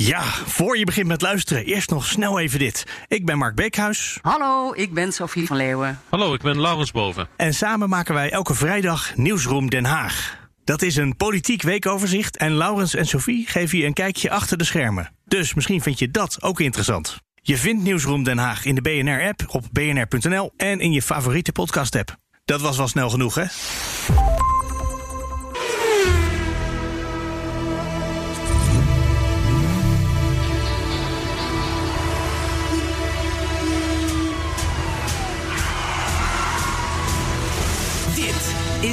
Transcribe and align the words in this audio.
Ja, 0.00 0.22
voor 0.46 0.78
je 0.78 0.84
begint 0.84 1.06
met 1.06 1.22
luisteren, 1.22 1.64
eerst 1.64 1.90
nog 1.90 2.06
snel 2.06 2.38
even 2.38 2.58
dit. 2.58 2.84
Ik 3.08 3.26
ben 3.26 3.38
Mark 3.38 3.54
Beekhuis. 3.54 4.18
Hallo, 4.22 4.72
ik 4.74 4.92
ben 4.92 5.12
Sophie 5.12 5.46
van 5.46 5.56
Leeuwen. 5.56 6.00
Hallo, 6.08 6.34
ik 6.34 6.40
ben 6.40 6.60
Laurens 6.60 6.90
Boven. 6.90 7.28
En 7.36 7.54
samen 7.54 7.88
maken 7.88 8.14
wij 8.14 8.30
elke 8.30 8.54
vrijdag 8.54 9.16
Nieuwsroom 9.16 9.70
Den 9.70 9.84
Haag. 9.84 10.38
Dat 10.64 10.82
is 10.82 10.96
een 10.96 11.16
politiek 11.16 11.62
weekoverzicht 11.62 12.36
en 12.36 12.52
Laurens 12.52 12.94
en 12.94 13.06
Sophie 13.06 13.46
geven 13.46 13.78
je 13.78 13.84
een 13.84 13.92
kijkje 13.92 14.30
achter 14.30 14.58
de 14.58 14.64
schermen. 14.64 15.12
Dus 15.24 15.54
misschien 15.54 15.82
vind 15.82 15.98
je 15.98 16.10
dat 16.10 16.42
ook 16.42 16.60
interessant. 16.60 17.16
Je 17.42 17.56
vindt 17.56 17.82
Nieuwsroom 17.82 18.22
Den 18.22 18.38
Haag 18.38 18.64
in 18.64 18.74
de 18.74 18.80
BNR-app, 18.80 19.44
op 19.48 19.64
bnr.nl 19.72 20.52
en 20.56 20.80
in 20.80 20.92
je 20.92 21.02
favoriete 21.02 21.52
podcast-app. 21.52 22.16
Dat 22.44 22.60
was 22.60 22.76
wel 22.76 22.88
snel 22.88 23.10
genoeg, 23.10 23.34
hè? 23.34 23.44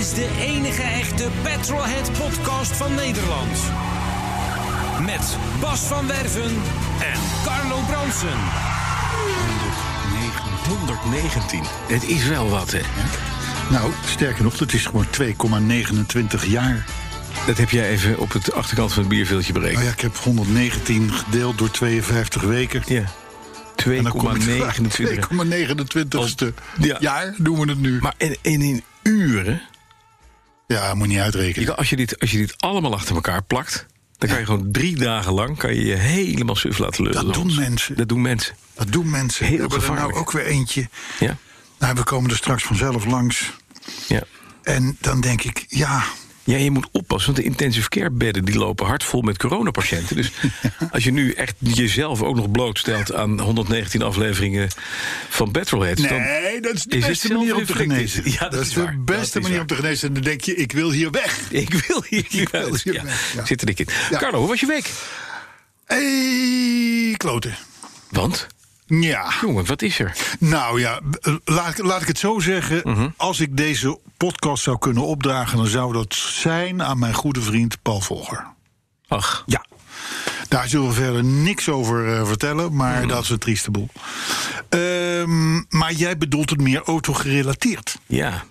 Is 0.06 0.14
de 0.14 0.30
enige 0.40 0.82
echte 0.82 1.28
Petrolhead 1.44 2.12
podcast 2.12 2.72
van 2.76 2.96
Nederland. 2.96 3.58
Met 5.06 5.38
Bas 5.62 5.80
van 5.80 6.08
Werven 6.08 6.52
en 7.02 7.20
Carlo 7.46 7.80
Bronsen. 7.88 8.38
119. 10.68 11.62
Het 11.88 12.04
is 12.04 12.28
wel 12.28 12.50
wat, 12.50 12.72
hè? 12.72 12.80
Nou, 13.72 13.92
sterker 14.06 14.44
nog, 14.44 14.60
het 14.60 14.74
is 14.74 14.86
gewoon 14.86 15.06
2,29 16.42 16.46
jaar. 16.48 16.86
Dat 17.48 17.58
heb 17.58 17.70
jij 17.70 17.90
even 17.90 18.20
op 18.20 18.32
het 18.32 18.54
achterkant 18.54 18.94
van 18.94 19.00
het 19.04 19.12
bierveeltje 19.12 19.52
Nou 19.54 19.64
berekend. 19.64 19.86
ja, 19.88 19.92
ik 19.94 20.02
heb 20.02 20.18
119 20.18 21.12
gedeeld 21.12 21.58
door 21.58 21.72
52 21.72 22.42
weken. 22.42 22.84
Ja. 22.86 23.04
En 23.86 24.04
dan 24.04 24.12
kom 24.12 24.36
ik 24.36 24.42
2,29. 24.42 25.28
2,29ste 25.28 26.54
Ja. 26.80 26.98
jaar 27.00 27.34
doen 27.38 27.60
we 27.60 27.70
het 27.70 27.80
nu. 27.80 28.00
Maar 28.02 28.14
en, 28.18 28.38
en 28.42 28.62
in 28.62 28.84
uren, 29.04 29.62
ja, 30.68 30.94
moet 30.94 31.08
niet 31.08 31.16
je 31.16 31.24
uitrekenen. 31.24 31.78
als, 31.78 31.90
je 31.90 31.96
dit, 31.96 32.20
als 32.20 32.32
je 32.32 32.38
dit 32.38 32.62
allemaal 32.62 32.94
achter 32.94 33.16
elkaar 33.16 33.44
plakt... 33.44 33.86
dan 34.18 34.30
kan 34.30 34.40
je 34.40 34.46
gewoon 34.46 34.72
drie 34.72 34.98
dagen 34.98 35.34
lang 35.34 35.58
kan 35.58 35.76
je, 35.76 35.86
je 35.86 35.96
helemaal 35.96 36.56
suf 36.56 36.78
laten 36.78 37.04
lullen. 37.04 37.26
Dat 37.26 37.34
doen 37.34 37.56
mensen. 37.56 37.96
Dat 37.96 38.08
doen 38.10 38.22
mensen. 38.22 38.56
Dat 38.74 38.92
doen 38.92 39.10
mensen. 39.10 39.46
Heel 39.46 39.56
we 39.56 39.62
hebben 39.62 39.90
er 39.90 39.96
nou 39.96 40.14
ook 40.14 40.32
weer 40.32 40.46
eentje. 40.46 40.90
Ja, 41.20 41.38
Nou, 41.80 41.96
we 41.96 42.04
komen 42.04 42.30
er 42.30 42.36
straks 42.36 42.64
vanzelf 42.64 43.06
langs. 43.06 43.52
ja. 44.08 44.24
En 44.64 44.98
dan 45.00 45.22
denk 45.22 45.44
ik, 45.44 45.66
ja, 45.68 46.04
Ja, 46.46 46.58
je 46.58 46.72
moet 46.72 46.88
oppassen, 46.92 47.34
want 47.34 47.44
de 47.44 47.52
intensive 47.52 47.90
care 47.90 48.10
bedden 48.12 48.46
die 48.46 48.58
lopen 48.58 48.86
hard 48.86 49.04
vol 49.04 49.22
met 49.22 49.38
coronapatiënten. 49.38 50.16
Dus 50.16 50.32
als 50.92 51.04
je 51.04 51.12
nu 51.12 51.32
echt 51.32 51.56
jezelf 51.60 52.22
ook 52.22 52.36
nog 52.36 52.52
blootstelt 52.52 53.14
aan 53.14 53.40
119 53.40 54.02
afleveringen 54.02 54.68
van 55.30 55.52
Petrolheads... 55.52 56.02
dan 56.02 56.22
nee, 56.22 56.62
dat 56.62 56.74
is 56.74 56.84
de 56.84 56.98
is 56.98 57.06
beste 57.08 57.34
manier 57.34 57.56
om 57.56 57.66
te 57.66 57.74
genezen. 57.76 58.24
Ja, 58.32 58.38
dat 58.40 58.52
dat 58.52 58.62
is 58.62 58.68
is 58.68 58.74
de 58.74 58.82
waar. 58.84 58.98
beste 59.00 59.40
manier 59.40 59.60
om 59.60 59.68
te 59.68 59.76
genezen. 59.76 60.08
En 60.08 60.14
dan 60.14 60.24
denk 60.24 60.42
je, 60.42 60.56
ik 60.56 60.72
wil 60.72 60.92
hier 60.92 61.12
weg. 61.12 61.40
Ik 61.52 61.74
wil 61.74 62.04
hier 62.10 62.26
Ik 62.30 62.50
wil 62.50 62.76
hier 62.84 62.94
Ja, 62.94 63.04
weg, 63.04 63.34
ja. 63.36 63.46
Zit 63.46 63.60
er 63.62 63.66
dik 63.68 63.80
in. 63.80 63.88
Carlo, 64.12 64.40
hoe 64.40 64.48
was 64.48 64.60
je 64.60 64.66
week? 64.66 64.90
Hey, 65.86 67.14
kloten. 67.18 67.56
Want, 68.10 68.48
Ja. 68.86 69.34
jongen, 69.42 69.66
wat 69.66 69.82
is 69.82 70.00
er? 70.00 70.18
Nou 70.40 70.80
ja, 70.80 71.00
b- 71.10 71.40
laat, 71.46 71.78
ik- 71.78 71.86
laat 71.86 72.02
ik 72.02 72.08
het 72.08 72.20
zo 72.20 72.40
zeggen. 72.40 72.82
Mhm. 72.84 73.10
Als 73.18 73.40
ik 73.40 73.58
deze 73.58 74.00
podcast 74.18 74.64
zou 74.64 74.78
kunnen 74.78 75.04
opdragen, 75.04 75.58
dan 75.58 75.68
zou 75.68 75.94
dat 75.94 76.14
zijn 76.16 76.84
aan 76.84 77.00
mijn 77.00 77.14
goede 77.14 77.42
vriend 77.42 77.82
Paul 77.82 78.02
Volger. 78.02 78.46
Ach, 79.08 79.44
Ja. 79.46 79.66
Daar 80.48 80.68
zullen 80.68 80.88
we 80.88 80.94
verder 80.94 81.24
niks 81.24 81.70
over 81.70 82.16
eh, 82.18 82.28
vertellen, 82.28 82.76
maar 82.76 83.00
Mhm. 83.00 83.08
dat 83.08 83.24
is 83.24 83.30
een 83.30 83.38
trieste 83.40 83.72
boel. 83.72 83.90
Ehm, 84.70 85.56
maar 85.70 85.92
jij 85.94 86.18
bedoelt 86.18 86.50
het 86.50 86.62
meer 86.62 86.82
autogerelateerd. 86.84 87.98
ja. 88.06 88.44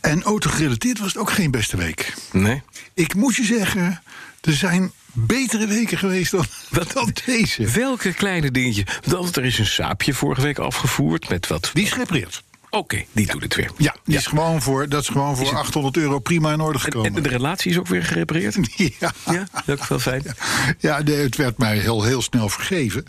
En 0.00 0.22
autogerelateerd 0.22 0.98
was 0.98 1.08
het 1.12 1.16
ook 1.22 1.30
geen 1.32 1.50
beste 1.50 1.76
week. 1.76 2.14
Nee? 2.32 2.62
Ik 2.94 3.14
moet 3.14 3.36
je 3.36 3.44
zeggen, 3.44 4.02
er 4.40 4.52
zijn 4.52 4.92
betere 5.12 5.66
weken 5.66 5.98
geweest 5.98 6.30
dan, 6.30 6.44
dan 6.94 7.14
deze. 7.26 7.66
Welke 7.68 8.12
kleine 8.12 8.50
dingetjes? 8.50 8.84
Want 9.06 9.36
er 9.36 9.44
is 9.44 9.58
een 9.58 9.66
saapje 9.66 10.14
vorige 10.14 10.40
week 10.42 10.58
afgevoerd 10.58 11.28
met 11.28 11.46
wat... 11.46 11.70
Die 11.72 11.84
is 11.84 11.92
gerepareerd. 11.92 12.42
Oké, 12.70 13.04
die 13.12 13.26
doet 13.26 13.42
het 13.42 13.54
weer. 13.54 13.70
Ja, 13.76 13.96
die 14.04 14.16
Is 14.16 14.26
gewoon 14.26 14.62
voor, 14.62 14.88
dat 14.88 15.02
is 15.02 15.08
gewoon 15.08 15.36
voor 15.36 15.44
Is 15.44 15.50
het- 15.50 15.58
800 15.58 15.96
euro 15.96 16.18
prima 16.18 16.52
in 16.52 16.60
orde 16.60 16.78
gekomen. 16.78 17.14
En 17.16 17.22
de 17.22 17.28
relatie 17.28 17.70
is 17.70 17.78
ook 17.78 17.86
weer 17.86 18.02
gerepareerd? 18.04 18.56
Ja, 18.98 19.12
Ja, 19.30 19.48
dat 19.66 19.80
is 19.80 19.88
wel 19.88 19.98
fijn. 19.98 20.22
ja 20.78 21.02
nee, 21.02 21.16
het 21.16 21.36
werd 21.36 21.58
mij 21.58 21.78
heel, 21.78 22.02
heel 22.02 22.22
snel 22.22 22.48
vergeven. 22.48 23.04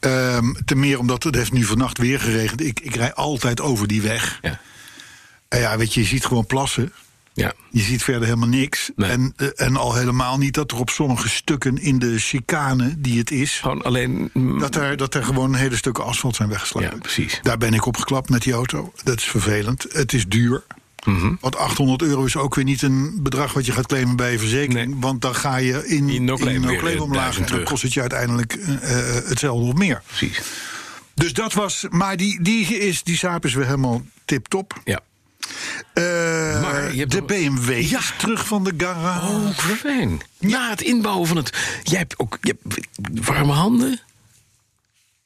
Ehm, 0.00 0.52
ten 0.64 0.78
meer 0.78 0.98
omdat 0.98 1.22
het 1.22 1.34
heeft 1.34 1.52
nu 1.52 1.62
vannacht 1.64 1.98
weer 1.98 2.20
geregend. 2.20 2.60
Ik, 2.60 2.80
ik 2.80 2.94
rij 2.94 3.14
altijd 3.14 3.60
over 3.60 3.86
die 3.86 4.02
weg. 4.02 4.38
Ja. 4.42 4.60
En 5.48 5.60
ja, 5.60 5.76
weet 5.78 5.94
je, 5.94 6.00
je 6.00 6.06
ziet 6.06 6.24
gewoon 6.26 6.46
plassen. 6.46 6.92
Ja. 7.36 7.52
Je 7.70 7.82
ziet 7.82 8.02
verder 8.02 8.24
helemaal 8.24 8.48
niks. 8.48 8.90
Nee. 8.96 9.10
En, 9.10 9.32
eh, 9.36 9.48
en 9.54 9.76
al 9.76 9.94
helemaal 9.94 10.38
niet 10.38 10.54
dat 10.54 10.70
er 10.70 10.78
op 10.78 10.90
sommige 10.90 11.28
stukken 11.28 11.78
in 11.78 11.98
de 11.98 12.18
chicane 12.18 12.94
die 12.98 13.18
het 13.18 13.30
is... 13.30 13.58
Gewoon 13.58 13.82
alleen... 13.82 14.30
mm, 14.32 14.58
dat 14.58 14.74
er, 14.74 14.96
dat 14.96 15.14
er 15.14 15.24
gewoon 15.24 15.54
hele 15.54 15.76
stukken 15.76 16.04
asfalt 16.04 16.36
zijn 16.36 16.48
weggeslagen. 16.48 16.90
Ja, 16.90 16.98
precies. 16.98 17.38
Daar 17.42 17.58
ben 17.58 17.74
ik 17.74 17.86
op 17.86 17.96
geklapt 17.96 18.28
met 18.28 18.42
die 18.42 18.52
auto. 18.52 18.92
Dat 19.04 19.18
is 19.18 19.24
vervelend. 19.24 19.86
Het 19.92 20.12
is 20.12 20.26
duur. 20.28 20.62
Mhm. 21.04 21.34
Want 21.40 21.56
800 21.56 22.02
euro 22.02 22.24
is 22.24 22.36
ook 22.36 22.54
weer 22.54 22.64
niet 22.64 22.82
een 22.82 23.18
bedrag 23.22 23.52
wat 23.52 23.66
je 23.66 23.72
gaat 23.72 23.86
claimen 23.86 24.16
bij 24.16 24.32
je 24.32 24.38
verzekering. 24.38 24.90
Nee. 24.90 25.00
Want 25.00 25.20
dan 25.20 25.34
ga 25.34 25.56
je 25.56 25.88
in, 25.88 26.08
In 26.08 26.24
no-claim 26.24 27.00
omlaag. 27.00 27.32
En 27.32 27.36
dan 27.36 27.46
terug. 27.46 27.64
kost 27.64 27.82
het 27.82 27.92
je 27.92 28.00
uiteindelijk 28.00 28.52
eh, 28.52 28.72
eh, 28.74 29.24
hetzelfde 29.28 29.66
of 29.66 29.74
meer. 29.74 30.02
Precies. 30.06 30.40
Dus 31.14 31.32
dat 31.32 31.52
was. 31.52 31.86
Maar 31.90 32.16
die, 32.16 32.42
die, 32.42 32.78
is, 32.78 33.02
die 33.02 33.16
saap 33.16 33.44
is 33.44 33.54
weer 33.54 33.64
helemaal 33.64 34.02
tip-top. 34.24 34.80
Ja. 34.84 35.00
Maar 36.60 36.92
je 36.92 36.98
hebt 36.98 37.10
de 37.12 37.22
BMW 37.22 37.70
is 37.70 38.12
terug 38.18 38.46
van 38.46 38.64
de 38.64 38.74
garage. 38.76 39.26
Oh, 39.26 39.58
fijn. 39.58 40.20
Na 40.38 40.70
het 40.70 40.80
inbouwen 40.80 41.26
van 41.28 41.36
het... 41.36 41.52
Jij 41.82 41.98
hebt 41.98 42.18
ook 42.18 42.38
je 42.40 42.56
hebt 42.62 42.88
warme 43.26 43.52
handen? 43.52 44.00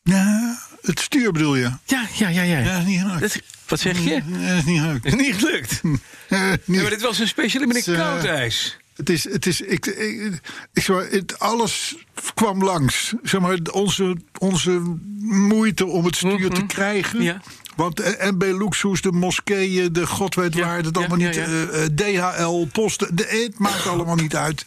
Ja, 0.02 0.58
het 0.82 1.00
stuur 1.00 1.32
bedoel 1.32 1.56
je? 1.56 1.70
Ja, 1.84 2.06
ja, 2.14 2.28
ja. 2.28 2.42
ja. 2.42 2.58
Ja, 2.58 2.78
is 2.78 2.84
niet 2.84 3.00
gelukt. 3.00 3.20
Dat- 3.20 3.40
wat 3.66 3.80
zeg 3.80 3.98
je? 4.04 4.22
Ja, 4.38 4.56
is 4.56 4.64
niet 4.64 4.80
gelukt. 4.80 5.04
Is 5.04 5.14
niet 5.26 5.34
gelukt. 5.34 5.80
Ja, 6.28 6.56
maar 6.64 6.90
dit 6.90 7.00
was 7.02 7.18
een 7.18 7.28
speciale 7.28 7.66
met 7.66 7.76
een 7.76 7.82
Het, 7.94 8.00
eh, 8.02 8.08
koud 8.08 8.24
ijs. 8.24 8.76
Het 8.96 9.10
is, 9.10 9.24
het 9.24 9.46
is, 9.46 9.60
ik, 9.60 9.86
ik, 9.86 10.40
ik, 10.72 10.82
zeg 10.82 10.96
maar, 10.96 11.06
het, 11.10 11.38
alles 11.38 11.96
kwam 12.34 12.64
langs. 12.64 13.14
Zeg 13.22 13.40
maar, 13.40 13.58
onze, 13.72 14.16
onze 14.38 14.96
moeite 15.20 15.86
om 15.86 16.04
het 16.04 16.16
stuur 16.16 16.50
te 16.50 16.66
krijgen. 16.66 17.16
Mhm. 17.16 17.26
Ja. 17.26 17.40
Want 17.80 18.00
eh, 18.00 18.30
MB 18.30 18.42
Luxus, 18.42 19.00
de 19.00 19.12
moskeeën, 19.12 19.92
de 19.92 20.06
god 20.06 20.34
weet 20.34 20.54
waar, 20.54 20.76
het 20.76 20.84
ja, 20.86 20.90
allemaal 21.00 21.18
ja, 21.18 21.26
niet. 21.26 21.34
ja. 21.34 21.42
eh, 21.44 21.84
eh, 21.84 22.36
DHL, 22.36 22.66
posten, 22.72 23.16
de, 23.16 23.26
het 23.46 23.58
maakt 23.58 23.86
allemaal 23.86 24.14
niet 24.14 24.36
uit. 24.36 24.64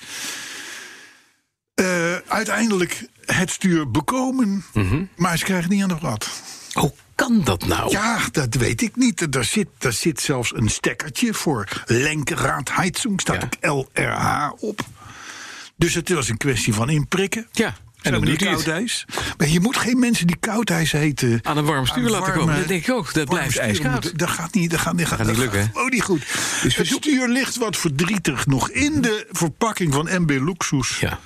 Eh, 1.73 2.15
uiteindelijk 2.27 3.05
het 3.25 3.49
stuur 3.49 3.91
bekomen, 3.91 4.63
Mhm. 4.73 5.03
maar 5.15 5.37
ze 5.37 5.43
krijgen 5.43 5.69
niet 5.69 5.81
aan 5.81 5.87
de 5.87 5.97
rad. 6.01 6.29
Hoe 6.73 6.93
kan 7.15 7.41
dat 7.43 7.65
nou? 7.65 7.91
Ja, 7.91 8.19
dat 8.31 8.53
weet 8.55 8.81
ik 8.81 8.95
niet. 8.95 9.35
Er 9.35 9.43
zit, 9.45 9.67
er 9.79 9.93
zit 9.93 10.21
zelfs 10.21 10.53
een 10.55 10.69
stekkertje 10.69 11.33
voor 11.33 11.83
Lenkraadheizung. 11.85 13.21
Staat 13.21 13.43
ook 13.43 13.87
LRH 13.93 14.51
op. 14.59 14.81
Dus 15.75 15.93
het 15.93 16.09
was 16.09 16.29
een 16.29 16.37
kwestie 16.37 16.73
van 16.73 16.89
inprikken. 16.89 17.47
Ja, 17.51 17.75
en 18.03 18.11
dan 18.11 18.25
die 18.25 18.35
koudijs. 18.35 19.05
Maar 19.37 19.47
je 19.47 19.59
moet 19.59 19.77
geen 19.77 19.99
mensen 19.99 20.27
die 20.27 20.35
koudijs 20.39 20.91
heten... 20.91 21.39
Aan 21.43 21.57
een 21.57 21.65
warm 21.65 21.85
stuur 21.85 22.09
laten 22.09 22.33
komen. 22.33 22.55
Dat 22.55 22.67
denk 22.67 22.87
ik 22.87 22.93
ook. 22.93 23.13
Dat 23.13 23.29
blijft 23.29 23.57
ijskoud. 23.57 24.19
Dat 24.19 24.29
gaat 24.29 24.53
niet, 24.53 24.71
dat 24.71 24.79
gaat, 24.79 24.97
dat 24.97 25.07
gaat, 25.07 25.25
niet 25.27 25.37
lukken, 25.37 25.61
gaat 25.61 25.69
gewoon 25.73 25.89
niet 25.89 26.03
goed. 26.03 26.25
Dus 26.61 26.75
het 26.75 26.87
stuur 26.87 27.27
ligt 27.27 27.57
wat 27.57 27.77
verdrietig 27.77 28.45
nog 28.45 28.69
in 28.69 29.01
de 29.01 29.27
verpakking 29.31 29.93
van 29.93 30.09
MB 30.11 30.29
Luxus... 30.29 30.99
Ja. 30.99 31.19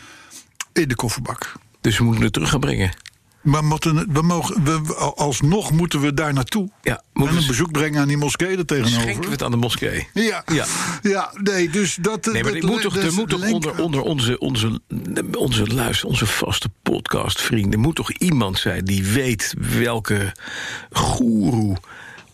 in 0.74 0.88
de 0.88 0.96
kofferbak. 0.96 1.54
Dus 1.82 1.98
we 1.98 2.04
moeten 2.04 2.24
het 2.24 2.34
terug 2.34 2.50
gaan 2.50 2.60
brengen. 2.60 2.92
Maar 3.48 3.64
moeten, 3.64 4.14
we 4.14 4.22
mogen, 4.22 4.64
we, 4.64 4.94
alsnog 5.16 5.72
moeten 5.72 6.00
we 6.02 6.14
daar 6.14 6.34
naartoe. 6.34 6.70
Ja, 6.82 7.02
en 7.14 7.28
een 7.28 7.48
bezoek 7.48 7.72
brengen 7.72 8.02
aan 8.02 8.08
die 8.08 8.18
moskee 8.18 8.58
er 8.58 8.66
tegenover. 8.66 9.02
Schenken 9.02 9.24
we 9.24 9.30
het 9.30 9.44
aan 9.44 9.52
de 9.52 9.58
moskee. 9.58 10.08
Ja. 10.14 10.44
Ja. 10.54 10.66
ja, 11.02 11.32
nee, 11.44 11.70
dus 11.70 11.96
dat. 12.02 12.26
Nee, 12.26 12.44
maar 12.44 12.54
dat- 12.54 12.62
er 12.62 12.68
moet 12.70 12.82
toch, 12.82 12.98
er 12.98 13.14
moet 13.14 13.30
toch 13.30 13.50
onder, 13.50 13.74
onder 13.82 14.02
onze, 14.02 14.40
onze, 14.40 14.82
onze 15.38 15.68
luister, 15.68 16.08
onze 16.08 16.26
vaste 16.26 16.70
podcastvrienden... 16.84 17.80
moet 17.80 17.96
toch 17.96 18.12
iemand 18.12 18.60
zijn 18.60 18.86
die 18.86 19.04
weet 19.06 19.54
welke 19.80 20.32
goeroe 20.92 21.78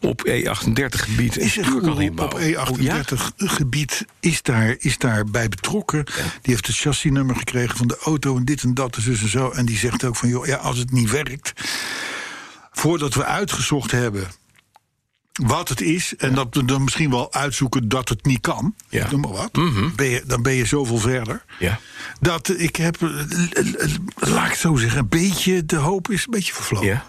op 0.04 0.28
E38 0.28 1.00
gebied 1.00 1.36
een 1.36 1.42
Is 1.42 1.58
er 1.58 1.76
op 1.92 2.00
inbouwen. 2.00 2.58
Oh, 2.70 2.80
ja? 2.80 3.04
E38 3.04 3.14
gebied 3.36 4.06
is 4.20 4.42
daar, 4.42 4.76
is 4.80 4.98
daar 4.98 5.26
bij 5.26 5.50
betrokken. 5.50 6.06
Die 6.42 6.54
heeft 6.54 6.68
het 6.68 6.76
chassisnummer 6.76 7.36
gekregen 7.36 7.78
van 7.78 7.88
de 7.88 7.98
auto 8.04 8.38
en 8.38 8.46
dit 8.46 8.64
en 8.64 8.74
dat 8.74 8.96
en 8.96 9.02
zus 9.02 9.22
en 9.22 9.30
zo. 9.30 9.50
En 9.50 9.66
die 9.66 9.78
zegt 9.78 10.04
ook 10.04 10.16
van, 10.16 10.30
joh, 10.30 10.46
ja, 10.46 10.56
als 10.56 10.78
het 10.78 10.92
niet 10.92 11.10
werkt... 11.12 11.54
voordat 12.72 13.14
we 13.14 13.26
uitgezocht 13.26 13.92
hebben 13.92 14.28
wat 15.34 15.70
het 15.70 15.82
is... 15.82 16.16
en 16.16 16.34
dat 16.34 16.48
we 16.52 16.66
dan 16.66 16.84
misschien 16.84 17.10
wel 17.10 17.34
uitzoeken 17.34 17.88
dat 17.90 18.10
het 18.10 18.26
niet 18.26 18.42
kan... 18.42 18.76
Ja. 18.90 19.12
noem 19.12 19.22
maar 19.22 19.32
wat, 19.32 19.56
Mhm. 19.56 19.90
ben 19.96 20.06
je, 20.10 20.24
dan 20.26 20.42
ben 20.42 20.54
je 20.54 20.66
zoveel 20.66 20.98
verder... 20.98 21.46
Ja. 21.60 21.80
dat 22.20 22.50
ik 22.58 22.76
heb, 22.76 23.02
laat 24.16 24.46
ik 24.46 24.52
het 24.52 24.60
zo 24.60 24.76
zeggen... 24.76 25.00
een 25.00 25.08
beetje, 25.10 25.66
de 25.66 25.76
hoop 25.76 26.10
is 26.12 26.24
een 26.26 26.32
beetje 26.32 26.54
vervlogen. 26.54 26.88
Ja. 26.88 27.06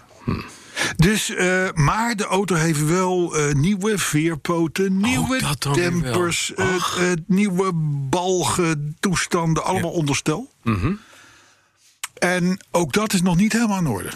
Dus, 0.95 1.29
eh, 1.29 1.67
maar 1.73 2.15
de 2.15 2.25
auto 2.25 2.55
heeft 2.55 2.85
wel 2.85 3.35
eh, 3.35 3.53
nieuwe 3.53 3.97
veerpoten, 3.97 4.97
nieuwe 4.97 5.39
Oh, 5.43 5.51
wel. 5.59 5.73
dempers, 5.73 6.53
eh, 6.53 7.11
nieuwe 7.27 7.71
balgen, 8.09 8.95
toestanden, 8.99 9.63
allemaal 9.63 9.91
onderstel. 9.91 10.51
Mhm. 10.63 10.93
En 12.13 12.65
ook 12.71 12.93
dat 12.93 13.13
is 13.13 13.21
nog 13.21 13.35
niet 13.35 13.53
helemaal 13.53 13.79
in 13.79 13.87
orde. 13.87 14.07
Er 14.09 14.15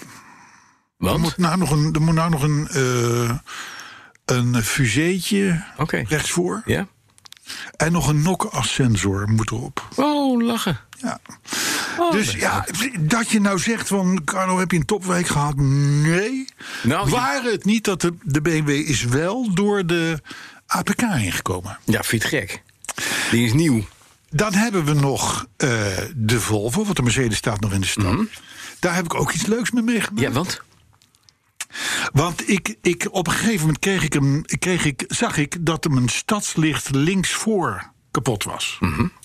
Want? 0.97 1.19
moet 1.19 1.38
nou 1.38 1.57
nog 1.57 1.71
een, 1.71 1.94
er 1.94 2.01
moet 2.01 2.13
nou 2.13 2.29
nog 2.29 2.44
een, 2.44 2.67
een 4.25 4.63
fuseetje 4.63 5.63
rechtsvoor. 5.88 6.62
Ja? 6.65 6.88
En 7.75 7.91
nog 7.91 8.07
een 8.07 8.21
knock-as-sensor 8.21 9.29
moet 9.29 9.51
erop. 9.51 9.88
Oh, 9.95 10.44
lachen. 10.44 10.79
Ja. 11.01 11.19
Oh, 12.00 12.12
Dus 12.12 12.25
dat- 12.31 12.42
ja, 12.42 12.66
dat 13.00 13.30
je 13.30 13.42
nou 13.42 13.60
zegt 13.60 13.88
van... 13.88 14.22
Carlo, 14.25 14.60
heb 14.60 14.72
je 14.72 14.78
een 14.78 14.86
topweek 14.86 15.28
gehad? 15.28 15.56
Nee. 15.56 16.46
Nou, 16.84 17.10
Waren 17.10 17.51
het 17.51 17.66
niet 17.66 17.84
dat 17.84 18.01
de, 18.01 18.13
de 18.24 18.42
BMW 18.42 18.69
is 18.69 19.04
wel 19.04 19.54
door 19.54 19.86
de 19.86 20.19
APK 20.68 21.01
ingekomen. 21.01 21.78
Ja, 21.86 22.04
vind 22.04 22.22
je 22.24 22.28
het 22.38 22.50
gek? 22.50 22.63
Die 23.31 23.46
is 23.46 23.54
nieuw. 23.54 23.88
Dan 24.30 24.54
hebben 24.54 24.86
we 24.86 24.94
nog 24.94 25.46
eh, 25.57 25.69
de 26.16 26.40
Volvo, 26.40 26.84
want 26.84 26.96
de 26.96 27.01
Mercedes 27.04 27.38
staat 27.38 27.60
nog 27.60 27.74
in 27.74 27.81
de 27.81 27.88
stad. 27.88 28.18
Daar 28.80 28.96
heb 28.96 29.06
ik 29.06 29.13
ook 29.13 29.31
iets 29.31 29.46
leuks 29.46 29.72
mee 29.72 29.84
meegemaakt. 29.84 30.13
Mhm. 30.16 30.24
Ja, 30.24 30.31
want? 30.31 30.62
Want 32.13 32.50
ik, 32.50 32.75
ik, 32.81 33.07
op 33.12 33.28
een 33.28 33.34
gegeven 33.34 33.60
moment 33.60 33.80
kreeg 33.80 34.04
ik 34.04 34.13
hem, 34.13 34.42
kreeg 34.46 34.86
ik, 34.86 35.04
zag 35.07 35.38
ik 35.38 35.57
dat 35.60 35.84
hem 35.84 35.98
een 35.98 36.10
stadslicht 36.10 36.90
linksvoor 36.90 37.92
kapot 38.11 38.44
was. 38.44 38.79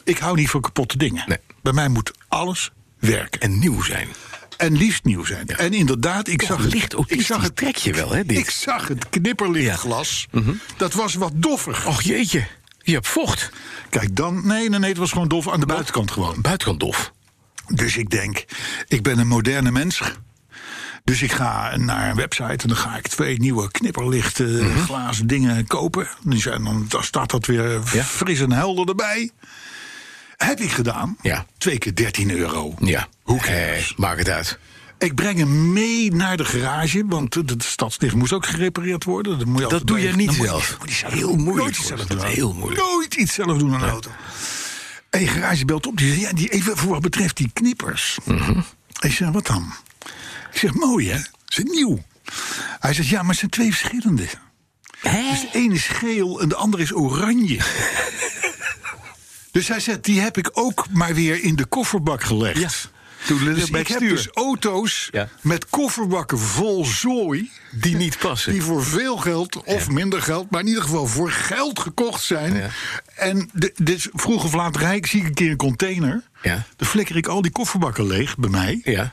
Ik 0.05 0.19
hou 0.19 0.37
niet 0.37 0.51
van 0.51 0.61
kapotte 0.61 0.97
dingen. 0.97 1.21
Mhm. 1.21 1.29
Nee. 1.29 1.39
Bij 1.63 1.73
mij 1.73 1.89
moet 1.89 2.13
alles 2.29 2.71
werken. 2.99 3.41
En 3.41 3.59
nieuw 3.59 3.83
zijn. 3.83 4.09
En 4.57 4.77
liefst 4.77 5.05
nieuw 5.05 5.25
zijn. 5.25 5.47
En 5.49 5.73
inderdaad, 5.73 6.29
ik 6.29 6.43
zag, 6.43 6.61
Toch 6.63 6.73
licht 6.73 6.93
het, 6.93 7.11
ik 7.11 7.23
zag 7.23 7.43
het 7.43 7.57
trek 7.57 7.77
je 7.77 7.93
wel, 7.93 8.11
hè, 8.11 8.25
dit? 8.25 8.39
Ik 8.39 8.51
zag 8.51 8.89
het 8.89 9.09
knipperlichtglas. 9.09 10.27
Mhm. 10.31 10.53
Dat 10.77 10.93
was 10.93 11.15
wat 11.15 11.33
doffer. 11.35 11.87
Och 11.87 12.03
jeetje, 12.03 12.47
je 12.83 12.93
hebt 12.93 13.09
vocht. 13.09 13.51
Kijk, 13.91 14.17
dan. 14.17 14.47
Nee, 14.47 14.69
nee, 14.69 14.79
nee, 14.79 14.89
het 14.89 14.99
was 14.99 15.13
gewoon 15.13 15.29
dof 15.29 15.49
aan 15.49 15.61
de 15.61 15.67
buitenkant 15.67 16.11
gewoon. 16.11 16.41
Buitenkant 16.41 16.81
dof. 16.81 17.13
Dus 17.69 17.97
ik 17.97 18.11
denk, 18.11 18.45
ik 18.89 19.03
ben 19.03 19.19
een 19.19 19.27
moderne 19.27 19.71
mens. 19.71 20.01
Dus 21.05 21.23
ik 21.23 21.33
ga 21.33 21.77
naar 21.77 22.11
een 22.11 22.17
website 22.17 22.45
en 22.63 22.69
dan 22.69 22.77
ga 22.77 22.97
ik 22.97 23.09
twee 23.09 23.39
nieuwe 23.39 23.71
knipperlichten, 23.71 24.65
Mhm. 24.71 24.79
glazen 24.85 25.27
dingen 25.27 25.67
kopen. 25.67 26.09
Die 26.23 26.41
zijn 26.41 26.65
dan, 26.65 26.85
dan 26.89 27.05
staat 27.05 27.31
dat 27.31 27.47
weer 27.47 27.81
Ja. 27.93 28.03
fris 28.05 28.41
en 28.41 28.53
helder 28.53 28.89
erbij. 28.89 29.31
Heb 30.37 30.61
ik 30.61 30.71
gedaan. 30.71 31.17
Ja. 31.23 31.47
Twee 31.59 31.79
keer 31.79 31.95
13 31.95 32.31
euro. 32.31 32.75
Ja. 32.79 33.09
Hoe 33.23 33.41
cares? 33.41 33.91
Eh, 33.93 33.99
maak 33.99 34.19
het 34.19 34.29
uit. 34.29 34.59
Ik 34.99 35.15
breng 35.15 35.39
hem 35.39 35.73
mee 35.73 36.13
naar 36.15 36.37
de 36.37 36.45
garage, 36.45 37.05
want 37.07 37.35
het 37.35 37.63
stadslicht 37.65 38.15
moest 38.15 38.33
ook 38.33 38.47
gerepareerd 38.47 39.05
worden. 39.05 39.39
Dat, 39.39 39.47
moet 39.47 39.59
je 39.59 39.65
altijd 39.65 39.87
doe 39.87 40.01
jij 40.01 40.13
niet 40.13 40.35
je- 40.35 40.43
zelf. 40.45 40.77
moet 40.81 40.93
je 40.93 41.07
Heel 41.09 41.37
moeilijk 41.37 41.57
Nooit 41.57 41.77
iets 41.79 41.87
zelf 41.87 42.01
dat, 42.01 42.09
doen. 42.21 42.27
heel 42.27 42.53
moeilijk. 42.53 42.81
Nooit 42.83 43.15
iets 43.15 43.35
zelf 43.35 43.59
doen 43.59 43.75
aan 43.75 43.83
een 43.83 43.89
auto. 43.89 44.11
En 45.11 45.21
je 45.21 45.27
garage 45.27 45.65
belt 45.65 45.87
op. 45.87 45.97
Die 45.97 46.09
zegt, 46.09 46.21
ja, 46.21 46.33
die, 46.33 46.49
even 46.49 46.77
voor 46.77 46.91
wat 46.91 47.03
betreft 47.03 47.37
die 47.37 47.51
knippers. 47.53 48.19
Mhm. 48.25 48.61
Ik 49.01 49.13
zeg, 49.13 49.29
wat 49.31 49.47
dan? 49.47 49.73
Ik 50.55 50.61
zeg, 50.61 50.75
mooi 50.75 51.11
hè? 51.11 51.19
Ze 51.19 51.27
zijn 51.45 51.67
nieuw. 51.71 52.05
Hij 52.81 52.95
zegt, 52.95 53.09
ja, 53.09 53.21
maar 53.21 53.31
het 53.31 53.39
zijn 53.39 53.51
twee 53.51 53.75
verschillende. 53.75 54.25
Dus 55.03 55.41
de 55.41 55.49
ene 55.53 55.75
is 55.75 55.87
geel 55.87 56.41
en 56.41 56.49
de 56.49 56.55
andere 56.55 56.83
is 56.83 56.95
oranje. 56.95 57.61
dus 59.51 59.69
hij 59.69 59.81
zegt, 59.81 60.05
die 60.05 60.21
heb 60.21 60.39
ik 60.39 60.51
ook 60.53 60.87
maar 60.91 61.15
weer 61.15 61.43
in 61.43 61.57
de 61.57 61.65
kofferbak 61.65 62.23
gelegd. 62.23 62.59
Ja. 62.61 62.69
Toen 63.27 63.45
Dus 63.45 63.71
ik 63.71 63.89
heb 63.89 63.99
dus 64.01 64.29
auto's 64.29 65.09
Ja. 65.13 65.29
met 65.41 65.67
kofferbakken 65.69 66.39
vol 66.39 66.85
zooi. 66.85 67.51
Die 67.71 67.97
niet 67.97 68.19
passen. 68.19 68.53
Die 68.53 68.63
voor 68.63 68.85
veel 68.85 69.17
geld 69.17 69.63
of 69.65 69.89
minder 69.91 70.23
geld, 70.23 70.51
maar 70.51 70.61
in 70.61 70.67
ieder 70.67 70.83
geval 70.83 71.07
voor 71.07 71.31
geld 71.31 71.79
gekocht 71.79 72.23
zijn. 72.23 72.57
Ja. 72.57 72.69
En 73.17 73.51
de, 73.53 73.73
dit, 73.77 74.09
vroeg 74.13 74.45
of 74.45 74.53
laat 74.53 74.77
rijk 74.77 75.07
zie 75.07 75.21
ik 75.21 75.27
een 75.27 75.35
keer 75.35 75.51
een 75.51 75.57
container. 75.57 76.23
Ja. 76.43 76.67
Dan 76.77 76.89
flikker 76.89 77.17
ik 77.17 77.27
al 77.27 77.43
die 77.43 77.51
kofferbakken 77.53 78.07
leeg 78.07 78.37
bij 78.37 78.51
mij. 78.51 78.81
Ja. 78.85 79.13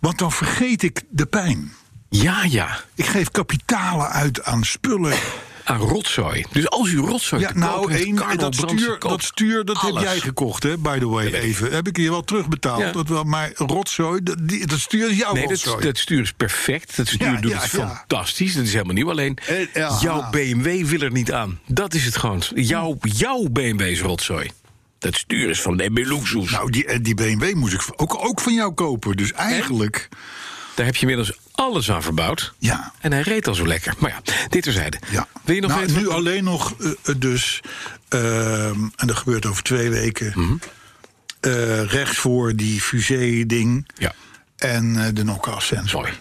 Want 0.00 0.18
dan 0.18 0.32
vergeet 0.32 0.82
ik 0.82 1.02
de 1.10 1.26
pijn. 1.26 1.72
Ja, 2.08 2.44
ja. 2.44 2.80
Ik 2.94 3.06
geef 3.06 3.30
kapitalen 3.30 4.08
uit 4.08 4.42
aan 4.44 4.64
spullen. 4.64 5.18
Aan 5.64 5.78
rotzooi. 5.78 6.44
Dus 6.52 6.68
als 6.68 6.90
u 6.90 6.98
rotzooi 6.98 7.42
Ja, 7.42 7.48
te 7.48 7.58
nou, 7.58 7.92
één, 7.92 8.14
dat 8.36 8.54
stuur, 8.54 8.96
dat, 8.98 9.22
stuur, 9.22 9.64
dat 9.64 9.80
heb 9.80 9.94
jij 9.98 10.20
gekocht, 10.20 10.62
hè, 10.62 10.78
by 10.78 10.98
the 10.98 11.08
way, 11.08 11.26
even. 11.32 11.72
Heb 11.72 11.88
ik 11.88 11.96
je 11.96 12.10
wel 12.10 12.22
terugbetaald, 12.24 12.80
Ja. 12.80 12.92
dat 12.92 13.08
wel, 13.08 13.24
maar 13.24 13.50
rotzooi, 13.54 14.22
dat, 14.22 14.36
die, 14.48 14.66
dat 14.66 14.78
stuur 14.78 15.10
is 15.10 15.16
jouw 15.16 15.32
Nee, 15.32 15.42
dat, 15.42 15.50
rotzooi. 15.50 15.84
dat 15.84 15.98
stuur 15.98 16.20
is 16.22 16.32
perfect. 16.32 16.96
Dat 16.96 17.06
stuur 17.06 17.32
Ja, 17.32 17.40
doet 17.40 17.52
het 17.52 17.62
fantastisch. 17.62 18.54
Dat 18.54 18.64
is 18.64 18.72
helemaal 18.72 18.94
nieuw. 18.94 19.10
Alleen, 19.10 19.38
Eh, 19.72 20.00
jouw 20.00 20.30
BMW 20.30 20.84
wil 20.86 21.00
er 21.00 21.12
niet 21.12 21.32
aan. 21.32 21.58
Dat 21.66 21.94
is 21.94 22.04
het 22.04 22.16
gewoon. 22.16 22.42
Jouw, 22.54 22.96
jouw 23.00 23.42
BMW 23.52 23.80
is 23.80 24.00
rotzooi. 24.00 24.50
Dat 25.00 25.14
stuur 25.14 25.48
is 25.50 25.60
van 25.62 25.76
de 25.76 25.90
Beluxus. 25.90 26.50
Nou, 26.50 26.70
die, 26.70 26.86
eh, 26.86 26.98
die 27.02 27.14
BMW 27.14 27.54
moest 27.54 27.74
ik 27.74 27.82
ook, 27.96 28.24
ook 28.24 28.40
van 28.40 28.54
jou 28.54 28.72
kopen. 28.74 29.16
Dus 29.16 29.32
eigenlijk, 29.32 30.08
Daar 30.74 30.86
heb 30.86 30.94
je 30.94 31.00
inmiddels 31.00 31.32
alles 31.52 31.90
aan 31.90 32.02
verbouwd. 32.02 32.54
ja. 32.58 32.92
En 33.00 33.12
hij 33.12 33.20
reed 33.22 33.48
al 33.48 33.54
zo 33.54 33.66
lekker. 33.66 33.94
Maar 33.98 34.10
ja, 34.10 34.32
dit 34.48 34.62
terzijde. 34.62 34.98
ja. 35.10 35.26
Wil 35.44 35.54
je 35.54 35.60
nog 35.60 35.70
nou, 35.70 35.92
nu 35.92 36.04
wat- 36.04 36.14
alleen 36.14 36.44
nog 36.44 36.74
eh, 36.80 36.90
eh, 37.04 37.14
dus, 37.18 37.60
ehm, 38.08 38.82
en 38.96 39.06
dat 39.06 39.16
gebeurt 39.16 39.46
over 39.46 39.62
twee 39.62 39.90
weken, 39.90 40.32
Mhm. 40.34 40.54
rechts 41.86 42.16
voor 42.18 42.56
die 42.56 42.80
fusée-ding 42.80 43.88
Ja, 43.94 44.12
en 44.56 45.14
de 45.14 45.22
knock-off 45.22 45.64
sensor. 45.66 46.00
mooi. 46.00 46.12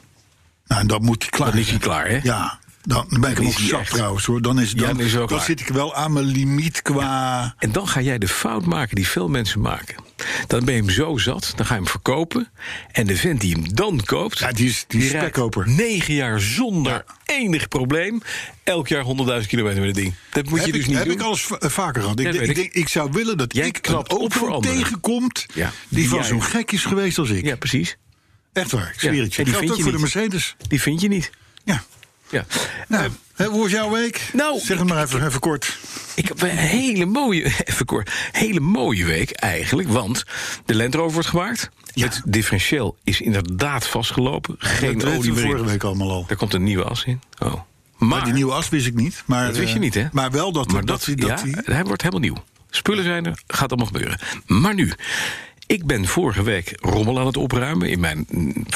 Nou, 0.67 0.81
en 0.81 0.87
dat 0.87 1.01
moet 1.01 1.21
hij 1.21 1.31
klaar 1.31 1.51
Dan 1.51 1.59
is 1.59 1.69
hij 1.69 1.79
klaar, 1.79 2.07
hè? 2.07 2.19
Ja, 2.23 2.59
dan, 2.89 3.07
ben 3.19 3.31
ik 3.31 3.37
hem 3.37 3.47
ook 3.47 3.53
zat 3.53 3.89
trouwens 3.89 4.25
hoor. 4.25 4.41
Dan, 4.41 4.59
is, 4.59 4.73
dan, 4.73 4.87
dan 4.87 5.05
is 5.05 5.17
ook 5.17 5.41
zit 5.41 5.59
ik 5.59 5.67
wel 5.67 5.95
aan 5.95 6.13
mijn 6.13 6.25
limiet 6.25 6.81
qua... 6.81 7.55
En 7.57 7.71
dan 7.71 7.87
ga 7.87 8.01
jij 8.01 8.17
de 8.17 8.27
fout 8.27 8.65
maken 8.65 8.95
die 8.95 9.07
veel 9.07 9.27
mensen 9.27 9.61
maken. 9.61 9.95
Dan 10.47 10.65
ben 10.65 10.73
je 10.73 10.81
hem 10.81 10.89
zo 10.89 11.17
zat, 11.17 11.53
dan 11.55 11.65
ga 11.65 11.73
je 11.73 11.79
hem 11.79 11.89
verkopen. 11.89 12.47
En 12.91 13.07
de 13.07 13.17
vent 13.17 13.41
die 13.41 13.53
hem 13.53 13.73
dan 13.73 14.03
koopt... 14.05 14.39
Ja, 14.39 14.51
die 14.51 14.69
is, 14.69 14.85
die 14.87 15.01
spekkoper. 15.01 15.69
negen 15.69 16.13
jaar 16.13 16.39
zonder 16.39 17.03
enig 17.25 17.67
probleem. 17.67 18.21
Elk 18.63 18.87
jaar 18.87 19.03
100.000 19.41 19.47
kilometer 19.47 19.79
met 19.79 19.95
het 19.95 19.95
ding. 19.95 20.13
Dat 20.29 20.49
moet 20.49 20.57
heb 20.57 20.65
je 20.65 20.71
dus 20.71 20.81
ik, 20.81 20.87
niet 20.87 20.97
heb 20.97 21.05
doen. 21.07 21.15
ik 21.15 21.21
alles 21.21 21.47
eh, 21.59 21.69
vaker 21.69 22.01
gehad. 22.01 22.19
Ik, 22.19 22.33
ik, 22.33 22.41
ik. 22.41 22.55
denk, 22.55 22.73
ik 22.73 22.87
zou 22.87 23.11
willen 23.11 23.37
dat 23.37 23.53
Jij 23.53 23.67
ik 23.67 23.75
een 23.75 23.81
knapt 23.81 24.13
op 24.13 24.33
voor 24.33 24.61
tegenkomt... 24.61 25.45
Ja, 25.53 25.71
die 25.89 26.09
van 26.09 26.23
zo'n 26.23 26.43
gek 26.43 26.71
is 26.71 26.85
geweest 26.85 27.17
als 27.17 27.29
ik. 27.29 27.45
Ja, 27.45 27.55
precies. 27.55 27.97
Echt 28.53 28.71
waar, 28.71 28.91
ik 28.93 28.99
zweer 28.99 29.21
het 29.21 29.33
je. 29.33 29.43
en 29.43 29.43
die 29.43 29.53
geldt 29.53 29.59
vind 29.59 29.71
ook 29.71 29.77
je 29.77 29.83
voor 29.83 29.91
de 29.91 29.97
niet. 29.97 30.13
Mercedes. 30.13 30.55
Die 30.67 30.81
vind 30.81 31.01
je 31.01 31.07
niet. 31.07 31.31
Ja. 32.29 32.45
Nou, 32.87 33.09
hoe 33.35 33.61
was 33.61 33.71
jouw 33.71 33.89
week? 33.91 34.29
nou, 34.33 34.59
zeg 34.59 34.77
het 34.79 34.87
maar 34.87 35.03
even, 35.03 35.25
even 35.25 35.39
kort. 35.39 35.77
Ik 36.15 36.27
heb 36.27 36.41
een 36.41 36.49
hele 36.49 37.05
mooie, 37.05 37.43
even 37.65 37.85
kort, 37.85 38.11
hele 38.31 38.59
mooie 38.59 39.05
week 39.05 39.31
eigenlijk. 39.31 39.89
Want 39.89 40.23
de 40.65 40.75
Land 40.75 40.95
Rover 40.95 41.13
wordt 41.13 41.27
gemaakt. 41.27 41.69
Ja. 41.93 42.05
Het 42.05 42.21
differentieel 42.25 42.97
is 43.03 43.21
inderdaad 43.21 43.87
vastgelopen. 43.87 44.55
Geen 44.57 44.97
dat 44.97 45.13
olie 45.17 45.31
meer 45.33 45.41
vorige 45.45 45.65
week 45.65 45.83
allemaal 45.83 46.11
al. 46.11 46.25
Daar 46.27 46.37
komt 46.37 46.53
een 46.53 46.63
nieuwe 46.63 46.83
as 46.83 47.03
in. 47.03 47.21
Oh. 47.39 47.53
Maar 47.97 48.09
Maar, 48.09 48.23
die 48.23 48.33
nieuwe 48.33 48.53
as 48.53 48.69
wist 48.69 48.85
ik 48.87 48.95
niet. 48.95 49.23
Maar, 49.25 49.45
dat 49.45 49.55
wist 49.57 49.69
je 49.69 49.75
eh, 49.75 49.81
niet, 49.81 49.93
hè? 49.93 50.05
Maar 50.11 50.31
wel 50.31 50.51
dat, 50.51 50.71
maar 50.71 50.85
dat, 50.85 51.05
dat, 51.05 51.17
dat, 51.19 51.27
ja, 51.29 51.43
die- 51.43 51.55
hij 51.63 51.83
wordt 51.83 52.01
helemaal 52.01 52.21
nieuw. 52.23 52.43
Spullen 52.69 53.03
zijn 53.03 53.25
er, 53.25 53.41
gaat 53.47 53.69
allemaal 53.69 53.87
gebeuren. 53.87 54.19
Maar 54.45 54.73
nu, 54.73 54.93
ik 55.69 55.85
ben 55.85 56.05
vorige 56.05 56.43
week 56.43 56.73
rommel 56.79 57.19
aan 57.19 57.25
het 57.25 57.37
opruimen... 57.37 57.89
in 57.89 57.99
mijn 57.99 58.25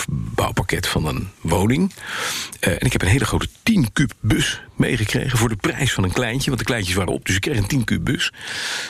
bouwpakket 0.09 0.87
van 0.87 1.05
een 1.05 1.29
woning. 1.41 1.93
Eh, 2.59 2.71
en 2.71 2.79
ik 2.79 2.91
heb 2.91 3.01
een 3.01 3.07
hele 3.07 3.25
grote 3.25 3.47
10 3.63 3.93
kub 3.93 4.13
bus 4.19 4.61
meegekregen... 4.75 5.37
voor 5.37 5.49
de 5.49 5.55
prijs 5.55 5.93
van 5.93 6.03
een 6.03 6.11
kleintje, 6.11 6.47
want 6.47 6.59
de 6.59 6.65
kleintjes 6.65 6.95
waren 6.95 7.13
op. 7.13 7.25
Dus 7.25 7.35
ik 7.35 7.41
kreeg 7.41 7.57
een 7.57 7.67
10 7.67 7.83
kub 7.83 8.03
bus. 8.03 8.31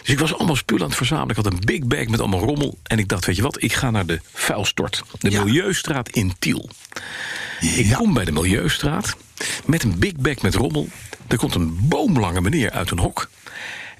Dus 0.01 0.09
ik 0.09 0.19
was 0.19 0.33
allemaal 0.33 0.55
spullen 0.55 0.83
aan 0.83 0.87
het 0.87 0.97
verzamelen. 0.97 1.29
Ik 1.29 1.43
had 1.43 1.53
een 1.53 1.59
big 1.65 1.83
bag 1.85 2.07
met 2.07 2.19
allemaal 2.19 2.39
rommel. 2.39 2.77
En 2.83 2.99
ik 2.99 3.07
dacht, 3.07 3.25
weet 3.25 3.35
je 3.35 3.41
wat, 3.41 3.63
ik 3.63 3.73
ga 3.73 3.91
naar 3.91 4.05
de 4.05 4.19
vuilstort. 4.33 5.03
De 5.19 5.31
Ja. 5.31 5.43
Milieustraat 5.43 6.09
in 6.09 6.33
Tiel. 6.39 6.69
Ik 7.59 7.93
kom 7.93 8.13
bij 8.13 8.25
de 8.25 8.31
Milieustraat 8.31 9.15
met 9.65 9.83
een 9.83 9.99
big 9.99 10.15
bag 10.15 10.41
met 10.41 10.55
rommel. 10.55 10.87
Er 11.27 11.37
komt 11.37 11.55
een 11.55 11.77
boomlange 11.81 12.41
meneer 12.41 12.71
uit 12.71 12.91
een 12.91 12.99
hok. 12.99 13.29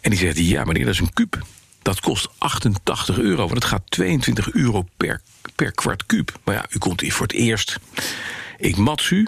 En 0.02 0.10
die 0.10 0.20
zegt, 0.20 0.38
ja 0.38 0.64
meneer, 0.64 0.86
dat 0.86 0.94
is 0.94 1.00
een 1.00 1.14
kuub. 1.14 1.46
Dat 1.84 2.00
kost 2.00 2.28
88 2.38 3.20
euro, 3.20 3.38
want 3.38 3.54
het 3.54 3.66
gaat 3.66 3.82
22 3.90 4.52
euro 4.52 4.86
per, 4.98 5.22
per 5.56 5.72
kwart 5.72 6.06
kuub. 6.06 6.40
Maar 6.44 6.56
ja, 6.56 6.66
u 6.70 6.78
komt 6.78 7.02
hier 7.02 7.14
voor 7.14 7.28
het 7.28 7.36
eerst. 7.36 7.80
Ik 8.58 8.76
mats 8.78 9.10
u. 9.10 9.28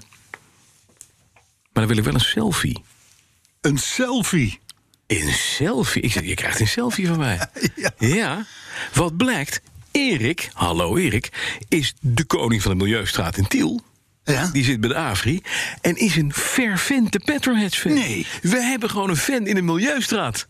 dan 1.74 1.88
wil 1.88 1.98
ik 1.98 2.04
wel 2.04 2.14
een 2.14 2.20
selfie. 2.20 2.84
Een 3.62 3.78
selfie. 3.78 4.60
Een 5.08 5.34
selfie? 5.34 6.02
Ik 6.02 6.12
zeg, 6.12 6.26
je 6.26 6.34
krijgt 6.34 6.60
een 6.60 6.68
selfie 6.68 7.08
van 7.08 7.18
mij. 7.18 7.40
Ja. 7.76 7.92
Ja, 7.98 8.46
wat 8.94 9.18
blijkt, 9.18 9.62
Erik, 9.92 10.50
hallo 10.54 10.98
Erik, 10.98 11.30
is 11.68 11.94
de 12.00 12.24
koning 12.24 12.62
van 12.62 12.72
de 12.72 12.84
Milieustraat 12.84 13.38
in 13.38 13.48
Tiel. 13.48 13.82
Ja? 14.24 14.50
Die 14.54 14.64
zit 14.64 14.80
bij 14.80 14.90
de 14.90 14.96
Avri. 14.96 15.42
En 15.82 15.96
is 15.96 16.16
een 16.16 16.34
fervente 16.34 17.20
Petroheads-fan. 17.20 17.94
Nee. 17.94 18.28
We 18.42 18.62
hebben 18.62 18.90
gewoon 18.90 19.10
een 19.10 19.18
fan 19.18 19.48
in 19.48 19.56
de 19.56 19.62
Milieustraat. 19.62 20.46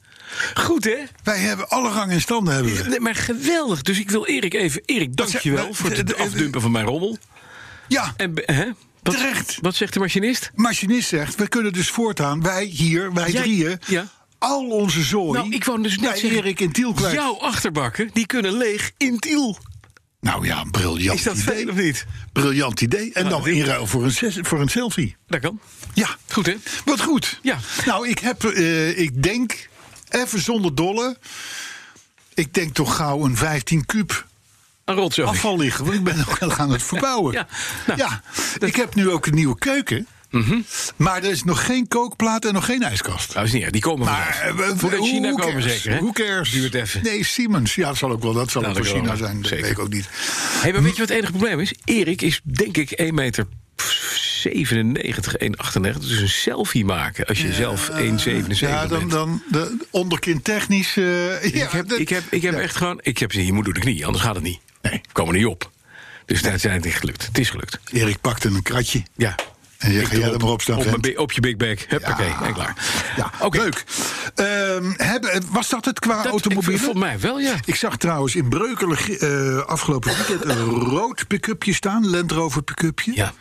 Goed, 0.53 0.83
hè? 0.83 0.97
Wij 1.23 1.37
hebben 1.39 1.69
alle 1.69 1.89
rangen 1.89 2.13
en 2.15 2.21
standen 2.21 2.53
hebben 2.53 2.75
we. 2.75 2.83
Nee, 2.89 2.99
maar 2.99 3.15
geweldig. 3.15 3.81
Dus 3.81 3.99
ik 3.99 4.09
wil 4.11 4.25
Erik 4.25 4.53
even... 4.53 4.81
Erik, 4.85 5.15
dankjewel 5.15 5.73
voor 5.73 5.89
het 5.91 6.17
afdumpen 6.17 6.61
van 6.61 6.71
mijn 6.71 6.85
rommel. 6.85 7.17
Ja, 7.87 8.13
En, 8.17 8.31
hè? 8.45 8.65
Wat, 9.03 9.15
Terecht. 9.15 9.57
Wat 9.61 9.75
zegt 9.75 9.93
de 9.93 9.99
machinist? 9.99 10.51
machinist 10.55 11.07
zegt, 11.09 11.35
we 11.35 11.47
kunnen 11.47 11.73
dus 11.73 11.89
voortaan, 11.89 12.41
wij 12.41 12.63
hier, 12.65 13.13
wij 13.13 13.31
Jij- 13.31 13.41
drieën, 13.41 13.79
ja. 13.87 14.07
al 14.37 14.67
onze 14.69 15.03
zooi 15.03 15.31
Nou, 15.39 15.53
ik 15.53 15.63
wou 15.63 15.81
dus 15.83 15.97
net 15.97 16.17
zeggen... 16.19 16.39
Erik 16.39 16.59
in 16.59 16.71
Tiel 16.71 16.93
kwijt. 16.93 17.13
Jouw 17.13 17.37
achterbakken, 17.39 18.09
die 18.13 18.25
kunnen 18.25 18.57
leeg 18.57 18.91
in 18.97 19.19
Tiel. 19.19 19.57
Nou 20.21 20.45
ja, 20.45 20.63
briljant 20.71 21.17
Is 21.17 21.23
dat 21.23 21.37
idee. 21.37 21.55
veel 21.55 21.69
of 21.69 21.75
niet? 21.75 22.05
Briljant 22.33 22.81
idee. 22.81 23.13
En 23.13 23.23
Ja, 23.23 23.29
dan 23.29 23.47
in 23.47 23.63
ruil 23.63 23.87
voor 23.87 24.03
een, 24.03 24.45
voor 24.45 24.61
een 24.61 24.69
selfie. 24.69 25.15
Dat 25.27 25.39
kan. 25.39 25.59
Ja, 25.93 26.17
Goed, 26.31 26.45
hè? 26.45 26.55
wat 26.85 27.01
goed. 27.01 27.39
Ja. 27.41 27.57
Nou, 27.85 28.07
ik 28.09 28.19
heb, 28.19 28.43
eh, 28.43 28.99
ik 28.99 29.23
denk, 29.23 29.69
even 30.09 30.41
zonder 30.41 30.75
dolle, 30.75 31.17
ik 32.33 32.53
denk 32.53 32.73
toch 32.73 32.95
gauw 32.95 33.25
een 33.25 33.37
15 33.37 33.85
kuub 33.85 34.25
Een 34.85 34.95
rotzooi. 34.95 35.27
afval 35.27 35.57
liggen. 35.57 35.83
Want 35.85 35.97
ik 35.97 36.03
ben 36.03 36.17
nog 36.17 36.39
heel 36.39 36.53
aan 36.53 36.71
het 36.71 36.83
verbouwen. 36.93 37.33
Ja, 37.33 37.47
nou, 37.87 37.99
ja, 37.99 38.21
ik 38.59 38.75
heb 38.75 38.95
nu 38.95 39.09
ook 39.09 39.25
een 39.25 39.33
nieuwe 39.35 39.57
keuken. 39.57 40.07
Maar 40.95 41.17
er 41.23 41.29
is 41.29 41.43
nog 41.43 41.65
geen 41.65 41.87
kookplaat 41.87 42.45
en 42.45 42.53
nog 42.53 42.65
geen 42.65 42.83
ijskast. 42.83 43.33
Nou, 43.33 43.45
is 43.45 43.51
niet. 43.53 43.71
Die 43.71 43.81
komen 43.81 44.05
Maar 44.05 44.53
eh, 44.57 44.59
uit 44.91 45.01
China 45.03 45.31
komen 45.31 45.61
zeker, 45.61 45.91
hè? 45.91 45.97
Who 45.99 46.11
cares? 46.11 46.51
Duurt 46.51 46.73
even. 46.73 47.03
Nee, 47.03 47.23
Siemens. 47.23 47.75
Ja, 47.75 47.87
dat 47.87 47.97
zal 47.97 48.11
ook 48.11 48.21
wel. 48.21 48.33
Dat 48.33 48.51
zal 48.51 48.61
Nou, 48.61 48.73
ook 48.73 48.79
dat 48.79 48.87
voor 48.91 48.99
China 48.99 49.09
wel. 49.09 49.17
zijn. 49.25 49.37
Dat 49.41 49.47
Zeker. 49.47 49.63
weet 49.63 49.73
ik 49.73 49.79
ook 49.79 49.89
niet. 49.93 50.07
Hey, 50.61 50.71
maar 50.71 50.81
weet 50.83 50.93
je 50.95 50.99
wat 50.99 51.09
het 51.09 51.17
enige 51.17 51.31
probleem 51.31 51.59
is? 51.59 51.73
Erik 51.85 52.21
is 52.21 52.41
denk 52.43 52.77
ik 52.77 52.91
1 52.91 53.13
meter 53.13 53.47
97, 54.51 55.35
1,98. 55.37 55.97
Dus 55.99 56.19
een 56.19 56.29
selfie 56.29 56.85
maken 56.85 57.25
als 57.25 57.41
je 57.41 57.53
zelf 57.53 57.89
1,77 57.89 58.59
Ja, 58.59 58.85
dan, 58.87 58.99
bent. 58.99 59.11
dan 59.11 59.41
de 59.49 59.77
onderkin 59.91 60.41
technisch. 60.41 60.97
eh, 60.97 61.43
ja, 61.43 61.65
ik 61.65 61.71
heb, 61.71 61.87
dat- 61.89 61.99
ik 61.99 62.09
heb, 62.09 62.23
ik 62.29 62.41
heb 62.41 62.53
ja. 62.53 62.59
echt 62.59 62.75
gewoon... 62.75 62.99
Ik 63.01 63.17
heb 63.17 63.29
gezegd, 63.29 63.47
je 63.47 63.53
moet 63.53 63.65
door 63.65 63.73
de 63.73 63.79
knie, 63.79 64.05
anders 64.05 64.23
gaat 64.23 64.35
het 64.35 64.43
niet. 64.43 64.59
Nee. 64.81 65.01
Komen 65.11 65.33
niet 65.35 65.45
op. 65.45 65.71
Dus 66.25 66.41
daar 66.41 66.59
zijn 66.59 66.73
het 66.73 66.83
niet 66.83 66.93
gelukt. 66.95 67.25
Het 67.27 67.37
is 67.37 67.49
gelukt. 67.49 67.79
Erik 67.91 68.21
pakte 68.21 68.47
een 68.47 68.61
kratje. 68.61 69.03
Ja. 69.15 69.35
En 69.77 69.91
je 69.91 70.01
Ik 70.01 70.07
ga 70.07 70.15
jij 70.17 70.31
er 70.31 70.39
maar 70.39 70.49
op 70.51 70.61
staan. 70.61 70.77
Op, 71.15 71.31
je 71.31 71.41
big 71.41 71.57
bag. 71.57 71.87
Huppakee, 71.87 72.33
en 72.43 72.53
klaar. 72.53 72.75
Ja, 73.15 73.31
leuk. 73.49 73.83
Ehm, 74.35 74.91
was 75.49 75.69
dat 75.69 75.85
het 75.85 75.99
qua 75.99 76.23
ik- 76.23 76.29
Volgens 76.53 76.93
mij 76.93 77.19
wel, 77.19 77.39
ja. 77.39 77.53
Ik 77.65 77.75
zag 77.75 77.97
trouwens 77.97 78.35
in 78.35 78.49
Breukelen 78.49 78.97
eh, 78.97 79.57
afgelopen 79.65 80.15
weekend 80.15 80.45
een 80.45 80.65
rood 80.69 81.27
pick-upje 81.27 81.73
staan. 81.73 82.09
Land 82.09 82.31
Rover 82.31 82.61
pick-upje. 82.63 83.11
Ja. 83.15 83.33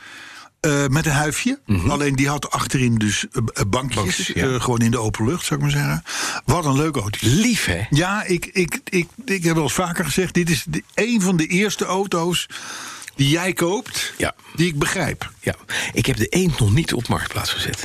Eh, 0.64 0.86
met 0.86 1.06
een 1.06 1.12
huifje. 1.12 1.58
Alleen 1.88 2.16
die 2.16 2.28
had 2.28 2.50
achterin 2.50 2.94
dus 2.94 3.26
eh, 3.32 3.42
eh, 3.54 3.64
bankjes. 3.66 4.02
Bankjes, 4.02 4.26
ja. 4.26 4.58
gewoon 4.58 4.78
in 4.78 4.90
de 4.90 4.98
open 4.98 5.26
lucht, 5.26 5.44
zou 5.44 5.60
ik 5.60 5.66
maar 5.66 5.74
zeggen. 5.74 6.04
Wat 6.44 6.64
een 6.64 6.76
leuk 6.76 6.96
auto. 6.96 7.18
Lief, 7.20 7.64
hè? 7.64 7.82
Ja, 7.90 8.24
ik, 8.24 8.46
ik, 8.46 8.80
ik, 8.84 9.08
ik 9.24 9.44
heb 9.44 9.54
wel 9.54 9.62
eens 9.62 9.72
vaker 9.72 10.04
gezegd... 10.04 10.34
dit 10.34 10.50
is 10.50 10.64
de, 10.68 10.82
een 10.94 11.20
van 11.20 11.36
de 11.36 11.46
eerste 11.46 11.84
auto's 11.84 12.46
die 13.14 13.28
jij 13.28 13.52
koopt... 13.52 14.12
Ja. 14.16 14.34
die 14.54 14.66
ik 14.66 14.78
begrijp. 14.78 15.30
Ja. 15.40 15.54
Ik 15.92 16.06
heb 16.06 16.16
de 16.16 16.26
eend 16.26 16.58
nog 16.58 16.72
niet 16.72 16.92
op 16.92 17.08
marktplaats 17.08 17.52
gezet. 17.52 17.84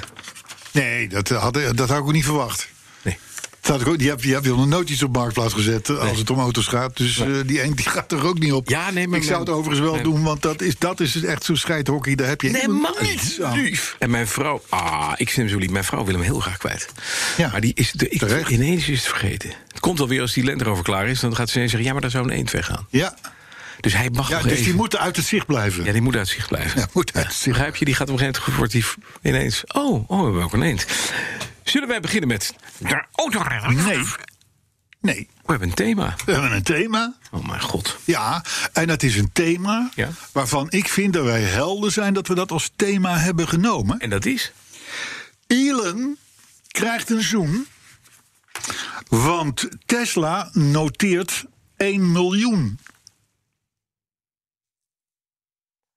Nee, 0.72 1.10
dat 1.10 1.30
had, 1.30 1.54
dat 1.54 1.90
had 1.90 1.98
ik 1.98 2.04
ook 2.04 2.12
niet 2.12 2.26
verwacht. 2.26 2.70
Nee. 3.78 3.88
Ook, 3.88 3.98
die 3.98 4.10
heb, 4.10 4.22
die 4.22 4.34
heb 4.34 4.44
je 4.44 4.50
nog 4.50 4.68
nooit 4.68 4.90
iets 4.90 5.04
op 5.04 5.14
marktplaats 5.16 5.54
gezet 5.54 5.90
eh, 5.90 5.98
als 5.98 6.18
het 6.18 6.30
om 6.30 6.40
auto's 6.40 6.68
gaat. 6.68 6.98
Dus 6.98 7.20
eh, 7.20 7.28
die 7.46 7.62
eend 7.62 7.78
die 7.78 7.90
gaat 7.90 8.12
er 8.12 8.26
ook 8.28 8.40
niet 8.40 8.52
op. 8.54 8.70
Ja, 8.70 8.92
nee, 8.92 9.08
maar 9.08 9.20
ik 9.20 9.26
zou 9.26 9.40
het 9.40 9.50
overigens 9.50 9.80
wel 9.90 10.02
doen, 10.04 10.24
want 10.24 10.42
dat 10.42 10.62
is, 10.62 10.78
dat 10.78 11.00
is 11.00 11.24
echt 11.24 11.44
zo'n 11.44 11.56
scheidhockey. 11.56 12.16
Daar 12.16 12.28
heb 12.28 12.42
je 12.42 12.50
helemaal 12.50 12.96
niets 13.02 13.42
aan. 13.42 13.62
lief. 13.62 13.96
En 14.00 14.10
mijn 14.10 14.28
vrouw, 14.28 14.62
ah, 14.70 15.12
ik 15.16 15.30
vind 15.30 15.36
hem 15.36 15.50
zo 15.50 15.58
lief. 15.58 15.70
Mijn 15.70 15.84
vrouw 15.84 16.06
wil 16.06 16.14
hem 16.14 16.24
heel 16.24 16.40
graag 16.40 16.58
kwijt. 16.58 16.88
Ja. 17.38 17.50
Maar 17.52 17.62
die 17.62 17.72
is, 17.76 17.92
de, 17.92 18.10
ik, 18.10 18.20
Terecht. 18.20 18.50
ineens 18.50 18.88
is 18.88 18.98
het 18.98 19.08
vergeten. 19.08 19.50
Het 19.68 19.80
komt 19.80 20.00
alweer 20.00 20.22
als 20.22 20.34
die 20.34 20.44
Land 20.46 20.62
Rover 20.62 20.84
klaar 20.84 21.08
is. 21.08 21.20
Dan 21.20 21.36
gaat 21.36 21.50
ze 21.50 21.56
ineens 21.56 21.72
zeggen, 21.72 21.88
ja, 21.88 21.94
maar 21.94 22.02
daar 22.04 22.12
zou 22.12 22.24
een 22.32 22.38
eend 22.38 22.52
weggaan. 22.52 22.88
Ja, 22.90 23.16
Dus 23.80 23.94
hij 23.94 24.10
mag 24.10 24.30
ja 24.30 24.34
nog 24.34 24.44
dus 24.44 24.52
even... 24.52 24.64
die 24.64 24.74
moeten 24.74 25.00
uit 25.00 25.16
het 25.16 25.26
zicht 25.26 25.46
blijven. 25.46 25.84
Ja, 25.84 25.92
die 25.92 26.02
moet 26.02 26.16
uit 26.16 26.28
zicht 26.28 26.48
blijven. 26.48 26.80
Ja, 26.80 26.88
moet 26.94 27.14
uit 27.14 27.26
het 27.26 27.34
zicht. 27.36 27.48
Begrijp 27.48 27.76
je? 27.76 27.86
Die 27.86 27.96
gaat 27.96 28.10
op 28.10 28.14
een 28.14 28.20
gegeven 28.20 28.42
moment 28.42 28.58
wordt 28.58 28.72
die 29.22 29.32
ineens... 29.32 29.64
Oh, 29.68 30.10
oh, 30.10 30.18
we 30.18 30.24
hebben 30.24 30.44
ook 30.44 30.54
een 30.54 30.62
eend. 30.62 30.86
Zullen 31.70 31.88
wij 31.88 32.00
beginnen 32.00 32.28
met... 32.30 32.54
De 32.78 33.04
autorenner? 33.16 33.74
Nee. 33.74 34.04
Nee, 35.02 35.28
We 35.36 35.52
hebben 35.52 35.68
een 35.70 35.74
thema. 35.76 36.16
we 36.26 36.32
hebben 36.32 36.52
een 36.52 36.64
thema. 36.64 37.16
Oh 37.32 37.48
mijn 37.48 37.62
god. 37.62 37.98
Ja, 38.04 38.44
en 38.74 38.88
dat 38.88 39.04
is 39.04 39.16
een 39.16 39.32
thema 39.32 39.90
Ja. 39.96 40.10
waarvan 40.32 40.68
ik 40.72 40.88
vind 40.88 41.14
dat 41.14 41.24
wij 41.26 41.42
helder 41.42 41.92
zijn 41.92 42.14
dat 42.14 42.28
we 42.28 42.36
dat 42.36 42.52
als 42.52 42.72
thema 42.76 43.18
hebben 43.18 43.48
genomen. 43.48 44.00
En 44.00 44.10
dat 44.10 44.26
is? 44.26 44.52
Elon 45.48 46.18
krijgt 46.68 47.10
een 47.10 47.22
zoen. 47.22 47.68
Want 49.08 49.68
Tesla 49.86 50.50
noteert 50.54 51.46
1 51.78 52.12
miljoen. 52.12 52.80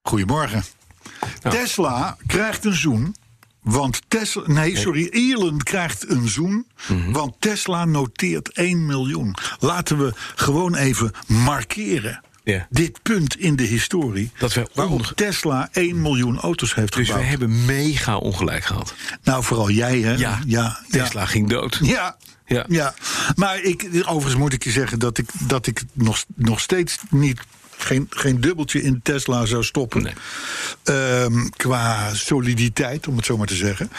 Goedemorgen. 0.02 0.64
Tesla 1.40 2.16
krijgt 2.26 2.64
een 2.64 2.74
zoen. 2.76 3.16
Want 3.62 4.00
Tesla. 4.08 4.42
Nee, 4.46 4.76
sorry. 4.76 5.08
Elon 5.10 5.58
krijgt 5.62 6.10
een 6.10 6.28
zoen. 6.28 6.66
Want 7.10 7.34
Tesla 7.38 7.84
noteert 7.84 8.48
1 8.52 8.86
miljoen. 8.86 9.34
Laten 9.60 9.98
we 9.98 10.12
gewoon 10.34 10.74
even 10.76 11.12
markeren. 11.26 12.20
Dit 12.70 13.02
punt 13.02 13.36
in 13.40 13.56
de 13.56 13.62
historie. 13.62 14.30
Dat 14.38 14.52
wij 14.54 14.66
waarop 14.74 15.12
Tesla 15.14 15.68
1 15.72 16.00
miljoen 16.00 16.38
auto's 16.40 16.74
heeft 16.74 16.92
Dus 16.92 17.06
we 17.06 17.12
gebouwd. 17.12 17.28
hebben 17.28 17.64
mega 17.64 18.16
ongelijk 18.16 18.64
gehad. 18.64 18.94
Nou, 19.22 19.44
vooral 19.44 19.70
jij, 19.70 19.98
hè? 20.00 20.12
Ja, 20.14 20.38
ja, 20.46 20.78
Tesla 20.90 21.26
ging 21.26 21.48
dood. 21.48 21.78
Ja. 21.82 22.16
Ja. 22.46 22.64
Ja. 22.68 22.94
maar 23.34 23.60
ik, 23.60 23.88
overigens 24.04 24.34
moet 24.36 24.52
ik 24.52 24.64
je 24.64 24.70
zeggen 24.70 24.98
dat 24.98 25.18
ik, 25.18 25.30
dat 25.38 25.66
ik 25.66 25.82
nog, 25.92 26.24
nog 26.34 26.60
steeds 26.60 26.98
niet. 27.10 27.40
Geen, 27.82 28.06
geen 28.10 28.40
dubbeltje 28.40 28.82
in 28.82 29.00
Tesla 29.02 29.46
zou 29.46 29.64
stoppen. 29.64 30.02
Nee. 30.02 30.12
Ehm, 30.82 31.48
qua 31.56 32.14
soliditeit, 32.14 33.08
om 33.08 33.16
het 33.16 33.24
zo 33.24 33.36
maar 33.36 33.46
te 33.46 33.54
zeggen. 33.54 33.90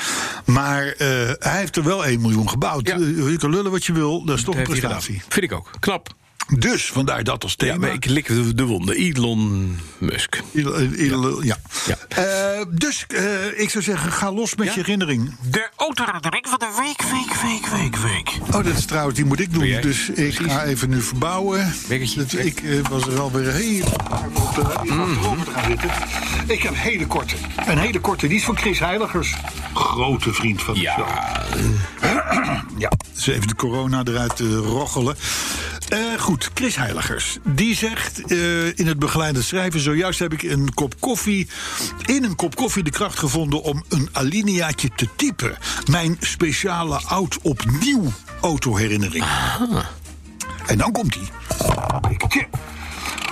Maar 0.45 0.87
eh, 0.87 1.07
hij 1.39 1.59
heeft 1.59 1.75
er 1.75 1.83
wel 1.83 2.05
1 2.05 2.21
miljoen 2.21 2.49
gebouwd. 2.49 2.87
Ja. 2.87 2.95
Eh, 2.95 3.29
je 3.31 3.37
kan 3.37 3.49
lullen 3.49 3.71
wat 3.71 3.85
je 3.85 3.93
wil, 3.93 4.25
dat 4.25 4.37
is 4.37 4.43
toch 4.43 4.55
een 4.55 4.63
Dat 4.63 4.69
prestatie. 4.69 5.21
Vind 5.29 5.45
ik 5.45 5.51
ook. 5.51 5.69
Knap. 5.79 6.15
Dus 6.47 6.85
vandaar 6.85 7.23
dat 7.23 7.43
als 7.43 7.55
Ja, 7.57 7.65
thema. 7.65 7.77
maar 7.77 7.93
ik 7.93 8.05
lik 8.05 8.27
de, 8.27 8.53
de 8.55 8.63
wonde. 8.65 8.95
Elon 8.95 9.77
Musk. 9.97 10.41
Ja. 10.53 11.57
Ja. 11.85 11.97
Eh, 12.09 12.65
dus 12.69 13.05
eh, 13.07 13.59
ik 13.59 13.69
zou 13.69 13.83
zeggen, 13.83 14.12
ga 14.12 14.31
los 14.31 14.55
met 14.55 14.67
Ja? 14.67 14.73
je 14.73 14.79
herinnering. 14.79 15.35
De 15.50 15.69
autoherinnering 15.75 16.47
van 16.47 16.59
de 16.59 16.75
week, 16.77 17.01
week, 17.01 17.33
week, 17.41 17.65
week, 17.67 17.95
week. 17.97 18.38
Oh, 18.55 18.63
dat 18.63 18.77
is 18.77 18.85
trouwens, 18.85 19.15
die 19.15 19.25
moet 19.25 19.39
ik 19.39 19.53
doen. 19.53 19.81
Dus 19.81 20.09
ik 20.09 20.33
ga 20.35 20.63
even 20.63 20.89
nu 20.89 21.01
verbouwen. 21.01 21.73
Wekkertje, 21.88 22.19
Dat- 22.19 22.31
weg. 22.31 22.45
ik 22.45 22.59
eh, 22.63 22.79
was 22.89 23.07
er 23.07 23.19
alweer 23.19 23.51
heel 23.51 23.85
op 23.85 24.55
de 24.55 24.62
te 25.45 25.51
gaan 25.51 25.63
zitten. 25.69 25.89
Ik 26.47 26.62
heb 26.62 26.71
een 26.71 26.77
hele 26.77 27.07
korte. 27.07 27.35
Een 27.65 27.77
hele 27.77 28.00
korte, 28.00 28.27
die 28.27 28.38
is 28.38 28.43
van 28.43 28.57
Chris 28.57 28.79
Heiligers. 28.79 29.35
Grote 29.73 30.33
vriend 30.33 30.62
van 30.62 30.73
de 30.73 30.79
show. 30.79 31.07
Ja, 32.77 32.91
dus 33.13 33.27
even 33.27 33.47
de 33.47 33.55
corona 33.55 34.01
eruit 34.05 34.39
roggelen. 34.39 35.15
Eh, 35.93 36.19
goed, 36.19 36.50
Chris 36.53 36.75
Heiligers. 36.75 37.38
Die 37.43 37.75
zegt 37.75 38.21
eh, 38.25 38.77
in 38.77 38.88
het 38.88 39.00
begeleide 39.00 39.41
schrijven... 39.41 39.79
zojuist 39.79 40.19
heb 40.19 40.33
ik 40.33 40.43
een 40.43 40.73
kop 40.73 40.93
koffie... 41.00 41.47
in 42.05 42.23
een 42.23 42.35
kop 42.35 42.55
koffie 42.55 42.83
de 42.83 42.89
kracht 42.89 43.19
gevonden 43.19 43.62
om 43.62 43.83
een 43.89 44.09
alineaatje 44.12 44.89
te 44.95 45.07
typen. 45.15 45.57
Mijn 45.89 46.17
speciale 46.19 47.01
oud-opnieuw 47.05 48.12
autoherinnering. 48.41 49.25
En 50.65 50.77
dan 50.77 50.91
komt 50.91 51.15
hij. 51.15 51.29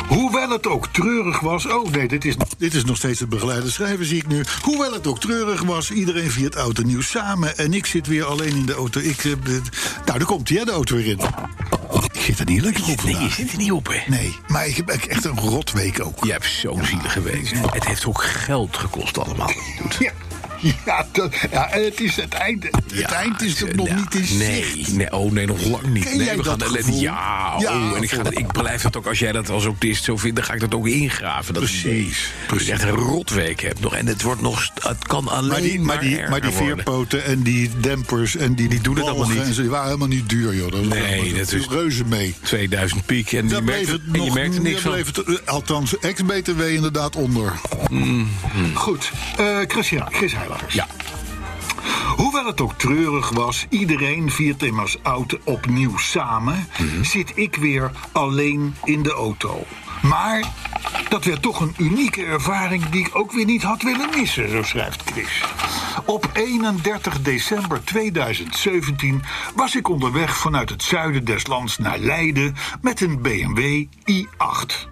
Hoewel 0.08 0.50
het 0.50 0.68
ook 0.68 0.88
treurig 0.88 1.40
was. 1.40 1.66
Oh 1.66 1.92
nee, 1.92 2.08
dit 2.08 2.26
is, 2.26 2.36
dit 2.58 2.74
is 2.74 2.84
nog 2.84 2.98
steeds 2.98 3.20
het 3.20 3.30
begeleide 3.30 3.72
schrijven, 3.72 4.06
zie 4.06 4.18
ik 4.18 4.28
nu. 4.28 4.44
Hoewel 4.62 4.94
het 4.94 5.08
ook 5.08 5.20
treurig 5.20 5.62
was, 5.62 5.92
iedereen 5.92 6.32
viert 6.32 6.56
oud 6.56 6.78
en 6.78 6.88
nieuw 6.88 7.02
samen. 7.02 7.58
En 7.58 7.74
ik 7.74 7.86
zit 7.86 8.08
weer 8.08 8.26
alleen 8.26 8.56
in 8.56 8.66
de 8.66 8.74
auto. 8.74 9.00
Ik, 9.00 9.24
eh, 9.24 9.32
nou, 10.06 10.20
daar 10.20 10.26
komt 10.26 10.50
hij, 10.50 10.58
hè, 10.58 10.66
de 10.66 10.72
auto 10.72 10.96
weer 10.96 11.08
in. 11.08 11.20
Ik 12.12 12.22
zit 12.22 12.40
er 12.40 12.46
niet 12.46 12.62
lekker 12.62 12.90
op. 12.90 13.04
Nee, 13.04 13.16
je 13.16 13.30
zit 13.30 13.52
er 13.52 13.58
niet 13.58 13.72
op, 13.72 13.88
hè? 13.88 14.00
Nee, 14.08 14.36
maar 14.48 14.68
ik 14.68 14.76
heb 14.76 14.90
echt 14.90 15.26
een 15.26 15.40
rotweek 15.40 16.06
ook. 16.06 16.26
Je 16.26 16.32
hebt 16.32 16.46
zo 16.46 16.80
zielig 16.84 17.14
geweest. 17.14 17.54
Het 17.72 17.86
heeft 17.86 18.06
ook 18.06 18.24
geld 18.24 18.78
gekost 18.78 19.18
allemaal. 19.18 19.52
Ja. 20.00 20.12
Ja, 20.86 21.06
dat, 21.12 21.36
ja, 21.52 21.70
en 21.72 21.84
het 21.84 22.02
is 22.02 22.16
het 22.16 22.34
einde. 22.34 22.70
Het 22.94 23.02
eind 23.12 23.42
is 23.42 23.62
er 23.62 23.76
nog 23.76 23.88
nou, 23.88 24.00
niet 24.00 24.30
in 24.30 24.38
nee, 24.38 24.64
zicht. 24.76 24.94
nee, 24.94 25.12
oh 25.12 25.32
nee, 25.32 25.46
nog 25.46 25.64
lang 25.66 25.86
niet. 25.88 26.04
Ken 26.04 26.18
nee, 26.18 26.38
we 26.38 26.44
gaan? 26.44 26.60
Ja, 26.94 27.56
Ja, 27.60 27.90
oh, 27.90 27.96
en 27.98 28.04
ik, 28.04 28.12
ga 28.12 28.22
ik 28.30 28.52
blijf 28.52 28.82
dat 28.82 28.98
ook, 28.98 29.06
als 29.08 29.20
jij 29.20 29.32
dat 29.32 29.50
als 29.50 29.66
autist 29.66 30.04
zo 30.04 30.18
vindt, 30.18 30.36
dan 30.36 30.46
ga 30.46 30.54
ik 30.54 30.60
dat 30.60 30.74
ook 30.74 30.88
ingraven. 30.88 31.54
Dat 31.54 31.64
Precies, 31.64 32.32
je 32.58 32.72
echt 32.72 32.84
een 32.84 32.90
rotweek 32.90 33.62
hebt 33.62 33.80
nog. 33.80 33.96
En 33.96 34.08
het 34.08 34.22
wordt 34.22 34.42
nog, 34.42 34.70
het 34.82 35.08
kan 35.08 35.28
alleen 35.28 35.50
Maar 35.50 35.62
die, 35.62 35.80
maar, 35.80 36.00
die, 36.00 36.16
erger 36.18 36.30
maar 36.30 36.42
die 36.42 36.52
veerpoten 36.52 37.24
en 37.26 37.42
die 37.42 37.70
dempers 37.80 38.36
en 38.36 38.56
die, 38.56 38.70
die 38.70 38.82
doen 38.82 38.96
het 38.96 39.06
allemaal 39.08 39.30
niet. 39.30 39.42
En 39.42 39.54
ze 39.54 39.62
die 39.62 39.70
waren 39.70 39.86
helemaal 39.86 40.08
niet 40.08 40.30
duur, 40.30 40.56
joh. 40.56 40.72
Dat 40.72 40.86
Nee, 40.86 41.34
dat 41.34 41.52
is- 41.52 41.68
reuze 41.68 42.04
mee. 42.06 42.36
2000 42.44 43.06
piek 43.06 43.32
en, 43.32 43.50
je 43.50 43.62
merkt, 43.62 43.88
het, 43.88 44.02
het 44.06 44.16
en 44.18 44.24
je 44.24 44.32
merkt 44.32 44.56
er 44.56 44.62
niks 44.62 44.82
van. 44.82 44.94
het, 44.94 45.18
eh, 45.24 45.36
althans, 45.46 45.98
ex-BTW 46.00 46.62
inderdaad 46.62 47.16
onder. 47.16 47.54
Goed, 48.74 49.12
eh 49.38 49.58
Christian, 49.68 50.08
Chris 50.12 50.34
Ja. 50.70 50.88
Hoewel 52.16 52.46
het 52.46 52.62
ook 52.62 52.74
treurig 52.74 53.30
was, 53.30 53.66
iedereen 53.70 54.32
viert 54.32 54.64
immers 54.64 55.04
oud 55.04 55.38
opnieuw 55.44 55.98
samen, 55.98 56.68
Mhm. 56.80 57.04
zit 57.04 57.32
ik 57.36 57.56
weer 57.56 57.92
alleen 58.12 58.76
in 58.84 59.04
de 59.04 59.12
auto. 59.12 59.66
Maar 60.02 60.44
dat 61.10 61.24
werd 61.26 61.42
toch 61.42 61.60
een 61.60 61.74
unieke 61.78 62.24
ervaring 62.26 62.90
die 62.90 63.06
ik 63.06 63.16
ook 63.16 63.32
weer 63.32 63.46
niet 63.46 63.64
had 63.64 63.82
willen 63.82 64.10
missen, 64.16 64.50
zo 64.50 64.64
schrijft 64.64 65.02
Chris. 65.12 65.44
Op 66.06 66.30
31 66.34 67.22
december 67.22 67.84
2017 67.84 69.22
was 69.56 69.76
ik 69.76 69.90
onderweg 69.90 70.38
vanuit 70.38 70.70
het 70.70 70.84
zuiden 70.84 71.26
des 71.26 71.48
lands 71.48 71.78
naar 71.78 71.98
Leiden 72.00 72.56
met 72.82 73.02
een 73.02 73.22
BMW 73.22 73.86
i8. 74.12 74.88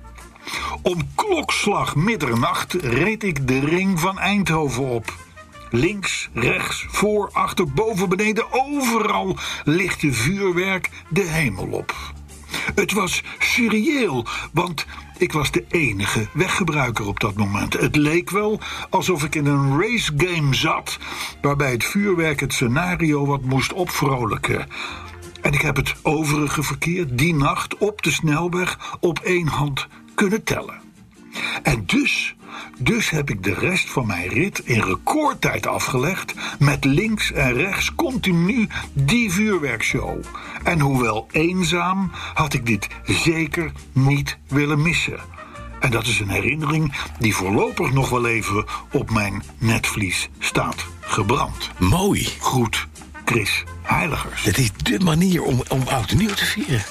Om 0.81 1.09
klokslag 1.15 1.95
middernacht 1.95 2.73
reed 2.73 3.23
ik 3.23 3.47
de 3.47 3.59
ring 3.59 3.99
van 3.99 4.19
Eindhoven 4.19 4.83
op. 4.83 5.13
Links, 5.69 6.29
rechts, 6.33 6.85
voor, 6.87 7.29
achter, 7.33 7.71
boven, 7.71 8.09
beneden, 8.09 8.45
overal 8.51 9.37
lichtte 9.63 10.13
vuurwerk 10.13 10.89
de 11.09 11.23
hemel 11.23 11.67
op. 11.67 11.95
Het 12.75 12.91
was 12.91 13.23
surreëel, 13.39 14.25
want 14.51 14.85
ik 15.17 15.31
was 15.31 15.51
de 15.51 15.65
enige 15.69 16.27
weggebruiker 16.33 17.07
op 17.07 17.19
dat 17.19 17.35
moment. 17.35 17.73
Het 17.73 17.95
leek 17.95 18.29
wel 18.29 18.59
alsof 18.89 19.23
ik 19.23 19.35
in 19.35 19.45
een 19.45 19.79
racegame 19.79 20.53
zat, 20.55 20.97
waarbij 21.41 21.71
het 21.71 21.83
vuurwerk 21.83 22.39
het 22.39 22.53
scenario 22.53 23.25
wat 23.25 23.41
moest 23.41 23.73
opvrolijken. 23.73 24.67
En 25.41 25.53
ik 25.53 25.61
heb 25.61 25.75
het 25.75 25.95
overige 26.01 26.63
verkeer 26.63 27.15
die 27.15 27.35
nacht 27.35 27.77
op 27.77 28.01
de 28.01 28.11
snelweg 28.11 28.97
op 28.99 29.19
één 29.19 29.47
hand 29.47 29.87
kunnen 30.15 30.43
tellen. 30.43 30.81
En 31.63 31.83
dus, 31.85 32.35
dus 32.77 33.09
heb 33.09 33.29
ik 33.29 33.43
de 33.43 33.53
rest 33.53 33.89
van 33.89 34.07
mijn 34.07 34.27
rit 34.27 34.59
in 34.59 34.81
recordtijd 34.81 35.67
afgelegd. 35.67 36.33
Met 36.59 36.85
links 36.85 37.31
en 37.31 37.53
rechts 37.53 37.95
continu 37.95 38.67
die 38.93 39.31
vuurwerkshow. 39.31 40.23
En 40.63 40.79
hoewel 40.79 41.27
eenzaam, 41.31 42.11
had 42.33 42.53
ik 42.53 42.65
dit 42.65 42.87
zeker 43.03 43.71
niet 43.93 44.37
willen 44.47 44.81
missen. 44.81 45.19
En 45.79 45.91
dat 45.91 46.05
is 46.05 46.19
een 46.19 46.29
herinnering 46.29 46.93
die 47.19 47.35
voorlopig 47.35 47.91
nog 47.91 48.09
wel 48.09 48.27
even 48.27 48.65
op 48.91 49.09
mijn 49.11 49.43
netvlies 49.57 50.29
staat 50.39 50.85
gebrand. 50.99 51.69
Mooi. 51.77 52.29
Goed, 52.39 52.87
Chris 53.25 53.63
Heiligers. 53.81 54.43
Dat 54.43 54.57
is 54.57 54.71
de 54.83 54.99
manier 54.99 55.43
om, 55.43 55.63
om 55.67 55.81
oud 55.87 56.11
en 56.11 56.17
nieuw 56.17 56.33
te 56.33 56.45
vieren. 56.45 56.83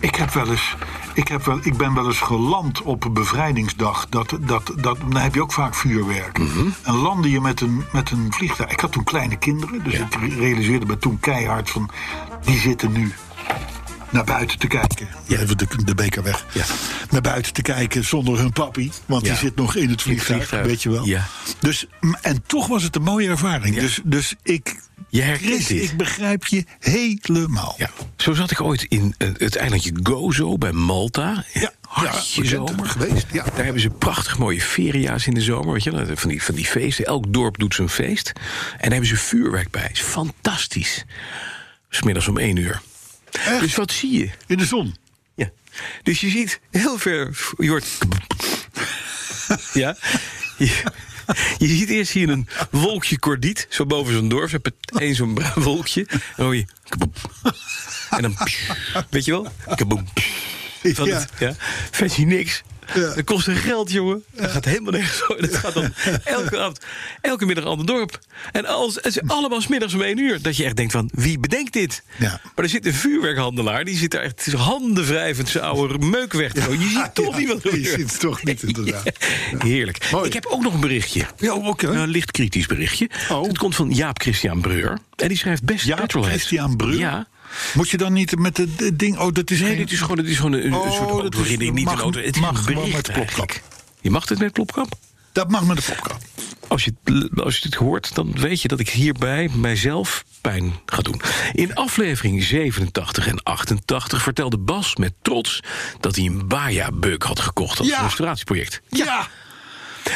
Ik 0.00 0.14
heb 0.14 0.30
wel 0.30 0.50
eens. 0.50 0.74
Ik, 1.16 1.28
heb 1.28 1.44
wel, 1.44 1.58
ik 1.62 1.76
ben 1.76 1.94
wel 1.94 2.06
eens 2.06 2.20
geland 2.20 2.82
op 2.82 3.08
bevrijdingsdag. 3.12 4.06
Dat, 4.08 4.38
dat, 4.40 4.72
dat, 4.76 4.98
dan 5.08 5.16
heb 5.16 5.34
je 5.34 5.42
ook 5.42 5.52
vaak 5.52 5.74
vuurwerk. 5.74 6.38
En 6.82 6.94
landde 6.94 7.30
je 7.30 7.40
met 7.40 7.60
een, 7.60 7.84
met 7.92 8.10
een 8.10 8.32
vliegtuig. 8.32 8.70
Ik 8.70 8.80
had 8.80 8.92
toen 8.92 9.04
kleine 9.04 9.36
kinderen, 9.36 9.84
dus 9.84 9.94
ik 9.94 10.14
realiseerde 10.14 10.86
me 10.86 10.98
toen 10.98 11.20
keihard 11.20 11.70
van. 11.70 11.90
Die 12.44 12.58
zitten 12.58 12.92
nu 12.92 13.14
naar 14.10 14.24
buiten 14.24 14.58
te 14.58 14.66
kijken. 14.66 15.08
Ja, 15.26 15.38
even 15.38 15.58
de, 15.58 15.66
de 15.84 15.94
beker 15.94 16.22
weg. 16.22 16.44
Ja. 16.52 16.64
Naar 17.10 17.20
buiten 17.20 17.52
te 17.52 17.62
kijken 17.62 18.04
zonder 18.04 18.38
hun 18.38 18.52
papi. 18.52 18.90
Want 19.06 19.22
Ja. 19.26 19.28
die 19.30 19.38
zit 19.38 19.56
nog 19.56 19.74
in 19.74 19.88
het 19.90 20.02
vliegtuig, 20.02 20.36
vliegtuig, 20.38 20.66
weet 20.66 20.82
je 20.82 20.90
wel. 20.90 21.04
ja. 21.04 21.26
Dus, 21.60 21.86
en 22.20 22.42
toch 22.46 22.66
was 22.66 22.82
het 22.82 22.96
een 22.96 23.02
mooie 23.02 23.28
ervaring. 23.28 23.78
Dus, 23.78 24.00
dus 24.04 24.34
ik. 24.42 24.84
Je 25.08 25.22
herkent 25.22 25.68
dit. 25.68 25.82
ik 25.82 25.96
begrijp 25.96 26.46
je 26.46 26.64
helemaal. 26.78 27.74
Ja. 27.78 27.90
Zo 28.16 28.34
zat 28.34 28.50
ik 28.50 28.60
ooit 28.60 28.82
in 28.82 29.14
eh, 29.18 29.28
het 29.36 29.56
eilandje 29.56 29.92
Gozo 30.02 30.58
bij 30.58 30.72
Malta. 30.72 31.44
Ja, 31.52 31.72
Hartje 31.88 32.42
ja, 32.42 32.48
zomer. 32.48 32.86
geweest, 32.88 33.26
ja. 33.32 33.44
Daar 33.54 33.64
hebben 33.64 33.82
ze 33.82 33.90
prachtig 33.90 34.38
mooie 34.38 34.60
feria's 34.60 35.26
in 35.26 35.34
de 35.34 35.40
zomer. 35.40 35.72
Weet 35.72 35.84
je, 35.84 36.12
van, 36.16 36.28
die, 36.28 36.42
van 36.42 36.54
die 36.54 36.64
feesten. 36.64 37.04
Elk 37.04 37.32
dorp 37.32 37.58
doet 37.58 37.74
zijn 37.74 37.88
feest. 37.88 38.32
En 38.36 38.42
daar 38.80 38.90
hebben 38.90 39.08
ze 39.08 39.16
vuurwerk 39.16 39.70
bij. 39.70 39.88
Is 39.92 40.00
fantastisch. 40.00 41.04
Smiddags 41.90 42.28
om 42.28 42.38
één 42.38 42.56
uur. 42.56 42.80
Echt? 43.46 43.60
Dus 43.60 43.74
wat 43.74 43.92
zie 43.92 44.18
je? 44.18 44.30
In 44.46 44.58
de 44.58 44.64
zon. 44.66 44.96
Ja. 45.34 45.50
Dus 46.02 46.20
je 46.20 46.28
ziet 46.28 46.60
heel 46.70 46.98
ver. 46.98 47.38
Je 47.58 47.68
hoort. 47.68 47.86
Ja. 49.72 49.96
Je, 51.58 51.66
ziet 51.66 51.88
eerst 51.88 52.12
hier 52.12 52.28
een 52.28 52.48
wolkje 52.70 53.18
kordiet. 53.18 53.66
Zo 53.70 53.86
boven 53.86 54.12
zo'n 54.12 54.28
dorp. 54.28 54.50
Je 54.50 54.58
hebt 54.62 55.00
één 55.00 55.14
zo'n 55.14 55.34
bruin 55.34 55.52
wolkje. 55.54 56.06
En 56.08 56.20
dan 56.36 56.44
hoor 56.46 56.56
je. 56.56 56.64
En 58.10 58.22
dan. 58.22 58.36
Weet 59.10 59.24
je 59.24 59.30
wel? 59.30 59.52
Kaboem. 59.74 60.08
Van 60.82 61.06
Ja. 61.06 61.18
het, 61.18 61.28
ja. 61.38 61.54
Vet 61.90 62.14
je 62.14 62.26
niks. 62.26 62.62
Ja. 62.94 63.14
Dat 63.14 63.24
kost 63.24 63.46
een 63.46 63.56
geld, 63.56 63.90
jongen. 63.92 64.24
Dat 64.34 64.50
gaat 64.50 64.64
helemaal 64.64 64.92
nergens 64.92 65.22
over. 65.28 65.42
Dat 65.50 65.56
gaat 65.56 65.74
dan 65.74 65.92
elke 66.24 66.58
avond, 66.58 66.78
elke 67.20 67.46
middag 67.46 67.64
een 67.64 67.70
ander 67.70 67.86
dorp. 67.86 68.18
En 68.52 68.66
als, 68.66 68.94
het 68.94 69.06
is 69.06 69.20
allemaal 69.26 69.60
's 69.60 69.66
middags 69.66 69.94
om 69.94 70.02
één 70.02 70.18
uur. 70.18 70.42
Dat 70.42 70.56
je 70.56 70.64
echt 70.64 70.76
denkt 70.76 70.92
van, 70.92 71.10
wie 71.14 71.38
bedenkt 71.38 71.72
dit? 71.72 72.02
Ja. 72.18 72.40
Maar 72.54 72.64
er 72.64 72.68
zit 72.70 72.86
een 72.86 72.94
vuurwerkhandelaar. 72.94 73.84
Die 73.84 73.96
zit 73.96 74.10
daar 74.10 74.22
echt 74.22 74.52
handen 74.52 75.04
wrijvend 75.06 75.48
zijn 75.48 75.64
oude 75.64 75.98
meuk 75.98 76.32
weg 76.32 76.52
te 76.52 76.60
gooien. 76.60 76.80
Je 76.80 76.88
ziet 76.88 77.14
toch 77.14 77.32
Ja, 77.32 77.38
niet 77.38 77.48
wat 77.48 77.64
er 77.64 77.70
je 77.70 77.76
gebeurt. 77.76 78.00
ziet 78.00 78.10
het 78.10 78.20
toch 78.20 78.42
niet, 78.44 78.62
inderdaad. 78.62 79.02
Heerlijk. 79.58 80.10
Mooi. 80.10 80.26
Ik 80.26 80.32
heb 80.32 80.46
ook 80.46 80.62
nog 80.62 80.74
een 80.74 80.80
berichtje. 80.80 81.26
Ja, 81.38 81.54
oké. 81.54 81.86
Een 81.88 82.08
licht 82.08 82.30
kritisch 82.30 82.66
berichtje. 82.66 83.10
Oh. 83.30 83.42
Het 83.46 83.58
komt 83.58 83.74
van 83.74 83.90
Jaap 83.90 84.20
Christian 84.20 84.60
Breur. 84.60 84.98
En 85.16 85.28
die 85.28 85.36
schrijft 85.36 85.62
best 85.64 85.84
Jaap 85.84 86.00
Petrolhead. 86.00 86.34
Christian 86.34 86.76
Breur? 86.76 86.98
Ja. 86.98 87.26
Moet 87.74 87.90
je 87.90 87.96
dan 87.96 88.12
niet 88.12 88.38
met 88.38 88.56
het 88.56 88.98
ding... 88.98 89.18
Oh, 89.18 89.32
dat 89.32 89.50
is 89.50 89.60
Nee, 89.60 89.68
geen... 89.68 89.78
dit 89.78 89.92
is 89.92 90.00
gewoon, 90.00 90.16
dit 90.16 90.26
is 90.26 90.36
gewoon 90.36 90.52
een, 90.52 90.66
een 90.66 90.74
Oh, 90.74 90.92
soort 90.92 91.10
autoherinnering. 91.10 91.60
is- 91.70 91.74
Niet 91.76 91.84
mag- 91.84 91.94
een 91.94 92.00
auto. 92.00 92.20
Het 92.20 92.40
mag 92.40 92.64
gewoon 92.64 92.90
met 92.90 93.12
plopkap. 93.12 93.60
Je 94.00 94.10
mag 94.10 94.28
het 94.28 94.38
met 94.38 94.52
plopkap? 94.52 94.88
Dat 95.32 95.50
mag 95.50 95.64
met 95.66 95.76
de 95.76 95.82
popkap. 95.82 96.18
Als 96.68 96.84
je, 96.84 96.94
als 97.34 97.56
je 97.56 97.62
dit 97.62 97.74
hoort, 97.74 98.14
dan 98.14 98.32
weet 98.32 98.62
je 98.62 98.68
dat 98.68 98.80
ik 98.80 98.88
hierbij 98.88 99.48
mijzelf 99.54 100.24
pijn 100.40 100.72
ga 100.86 101.02
doen. 101.02 101.20
In 101.52 101.74
aflevering 101.74 102.42
87 102.42 103.26
en 103.26 103.42
88 103.42 104.22
vertelde 104.22 104.58
Bas 104.58 104.96
met 104.96 105.12
trots... 105.22 105.60
dat 106.00 106.16
hij 106.16 106.24
een 106.24 106.48
Baja-bug 106.48 107.22
had 107.22 107.40
gekocht 107.40 107.78
als 107.78 107.88
Ja. 107.88 108.02
restauratieproject. 108.02 108.80
Ja. 108.88 109.28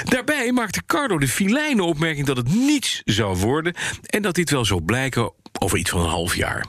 Daarbij 0.04 0.52
maakte 0.52 0.82
Carlo 0.86 1.18
de 1.18 1.28
filijne 1.28 1.82
opmerking 1.82 2.26
dat 2.26 2.36
het 2.36 2.54
niets 2.54 3.00
zou 3.04 3.36
worden... 3.36 3.74
en 4.06 4.22
dat 4.22 4.34
dit 4.34 4.50
wel 4.50 4.64
zou 4.64 4.82
blijken 4.82 5.32
over 5.58 5.78
iets 5.78 5.90
van 5.90 6.00
een 6.00 6.08
half 6.08 6.36
jaar. 6.36 6.66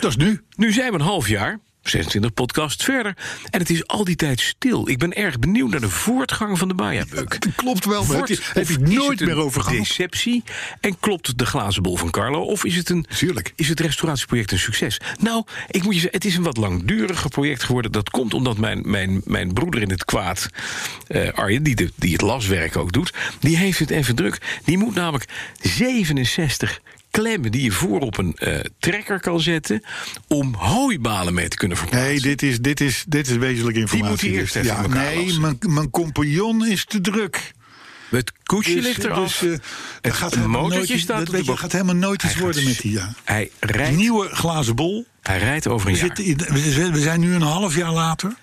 Dat 0.00 0.10
is 0.10 0.16
nu. 0.16 0.40
Nu 0.56 0.72
zijn 0.72 0.88
we 0.92 0.98
een 0.98 1.04
half 1.04 1.28
jaar, 1.28 1.58
26 1.82 2.32
podcasts 2.34 2.84
verder... 2.84 3.16
en 3.50 3.60
het 3.60 3.70
is 3.70 3.86
al 3.86 4.04
die 4.04 4.16
tijd 4.16 4.40
stil. 4.40 4.88
Ik 4.88 4.98
ben 4.98 5.14
erg 5.14 5.38
benieuwd 5.38 5.70
naar 5.70 5.80
de 5.80 5.88
voortgang 5.88 6.58
van 6.58 6.68
de 6.68 6.74
Baja-bug. 6.74 7.24
Dat 7.38 7.54
klopt 7.56 7.84
wel. 7.84 8.04
maar 8.04 8.16
Wordt- 8.16 8.52
Heb 8.54 8.68
is 8.68 8.78
nooit 8.78 9.20
meer 9.20 9.36
over 9.36 9.62
gehad. 9.62 9.78
deceptie 9.78 10.42
en 10.80 10.98
klopt 11.00 11.38
de 11.38 11.46
glazen 11.46 11.82
bol 11.82 11.96
van 11.96 12.10
Carlo? 12.10 12.40
Of 12.42 12.64
is 12.64 12.76
het, 12.76 12.88
een, 12.90 13.06
Tuurlijk. 13.16 13.52
is 13.56 13.68
het 13.68 13.80
restauratieproject 13.80 14.52
een 14.52 14.58
succes? 14.58 15.00
Nou, 15.20 15.44
ik 15.70 15.82
moet 15.82 15.94
je 15.94 16.00
zeggen, 16.00 16.18
het 16.18 16.28
is 16.28 16.36
een 16.36 16.42
wat 16.42 16.56
langduriger 16.56 17.30
project 17.30 17.62
geworden. 17.62 17.92
Dat 17.92 18.10
komt 18.10 18.34
omdat 18.34 18.58
mijn, 18.58 18.82
mijn, 18.90 19.20
mijn 19.24 19.52
broeder 19.52 19.82
in 19.82 19.90
het 19.90 20.04
kwaad, 20.04 20.48
eh, 21.06 21.32
Arjen, 21.32 21.62
die, 21.62 21.74
de, 21.74 21.92
die 21.94 22.12
het 22.12 22.20
laswerk 22.20 22.76
ook 22.76 22.92
doet... 22.92 23.12
die 23.40 23.56
heeft 23.56 23.78
het 23.78 23.90
even 23.90 24.14
druk. 24.14 24.60
Die 24.64 24.78
moet 24.78 24.94
namelijk 24.94 25.30
67 25.60 26.80
klemmen 27.22 27.50
die 27.50 27.62
je 27.62 27.72
voor 27.72 28.00
op 28.00 28.18
een 28.18 28.36
eh, 28.36 28.60
trekker 28.78 29.20
kan 29.20 29.40
zetten... 29.40 29.82
om 30.28 30.54
hooibalen 30.54 31.34
mee 31.34 31.48
te 31.48 31.56
kunnen 31.56 31.76
verplaatsen. 31.76 32.10
Nee, 32.10 32.20
dit 32.20 32.42
is, 32.42 32.58
dit 32.60 32.80
is, 32.80 33.04
dit 33.08 33.28
is 33.28 33.36
wezenlijke 33.36 33.80
informatie. 33.80 34.10
moet 34.10 34.20
hij 34.20 34.30
eerst 34.30 34.56
even 34.56 34.70
ja, 34.72 34.86
Nee, 34.86 35.38
mijn, 35.38 35.58
mijn 35.60 35.90
compagnon 35.90 36.66
is 36.66 36.84
te 36.84 37.00
druk. 37.00 37.52
Het 38.10 38.32
koetsje 38.42 38.74
Dus, 38.74 38.84
ligt 38.84 39.04
eraf. 39.04 39.38
dus, 39.38 39.50
eh, 39.52 39.58
dat 40.00 40.12
gaat 40.12 40.34
helemaal 40.34 40.66
nooit, 40.68 40.88
staat 40.98 41.18
dat 41.18 41.28
weet 41.28 41.44
je, 41.46 41.56
gaat 41.56 41.72
helemaal 41.72 41.94
nooit 41.94 42.22
iets 42.22 42.32
Hij 42.32 42.42
worden 42.42 42.62
gaat 42.62 42.70
met 42.72 42.80
die. 42.80 42.92
Ja. 42.92 43.12
Hij 43.24 43.50
rijdt, 43.60 43.96
Nieuwe 43.96 44.28
glazen 44.28 44.74
bol. 44.76 45.06
hij 45.22 45.38
rijdt 45.38 45.66
over 45.66 45.88
een 45.88 45.94
We, 45.94 45.98
jaar. 45.98 46.16
zitten 46.16 46.24
in- 46.24 46.92
we 46.92 47.00
zijn- 47.00 47.20
nu 47.20 47.34
een 47.34 47.42
half 47.42 47.76
jaar 47.76 47.92
later. 47.92 48.34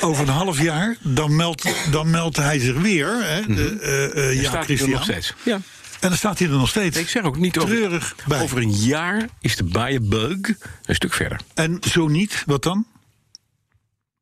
Over 0.00 0.22
een 0.22 0.34
half 0.34 0.60
jaar, 0.62 0.96
dan 1.02 1.36
meldt, 1.36 1.90
dan 1.90 2.10
meldt 2.10 2.36
hij 2.36 2.58
zich 2.58 2.76
weer. 2.76 3.06
Hè, 3.24 3.54
de, 3.54 3.78
eh, 3.80 4.30
eh, 4.30 4.42
ja, 4.42 4.54
er 4.56 4.64
Christian. 4.64 4.90
nog 4.90 5.02
steeds. 5.02 5.34
Ja. 5.42 5.60
En 6.00 6.08
dan 6.08 6.16
staat 6.18 6.38
hij 6.38 6.48
er 6.48 6.54
nog 6.56 6.68
steeds. 6.68 6.96
Ik 6.96 7.08
zeg 7.08 7.22
ook 7.22 7.36
niet 7.36 7.58
over, 7.58 7.74
Treurig 7.76 8.16
bij. 8.26 8.40
over 8.42 8.58
een 8.58 8.72
jaar 8.72 9.28
is 9.40 9.56
de 9.56 9.64
Baaienbug 9.64 10.38
een 10.84 10.94
stuk 10.94 11.12
verder. 11.12 11.40
En 11.54 11.78
zo 11.90 12.08
niet, 12.08 12.42
wat 12.46 12.62
dan? 12.62 12.86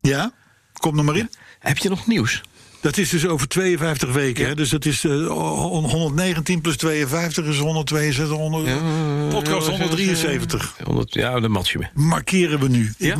Ja? 0.00 0.32
Kom 0.72 0.96
nog 0.96 1.04
maar 1.04 1.16
in. 1.16 1.30
Heb 1.58 1.78
je 1.78 1.88
nog 1.88 2.06
nieuws? 2.06 2.40
Dat 2.84 2.96
is 2.96 3.08
dus 3.08 3.26
over 3.26 3.48
52 3.48 4.12
weken. 4.12 4.46
Hè? 4.46 4.54
Dus 4.54 4.68
dat 4.70 4.84
is 4.84 5.04
eh, 5.04 5.26
119 5.26 6.60
plus 6.60 6.76
52 6.76 7.44
is 7.44 7.58
162. 7.58 8.36
100, 8.36 9.28
podcast 9.28 9.68
173. 9.68 10.76
100, 10.84 11.14
ja, 11.14 11.40
dan 11.40 11.50
mat 11.50 11.68
je 11.68 11.78
me. 11.78 11.86
Markeren 11.94 12.60
we 12.60 12.68
nu. 12.68 12.94
Ik 12.98 13.16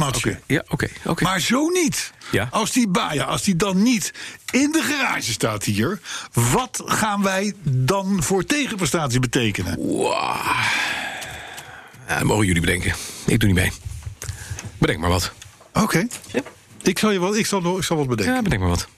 Ja, 0.47 0.65
oké. 0.69 0.89
Ja. 1.05 1.15
Maar 1.21 1.41
zo 1.41 1.69
niet. 1.69 2.13
Ja. 2.31 2.49
Als 2.51 2.73
die 2.73 2.89
Baja, 2.89 3.25
als 3.25 3.43
die 3.43 3.57
dan 3.57 3.83
niet 3.83 4.13
in 4.51 4.73
de 4.73 4.83
garage 4.83 5.33
staat 5.33 5.65
hier, 5.65 6.01
wat 6.33 6.83
gaan 6.85 7.23
wij 7.23 7.55
dan 7.63 8.23
voor 8.23 8.45
tegenprestatie 8.45 9.21
betekenen? 9.21 9.99
Ja, 12.09 12.19
dat 12.19 12.23
mogen 12.23 12.47
jullie 12.47 12.61
bedenken. 12.61 12.95
Ik 13.27 13.41
doe 13.41 13.49
niet 13.49 13.59
mee. 13.59 13.73
Bedenk 14.79 14.99
maar 14.99 15.11
wat. 15.11 15.33
Oké. 15.73 16.07
Ja, 16.33 16.41
Ik 16.83 16.99
zal 16.99 17.11
je 17.11 17.21
wel, 17.21 17.37
ik 17.37 17.47
zal, 17.47 17.77
ik 17.77 17.85
zal 17.85 17.97
wat 17.97 18.09
bedenken. 18.09 18.35
ja 18.35 18.43
bedenk 18.43 18.61
maar 18.61 18.71
wat. 18.71 18.89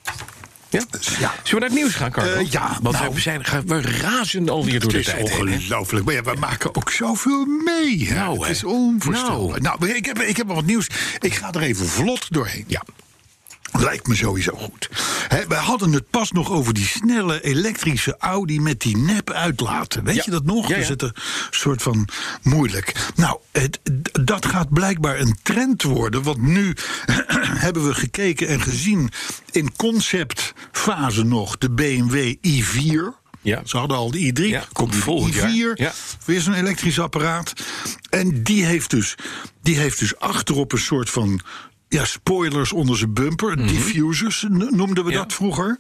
Ja? 0.68 0.83
ja. 1.18 1.35
Zullen 1.42 1.42
we 1.42 1.59
naar 1.59 1.61
het 1.61 1.72
nieuws 1.72 1.94
gaan, 1.94 2.11
Carlo? 2.11 2.33
Eh, 2.35 2.50
ja, 2.50 2.79
Want 2.83 2.98
nou. 2.98 3.14
we, 3.14 3.20
zijn, 3.20 3.42
we 3.66 3.81
razen 3.81 4.48
alweer 4.48 4.81
door 4.81 4.92
Het 4.92 4.92
de 4.92 4.98
is 4.98 5.05
tijd 5.05 5.31
heen, 5.31 5.48
hè? 5.48 5.55
ongelooflijk. 5.55 6.05
Maar 6.05 6.14
ja, 6.14 6.22
we 6.22 6.35
maken 6.38 6.74
ook 6.74 6.90
zoveel 6.90 7.44
mee. 7.44 8.09
Hè? 8.09 8.14
Nou, 8.14 8.40
het 8.40 8.48
is 8.48 8.64
onvoorstelbaar. 8.64 9.61
Nou, 9.61 9.76
maar 9.79 9.88
ik, 9.88 10.07
heb, 10.07 10.20
ik 10.20 10.37
heb 10.37 10.46
wat 10.46 10.64
nieuws. 10.64 10.87
Ik 11.18 11.35
ga 11.35 11.52
er 11.52 11.61
even 11.61 11.87
vlot 11.87 12.26
doorheen. 12.33 12.64
Ja. 12.66 12.83
Lijkt 13.79 14.07
me 14.07 14.15
sowieso 14.15 14.53
goed. 14.57 14.89
Hè, 15.29 15.47
we 15.47 15.55
hadden 15.55 15.93
het 15.93 16.11
pas 16.11 16.33
nog 16.33 16.51
over 16.51 16.75
die 16.75 16.87
snelle 16.87 17.43
elektrische 17.45 18.17
Audi 18.19 18.61
met 18.61 18.81
die 18.81 18.97
nep 18.97 19.31
uitlaten. 19.31 20.05
Weet 20.05 20.15
Ja. 20.15 20.23
je 20.25 20.31
dat 20.31 20.45
nog? 20.45 20.69
Ja, 20.69 20.77
ja. 20.77 20.85
Het 20.87 21.03
een 21.03 21.12
soort 21.51 21.83
van 21.83 22.09
moeilijk. 22.43 23.11
Nou, 23.17 23.39
het, 23.53 23.81
dat 24.25 24.47
gaat 24.47 24.73
blijkbaar 24.73 25.21
een 25.21 25.37
trend 25.43 25.83
worden. 25.83 26.23
Want 26.23 26.43
nu 26.43 26.75
hebben 27.67 27.87
we 27.89 27.95
gekeken 27.95 28.49
en 28.49 28.61
gezien 28.61 29.11
in 29.51 29.77
conceptfase 29.77 31.25
nog 31.25 31.59
de 31.59 31.71
BMW 31.71 32.35
i4. 32.49 33.25
Ja. 33.43 33.62
Ze 33.65 33.77
hadden 33.77 33.97
al 33.97 34.11
de 34.11 34.33
i3, 34.33 34.43
Ja, 34.47 34.65
komt 34.73 34.95
volgend 34.97 35.33
de 35.33 35.39
jaar. 35.39 35.75
i4, 35.77 35.81
Ja. 35.81 35.93
weer 36.25 36.41
zo'n 36.41 36.55
elektrisch 36.55 36.99
apparaat. 37.01 37.53
En 38.11 38.43
die 38.43 38.65
heeft 38.65 38.91
dus, 38.91 39.15
die 39.62 39.77
heeft 39.79 39.99
dus 39.99 40.19
achterop 40.19 40.73
een 40.73 40.79
soort 40.79 41.11
van 41.11 41.41
ja, 41.96 42.04
spoilers 42.04 42.72
onder 42.72 42.96
zijn 42.96 43.12
bumper. 43.14 43.56
Diffusers 43.66 44.42
n- 44.48 44.56
noemden 44.70 44.94
we 44.94 45.02
Mhm. 45.02 45.11
Ja. 45.11 45.16
dat 45.18 45.32
vroeger. 45.32 45.76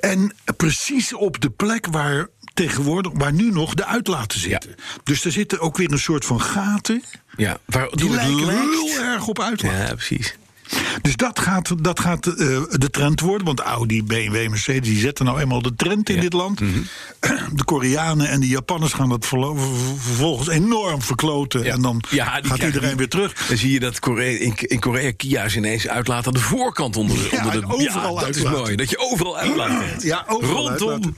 En 0.00 0.34
precies 0.56 1.12
op 1.14 1.40
de 1.40 1.50
plek 1.50 1.86
waar 1.86 2.26
tegenwoordig, 2.54 3.12
waar 3.14 3.32
nu 3.32 3.50
nog 3.50 3.74
de 3.74 3.84
uitlaten 3.86 4.40
zitten. 4.40 4.74
Dus 5.04 5.24
er 5.24 5.32
zitten 5.32 5.60
ook 5.60 5.76
weer 5.76 5.92
een 5.92 5.98
soort 5.98 6.24
van 6.24 6.40
gaten. 6.40 7.02
Ja, 7.36 7.52
Die 7.66 7.78
waardoor 7.78 8.10
het 8.10 8.30
lijken 8.32 8.70
heel 8.70 8.98
erg 9.00 9.26
op 9.26 9.40
uitlaten. 9.40 9.78
Ja, 9.86 9.94
precies. 9.94 10.36
Dus 11.02 11.16
dat 11.16 11.38
gaat, 11.38 11.84
dat 11.84 12.00
gaat 12.00 12.26
eh, 12.26 12.34
de 12.70 12.90
trend 12.90 13.20
worden. 13.20 13.46
Want 13.46 13.60
Audi, 13.60 14.04
BMW, 14.04 14.48
Mercedes, 14.48 14.88
die 14.88 14.98
zetten 14.98 15.24
nou 15.24 15.40
eenmaal 15.40 15.62
de 15.62 15.74
trend 15.76 16.08
in 16.08 16.14
Ja. 16.14 16.20
dit 16.20 16.32
land. 16.32 16.60
Mhm. 16.60 16.78
De 17.58 17.64
Koreanen 17.64 18.28
en 18.28 18.40
de 18.40 18.46
Japanners 18.48 18.92
gaan 18.92 19.08
dat 19.08 19.26
vervolgens 19.26 20.48
enorm 20.48 21.02
verkloten. 21.02 21.64
Ja. 21.64 21.72
En 21.72 21.82
dan 21.82 22.02
Ja, 22.10 22.24
gaat 22.42 22.62
iedereen 22.62 22.96
weer 22.96 23.08
terug. 23.08 23.46
Dan 23.48 23.56
zie 23.56 23.72
je 23.72 23.80
dat 23.80 23.98
Korea, 23.98 24.38
in, 24.38 24.54
in 24.56 24.78
Korea 24.80 25.12
Kia's 25.16 25.54
ineens 25.56 25.88
uitlaat 25.88 26.26
aan 26.26 26.32
de 26.32 26.38
voorkant 26.40 26.96
onder 26.96 27.16
de... 27.16 27.36
Onder 27.44 27.60
de 27.60 27.66
overal 27.66 28.14
dat 28.14 28.24
uitlaten. 28.24 28.52
is 28.52 28.58
mooi. 28.58 28.76
Dat 28.76 28.90
je 28.90 28.98
overal 28.98 29.38
uitlaat. 29.38 29.84
hebt. 29.84 30.02
Ja, 30.02 30.24
overal 30.28 30.68
Rondom. 30.68 30.88
uitlaten. 30.90 31.16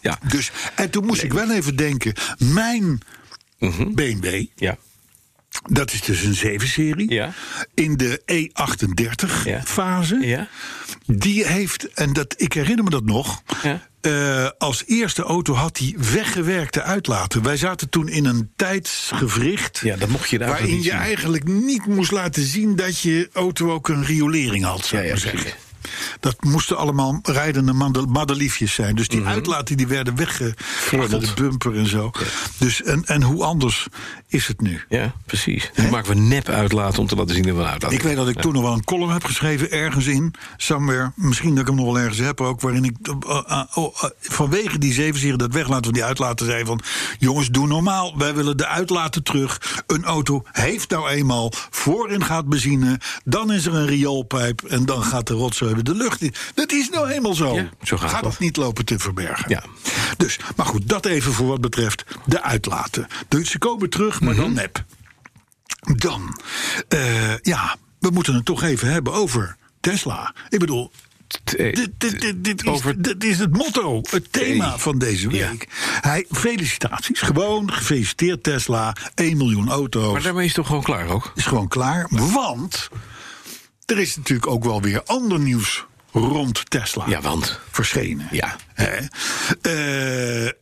Ja. 0.00 0.18
Dus, 0.28 0.50
en 0.74 0.90
toen 0.90 1.06
moest 1.06 1.22
ik 1.22 1.32
wel 1.32 1.50
even 1.50 1.76
denken, 1.76 2.14
mijn 2.38 3.00
Mhm. 3.58 3.92
BMW, 3.94 4.44
Ja. 4.56 4.76
Dat 5.70 5.92
is 5.92 6.00
dus 6.00 6.22
een 6.22 6.34
7-serie, 6.60 7.10
Ja. 7.12 7.32
in 7.74 7.96
de 7.96 8.22
E38-fase, 8.26 10.18
Ja. 10.20 10.48
die 11.06 11.46
heeft, 11.46 11.88
en 11.92 12.12
dat, 12.12 12.34
ik 12.36 12.52
herinner 12.52 12.84
me 12.84 12.90
dat 12.90 13.04
nog, 13.04 13.42
Ja. 13.62 13.88
eh, 14.00 14.48
als 14.58 14.82
eerste 14.86 15.22
auto 15.22 15.54
had 15.54 15.76
die 15.76 15.96
weggewerkte 16.12 16.82
uitlaten. 16.82 17.42
Wij 17.42 17.56
zaten 17.56 17.88
toen 17.88 18.08
in 18.08 18.24
een 18.24 18.50
tijdsgevricht. 18.56 19.80
Ja, 19.84 19.96
dat 19.96 20.08
mocht 20.08 20.30
je 20.30 20.38
daar 20.38 20.48
Waarin 20.48 20.82
je 20.82 20.92
eigenlijk 20.92 21.44
niet 21.44 21.86
moest 21.86 22.10
laten 22.10 22.42
zien 22.42 22.76
dat 22.76 23.00
je 23.00 23.28
auto 23.32 23.70
ook 23.72 23.88
een 23.88 24.04
riolering 24.04 24.64
had, 24.64 24.84
zou 24.86 25.02
ik 25.02 25.08
maar 25.08 25.18
zeggen. 25.18 25.52
Dat 26.20 26.36
moesten 26.44 26.76
allemaal 26.76 27.18
rijdende 27.22 27.72
madeliefjes 28.08 28.74
zijn. 28.74 28.94
Dus 28.96 29.08
Mhm. 29.08 29.16
die 29.18 29.26
uitlaten 29.26 29.76
die 29.76 29.86
werden 29.86 30.16
weggefrommeld. 30.16 31.36
de 31.36 31.42
bumper 31.42 31.76
en 31.76 31.86
zo. 31.86 32.10
Dus, 32.58 32.82
en, 32.82 33.04
en 33.04 33.22
hoe 33.22 33.44
anders 33.44 33.86
is 34.28 34.46
het 34.46 34.60
nu? 34.60 34.80
Ja, 34.88 35.12
precies. 35.26 35.70
Nu 35.76 35.88
maken 35.90 36.14
we 36.14 36.20
nep 36.20 36.48
uitlaten 36.48 37.00
om 37.00 37.06
te 37.06 37.14
laten 37.16 37.34
zien 37.34 37.44
dat 37.44 37.56
we 37.56 37.64
uitlaten. 37.64 37.96
Ik 37.96 38.02
weet 38.02 38.16
dat 38.16 38.28
ik 38.28 38.40
toen 38.40 38.52
nog 38.52 38.62
wel 38.62 38.72
een 38.72 38.84
column 38.84 39.12
heb 39.12 39.24
geschreven, 39.24 39.70
ergens 39.70 40.06
in, 40.06 40.34
somewhere. 40.56 41.12
Misschien 41.16 41.50
dat 41.50 41.58
ik 41.58 41.66
hem 41.66 41.76
nog 41.76 41.84
wel 41.86 41.98
ergens 41.98 42.18
heb 42.18 42.40
ook, 42.40 42.60
waarin 42.60 42.84
ik 42.84 42.96
eh, 43.02 43.40
eh, 43.46 43.62
oh, 43.74 43.94
eh, 44.04 44.10
vanwege 44.20 44.78
die 44.78 44.92
zevenserie 44.92 45.36
dat 45.36 45.52
weglaten 45.52 45.84
van 45.84 45.92
die 45.92 46.04
uitlaten 46.04 46.46
zei 46.46 46.64
van, 46.64 46.80
jongens, 47.18 47.48
doe 47.50 47.66
normaal. 47.66 48.18
Wij 48.18 48.34
willen 48.34 48.56
de 48.56 48.66
uitlaten 48.66 49.22
terug. 49.22 49.82
Een 49.86 50.04
auto 50.04 50.42
heeft 50.52 50.90
nou 50.90 51.08
eenmaal 51.08 51.52
voorin 51.70 52.24
gaat 52.24 52.48
benzine, 52.48 53.00
dan 53.24 53.52
is 53.52 53.66
er 53.66 53.74
een 53.74 53.86
rioolpijp 53.86 54.62
en 54.62 54.84
dan 54.86 55.02
gaat 55.02 55.26
de 55.26 55.34
rotzooi 55.34 55.74
de 55.92 55.96
lucht 56.02 56.22
in. 56.22 56.34
Dat 56.54 56.72
is 56.72 56.88
nou 56.88 57.10
eenmaal 57.10 57.34
zo. 57.34 57.54
Ja, 57.54 57.68
zo 57.82 57.96
gaat 57.96 58.22
dat 58.22 58.38
niet 58.38 58.56
lopen 58.56 58.84
te 58.84 58.98
verbergen. 58.98 59.50
Ja. 59.50 59.64
Dus, 60.16 60.38
maar 60.56 60.66
goed, 60.66 60.88
dat 60.88 61.06
even 61.06 61.32
voor 61.32 61.46
wat 61.46 61.60
betreft 61.60 62.04
de 62.26 62.42
uitlaten. 62.42 63.06
Dus 63.28 63.50
ze 63.50 63.58
komen 63.58 63.90
terug, 63.90 64.20
maar 64.20 64.32
Mhm. 64.34 64.42
dan 64.42 64.52
nep. 64.52 64.84
Dan, 65.96 66.40
eh, 66.88 67.38
ja, 67.38 67.76
we 67.98 68.10
moeten 68.10 68.34
het 68.34 68.44
toch 68.44 68.62
even 68.62 68.88
hebben 68.92 69.12
over 69.12 69.56
Tesla. 69.80 70.34
Ik 70.48 70.58
bedoel, 70.58 70.90
Eh, 71.44 71.74
dit, 71.74 71.90
dit, 71.98 72.20
dit, 72.20 72.44
dit, 72.44 72.62
is, 72.62 72.68
over- 72.68 73.02
dit 73.02 73.24
is 73.24 73.38
het 73.38 73.56
motto, 73.56 74.00
het 74.10 74.32
thema 74.32 74.78
van 74.78 74.98
deze 74.98 75.30
Ja. 75.30 75.48
week. 75.50 75.68
Hij, 76.00 76.24
felicitaties, 76.30 77.20
gewoon 77.20 77.72
gefeliciteerd 77.72 78.42
Tesla, 78.42 78.96
1 79.14 79.36
miljoen 79.36 79.68
auto's. 79.70 80.12
Maar 80.12 80.22
daarmee 80.22 80.42
is 80.46 80.48
het 80.48 80.56
toch 80.56 80.66
gewoon 80.66 80.82
klaar 80.82 81.08
ook? 81.08 81.32
is 81.34 81.46
gewoon 81.46 81.68
klaar, 81.68 82.06
want 82.10 82.88
er 83.90 83.98
is 83.98 84.16
natuurlijk 84.16 84.46
ook 84.50 84.64
wel 84.64 84.82
weer 84.82 85.02
ander 85.04 85.38
nieuws 85.40 85.84
rond 86.12 86.70
Tesla 86.70 87.04
Ja, 87.08 87.20
want. 87.20 87.58
verschenen. 87.70 88.28
Ja. 88.30 88.56
Hè? 88.74 88.84
Eh, 89.62 90.46
eh, 90.46 90.52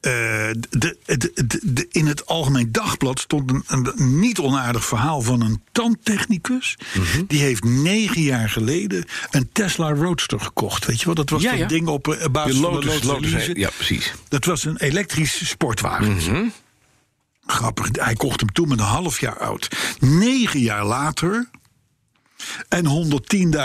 de, 0.69 0.97
de, 1.07 1.33
de, 1.35 1.61
de- 1.65 1.87
in 1.91 2.07
het 2.07 2.27
Algemeen 2.27 2.73
Dagblad 2.73 3.21
stond 3.21 3.51
een, 3.51 3.63
een 3.67 4.19
niet 4.21 4.39
onaardig 4.39 4.85
verhaal 4.87 5.21
van 5.23 5.41
een 5.41 5.63
tandtechnicus. 5.73 6.77
Mhm. 6.95 7.25
Die 7.27 7.41
heeft 7.41 7.65
negen 7.65 8.23
jaar 8.23 8.49
geleden 8.51 9.05
een 9.31 9.49
Tesla 9.53 9.93
Roadster 9.93 10.41
gekocht. 10.41 10.85
Weet 10.87 10.99
je 11.01 11.05
wel, 11.07 11.15
dat 11.15 11.31
was 11.31 11.43
Ja, 11.43 11.51
dat 11.51 11.59
ja. 11.59 11.67
ding 11.67 11.87
op 11.89 12.09
eh, 12.09 12.27
basis 12.29 12.55
De 12.55 12.61
van 12.63 12.81
de 12.81 13.01
Lotus, 13.07 13.51
ja, 13.55 13.71
precies. 13.77 14.15
Dat 14.29 14.45
was 14.45 14.65
een 14.65 14.77
elektrische 14.77 15.47
sportwagen. 15.47 16.15
Mhm. 16.15 16.45
Grappig, 17.47 17.89
hij 17.93 18.15
kocht 18.15 18.41
hem 18.41 18.53
toen 18.53 18.69
met 18.69 18.79
een 18.79 18.85
half 18.85 19.21
jaar 19.21 19.39
oud. 19.39 19.69
Negen 20.01 20.61
jaar 20.61 20.85
later. 20.85 21.49
En 22.69 22.87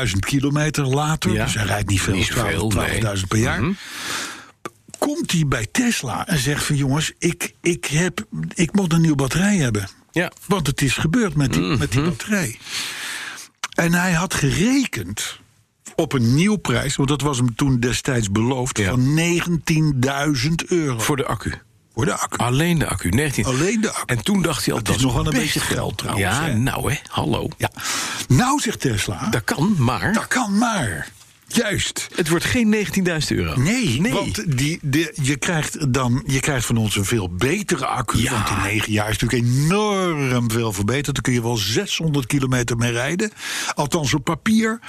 110.000 0.08 0.20
kilometer 0.20 0.86
later, 0.86 1.32
Ja. 1.34 1.44
dus 1.44 1.54
hij 1.54 1.66
rijdt 1.66 1.90
niet 1.90 2.02
veel, 2.02 2.16
Niet 2.16 2.28
12 2.28 2.50
veel, 2.50 2.68
nee. 2.70 3.02
12.000 3.18 3.28
per 3.28 3.38
jaar. 3.38 3.62
Mhm. 3.62 3.72
Komt 4.98 5.32
hij 5.32 5.48
bij 5.48 5.68
Tesla 5.72 6.28
en 6.28 6.40
zegt 6.40 6.64
van 6.64 6.76
jongens, 6.76 7.12
ik, 7.18 7.54
ik, 7.62 7.86
heb, 7.86 8.26
ik 8.54 8.74
moet 8.74 8.94
een 8.94 9.02
nieuwe 9.02 9.16
batterij 9.16 9.56
hebben. 9.58 9.88
Ja. 10.12 10.32
Want 10.48 10.68
het 10.68 10.82
is 10.82 10.94
gebeurd 10.98 11.36
met 11.36 11.54
die, 11.54 11.62
met 11.62 11.92
die 11.92 12.02
batterij. 12.02 12.58
En 13.74 13.94
hij 13.94 14.12
had 14.14 14.34
gerekend 14.34 15.40
op 15.96 16.14
een 16.14 16.36
nieuw 16.36 16.56
prijs, 16.56 16.96
want 16.96 17.10
dat 17.10 17.22
was 17.22 17.38
hem 17.38 17.56
toen 17.56 17.80
destijds 17.80 18.32
beloofd, 18.32 18.78
Ja. 18.78 18.90
van 18.90 19.14
19.000 19.14 20.66
euro 20.68 21.00
Voor 21.00 21.18
de 21.18 21.26
accu. 21.26 21.54
Voor 21.95 22.06
de 22.06 22.17
accu. 22.17 22.38
Alleen 22.38 22.77
de 22.77 22.88
accu. 22.88 23.10
19. 23.10 23.45
Alleen 23.45 23.82
de 23.82 23.91
accu. 23.91 24.13
En 24.15 24.23
toen 24.23 24.41
dacht 24.41 24.65
hij 24.65 24.73
al, 24.73 24.84
Dat 24.84 24.95
is 24.95 25.01
nog 25.01 25.13
wel 25.13 25.25
een 25.27 25.34
beetje 25.34 25.60
geld 25.60 25.97
trouwens, 25.97 26.25
Ja, 26.38 26.43
hè? 26.43 26.53
nou 26.53 26.91
hè, 26.91 26.97
hallo. 27.08 27.47
Ja. 27.58 27.71
Nou 28.27 28.60
zegt 28.60 28.79
Tesla, 28.79 29.29
Dat 29.29 29.43
kan, 29.43 29.75
maar 29.77 30.13
dat 30.13 30.27
kan 30.27 30.58
maar. 30.58 31.08
Juist. 31.47 32.08
het 32.15 32.29
wordt 32.29 32.45
geen 32.45 32.75
19.000 33.06 33.27
euro. 33.27 33.60
Nee, 33.60 34.01
nee. 34.01 34.12
want 34.12 34.58
die, 34.58 34.79
de, 34.82 35.13
je, 35.21 35.36
krijgt 35.36 35.93
dan, 35.93 36.23
je 36.25 36.39
krijgt 36.39 36.65
van 36.65 36.77
ons 36.77 36.95
een 36.95 37.06
veel 37.06 37.29
betere 37.29 37.86
accu. 37.86 38.21
Ja. 38.21 38.32
Want 38.32 38.49
in 38.49 38.62
negen 38.62 38.91
jaar 38.91 39.10
is 39.10 39.17
natuurlijk 39.17 39.51
enorm 39.53 40.51
veel 40.51 40.73
verbeterd. 40.73 41.15
Dan 41.15 41.23
kun 41.23 41.34
je 41.34 41.41
wel 41.41 41.58
600 41.58 42.25
kilometer 42.25 42.77
mee 42.77 42.91
rijden. 42.91 43.32
Althans 43.73 44.13
op 44.13 44.23
papier. 44.23 44.79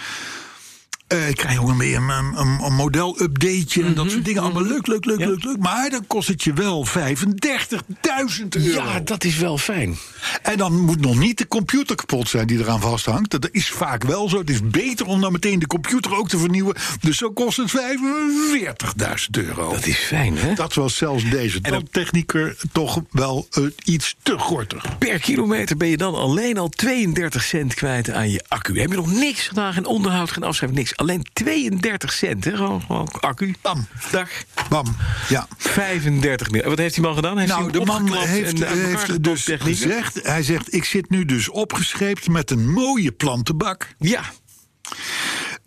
Eh 1.15 1.29
ik 1.29 1.37
krijg 1.37 1.61
ook 1.61 1.69
een, 1.69 1.81
een, 1.81 2.09
een, 2.11 2.65
een 2.65 2.75
model-updateje 2.75 3.85
en 3.85 3.95
dat 3.95 4.11
soort 4.11 4.25
dingen. 4.25 4.43
Allemaal 4.43 4.63
leuk, 4.63 4.87
leuk, 4.87 5.05
leuk, 5.05 5.19
Mhm, 5.19 5.29
Ja. 5.29 5.35
leuk, 5.35 5.45
leuk. 5.45 5.59
Maar 5.59 5.91
dan 5.91 6.07
kost 6.07 6.29
het 6.29 6.43
je 6.43 6.53
wel 6.53 6.85
35.000 6.85 8.57
euro. 8.57 8.85
Ja, 8.85 9.01
dat 9.01 9.25
is 9.25 9.37
wel 9.37 9.59
fijn. 9.59 9.97
En 10.43 10.57
dan 10.59 10.81
moet 10.81 11.01
nog 11.01 11.19
niet 11.19 11.39
de 11.39 11.47
computer 11.49 11.97
kapot 11.97 12.29
zijn 12.29 12.47
die 12.47 12.59
eraan 12.59 12.81
vasthangt. 12.81 13.31
Dat 13.31 13.49
is 13.51 13.69
vaak 13.71 14.05
wel 14.05 14.29
zo. 14.29 14.39
Het 14.39 14.51
is 14.51 14.61
beter 14.69 15.07
om 15.07 15.21
dan 15.21 15.33
meteen 15.33 15.59
de 15.59 15.67
computer 15.67 16.17
ook 16.17 16.29
te 16.29 16.39
vernieuwen. 16.39 16.75
Dus 17.01 17.17
zo 17.17 17.31
kost 17.33 17.57
het 17.57 17.71
45.000 17.71 19.31
euro. 19.31 19.71
Dat 19.73 19.87
is 19.87 19.97
fijn, 19.99 20.37
hè? 20.39 20.55
Dat 20.55 20.75
was 20.75 20.97
zelfs 20.97 21.31
deze 21.31 21.61
technieker 21.91 22.57
toch 22.73 23.01
wel 23.11 23.47
eh, 23.51 23.65
iets 23.85 24.15
te 24.23 24.39
gortig. 24.39 24.99
Per 24.99 25.19
kilometer 25.19 25.77
ben 25.77 25.89
je 25.89 25.97
dan 25.97 26.15
alleen 26.15 26.59
al 26.59 26.69
32 26.69 27.43
cent 27.43 27.75
kwijt 27.75 28.11
aan 28.11 28.31
je 28.31 28.43
accu. 28.49 28.81
Heb 28.81 28.91
je 28.91 28.97
nog 28.97 29.13
niks 29.13 29.47
gedaan, 29.49 29.73
geen 29.73 29.87
onderhoud, 29.87 30.31
geen 30.31 30.43
afschrijving, 30.45 30.81
niks. 30.81 30.97
Alleen 31.05 31.27
32 31.33 32.13
cent, 32.13 32.45
hè? 32.45 32.57
Gewoon, 32.57 32.81
gewoon 32.81 33.09
accu. 33.21 33.55
Bam. 33.61 33.87
Dag. 34.11 34.29
Bam. 34.69 34.97
Ja. 35.29 35.47
35 35.59 36.51
miljoen. 36.51 36.69
Wat 36.69 36.79
heeft 36.79 36.95
die 36.95 37.03
man 37.03 37.15
gedaan? 37.15 37.39
Heeft 37.39 37.51
Nou, 37.51 37.73
de 37.73 37.85
man 37.85 38.15
heeft, 38.17 38.63
en 38.63 38.85
heeft 38.85 39.25
dus 39.25 39.45
technieken? 39.45 39.83
gezegd... 39.83 40.23
Hij 40.23 40.43
zegt, 40.43 40.75
ik 40.75 40.85
zit 40.85 41.11
nu 41.11 41.25
dus 41.25 41.49
opgescheept 41.49 42.29
met 42.29 42.51
een 42.51 42.71
mooie 42.73 43.13
plantenbak. 43.13 43.95
Ja, 43.99 44.23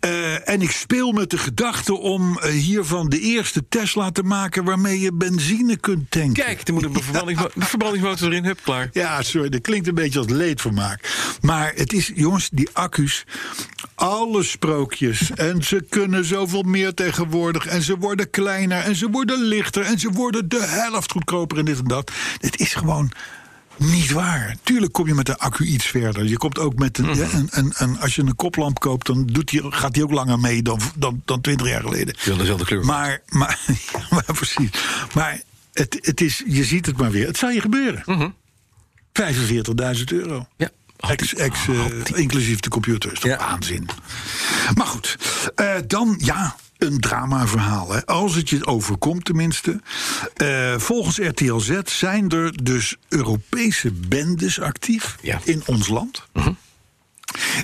Eh, 0.00 0.48
en 0.48 0.62
ik 0.62 0.70
speel 0.70 1.12
met 1.12 1.30
de 1.30 1.38
gedachte 1.38 1.96
om 1.96 2.38
eh, 2.38 2.50
hiervan 2.50 3.08
de 3.08 3.20
eerste 3.20 3.68
Tesla 3.68 4.10
te 4.10 4.22
maken... 4.22 4.64
waarmee 4.64 5.00
je 5.00 5.12
benzine 5.12 5.76
kunt 5.76 6.10
tanken. 6.10 6.44
kijk, 6.44 6.68
er 6.68 6.74
moet 6.74 6.84
een 6.84 7.02
verbrandingsmo- 7.02 7.50
verbrandingsmotor 7.72 8.28
erin. 8.28 8.44
Hup, 8.44 8.58
klaar. 8.62 8.88
Ja, 8.92 9.22
sorry, 9.22 9.48
dat 9.48 9.60
klinkt 9.60 9.86
een 9.88 9.94
beetje 9.94 10.18
als 10.18 10.28
leedvermaak. 10.28 11.36
Maar 11.40 11.72
het 11.74 11.92
is, 11.92 12.12
jongens, 12.14 12.48
die 12.52 12.68
accu's, 12.72 13.24
alle 13.94 14.42
sprookjes. 14.42 15.30
En 15.34 15.62
ze 15.62 15.86
kunnen 15.88 16.24
zoveel 16.24 16.62
meer 16.62 16.94
tegenwoordig. 16.94 17.66
En 17.66 17.82
ze 17.82 17.96
worden 17.96 18.30
kleiner 18.30 18.82
en 18.82 18.96
ze 18.96 19.10
worden 19.10 19.42
lichter. 19.42 19.82
En 19.82 19.98
ze 19.98 20.10
worden 20.10 20.48
de 20.48 20.62
helft 20.66 21.12
goedkoper 21.12 21.58
en 21.58 21.64
dit 21.64 21.78
en 21.78 21.84
dat. 21.84 22.12
Het 22.40 22.60
is 22.60 22.74
gewoon 22.74 23.12
niet 23.78 24.10
waar. 24.10 24.56
Tuurlijk 24.62 24.92
kom 24.92 25.06
je 25.06 25.14
met 25.14 25.26
de 25.26 25.38
accu 25.38 25.64
iets 25.64 25.86
verder. 25.86 26.24
Je 26.24 26.36
komt 26.36 26.58
ook 26.58 26.74
met 26.74 26.98
een, 26.98 27.14
ja, 27.16 27.28
een, 27.32 27.48
een, 27.50 27.72
een- 27.76 28.00
als 28.00 28.14
je 28.14 28.22
een 28.22 28.36
koplamp 28.36 28.78
koopt, 28.80 29.06
dan 29.06 29.26
doet 29.26 29.48
die, 29.48 29.72
gaat 29.72 29.94
die 29.94 30.02
ook 30.02 30.10
langer 30.12 30.38
mee 30.38 30.62
dan, 30.62 30.80
dan, 30.94 31.22
dan 31.24 31.40
20 31.40 31.68
jaar 31.68 31.82
geleden. 31.82 32.14
Dezelfde 32.38 32.64
kleur. 32.64 32.84
Maar, 32.84 33.20
maar, 33.28 33.58
ja, 33.92 34.00
maar 34.10 34.24
precies. 34.24 34.70
Maar 35.14 35.40
het, 35.72 35.98
het 36.00 36.20
is, 36.20 36.42
je 36.46 36.64
ziet 36.64 36.86
het 36.86 36.96
maar 36.96 37.10
weer. 37.10 37.26
Het 37.26 37.36
zal 37.38 37.50
je 37.50 37.60
gebeuren. 37.60 38.34
45.000 39.22 40.04
euro. 40.06 40.46
ja. 40.56 40.70
Ex, 40.98 41.34
ex, 41.34 41.58
eh, 41.68 41.84
inclusief 42.18 42.60
de 42.60 42.68
computer. 42.68 43.12
Is 43.12 43.18
toch 43.20 43.30
Ja. 43.30 43.36
waanzin. 43.38 43.88
Maar 44.74 44.86
goed, 44.86 45.16
eh, 45.54 45.74
dan 45.86 46.14
ja, 46.24 46.56
een 46.78 47.00
dramaverhaal. 47.00 47.92
Hè. 47.92 48.06
Als 48.06 48.34
het 48.34 48.48
je 48.48 48.66
overkomt 48.66 49.24
tenminste. 49.24 49.80
Eh, 50.34 50.78
volgens 50.78 51.18
RTL 51.18 51.58
Z 51.58 51.78
zijn 51.84 52.28
er 52.28 52.64
dus 52.64 52.96
Europese 53.08 53.92
bendes 53.92 54.60
actief 54.60 55.16
Ja. 55.22 55.40
in 55.44 55.62
ons 55.66 55.88
land. 55.88 56.26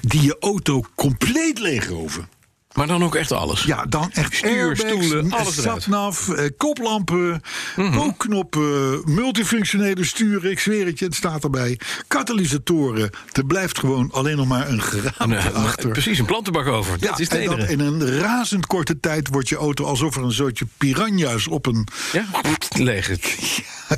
Die 0.01 0.23
je 0.23 0.37
auto 0.41 0.85
compleet 0.95 1.59
leegroven. 1.59 2.29
Maar 2.75 2.87
dan 2.87 3.05
ook 3.05 3.15
echt 3.15 3.33
alles. 3.33 3.63
Ja, 3.63 3.85
dan 3.89 4.11
echt 4.13 4.35
Stuur, 4.35 4.51
airbags, 4.51 4.81
stoelen, 4.81 5.33
alles 5.33 5.59
eruit. 5.59 5.83
satnav, 5.83 6.29
eh, 6.29 6.49
koplampen, 6.57 7.41
kookknoppen, 7.77 9.03
multifunctionele 9.15 10.05
sturen. 10.05 10.51
Ik 10.51 10.61
zweer 10.61 10.87
het 10.87 10.99
je, 10.99 11.05
het 11.05 11.15
staat 11.15 11.45
erbij. 11.45 11.79
Katalysatoren. 12.09 13.11
Er 13.33 13.45
blijft 13.47 13.79
gewoon 13.79 14.11
alleen 14.13 14.37
nog 14.37 14.47
maar 14.47 14.69
een 14.69 14.73
En, 14.73 14.83
geraamte 14.83 15.37
eh, 15.37 15.65
achter. 15.65 15.89
precies, 15.91 16.19
een 16.19 16.25
plantenbak 16.25 16.67
over. 16.67 16.99
dat 16.99 17.21
is 17.21 17.29
en 17.29 17.45
dan 17.45 17.59
in 17.59 17.81
een 17.81 18.19
razend 18.19 18.67
korte 18.67 19.01
tijd 19.01 19.29
wordt 19.29 19.49
je 19.49 19.57
auto 19.57 19.85
alsof 19.85 20.17
er 20.17 20.23
een 20.23 20.33
soortje 20.33 20.67
piranha's 20.79 21.49
op 21.49 21.67
een. 21.67 21.87
Ja, 22.13 22.25
leeg 22.77 23.07
het. 23.07 23.23
Al- 23.89 23.97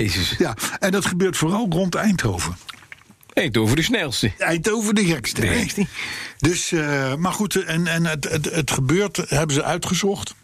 Jezus. 0.00 0.34
Ja, 0.38 0.54
en 0.78 0.90
dat 0.90 1.06
gebeurt 1.06 1.36
vooral 1.36 1.66
rond 1.70 1.94
Eindhoven. 1.94 2.56
Eindhoven 3.38 3.76
de 3.76 3.82
snelste. 3.82 4.32
Eindhoven 4.38 4.94
de 4.94 5.04
gekste. 5.04 5.40
De 5.40 5.46
gekste. 5.46 5.86
Dus, 6.38 6.72
eh, 6.72 7.14
maar 7.14 7.32
goed, 7.32 7.56
en, 7.64 7.86
en 7.86 8.06
het, 8.06 8.28
het, 8.30 8.50
het 8.54 8.70
gebeurt, 8.70 9.22
hebben 9.28 9.54
ze 9.54 9.64
uitgezocht. 9.64 10.34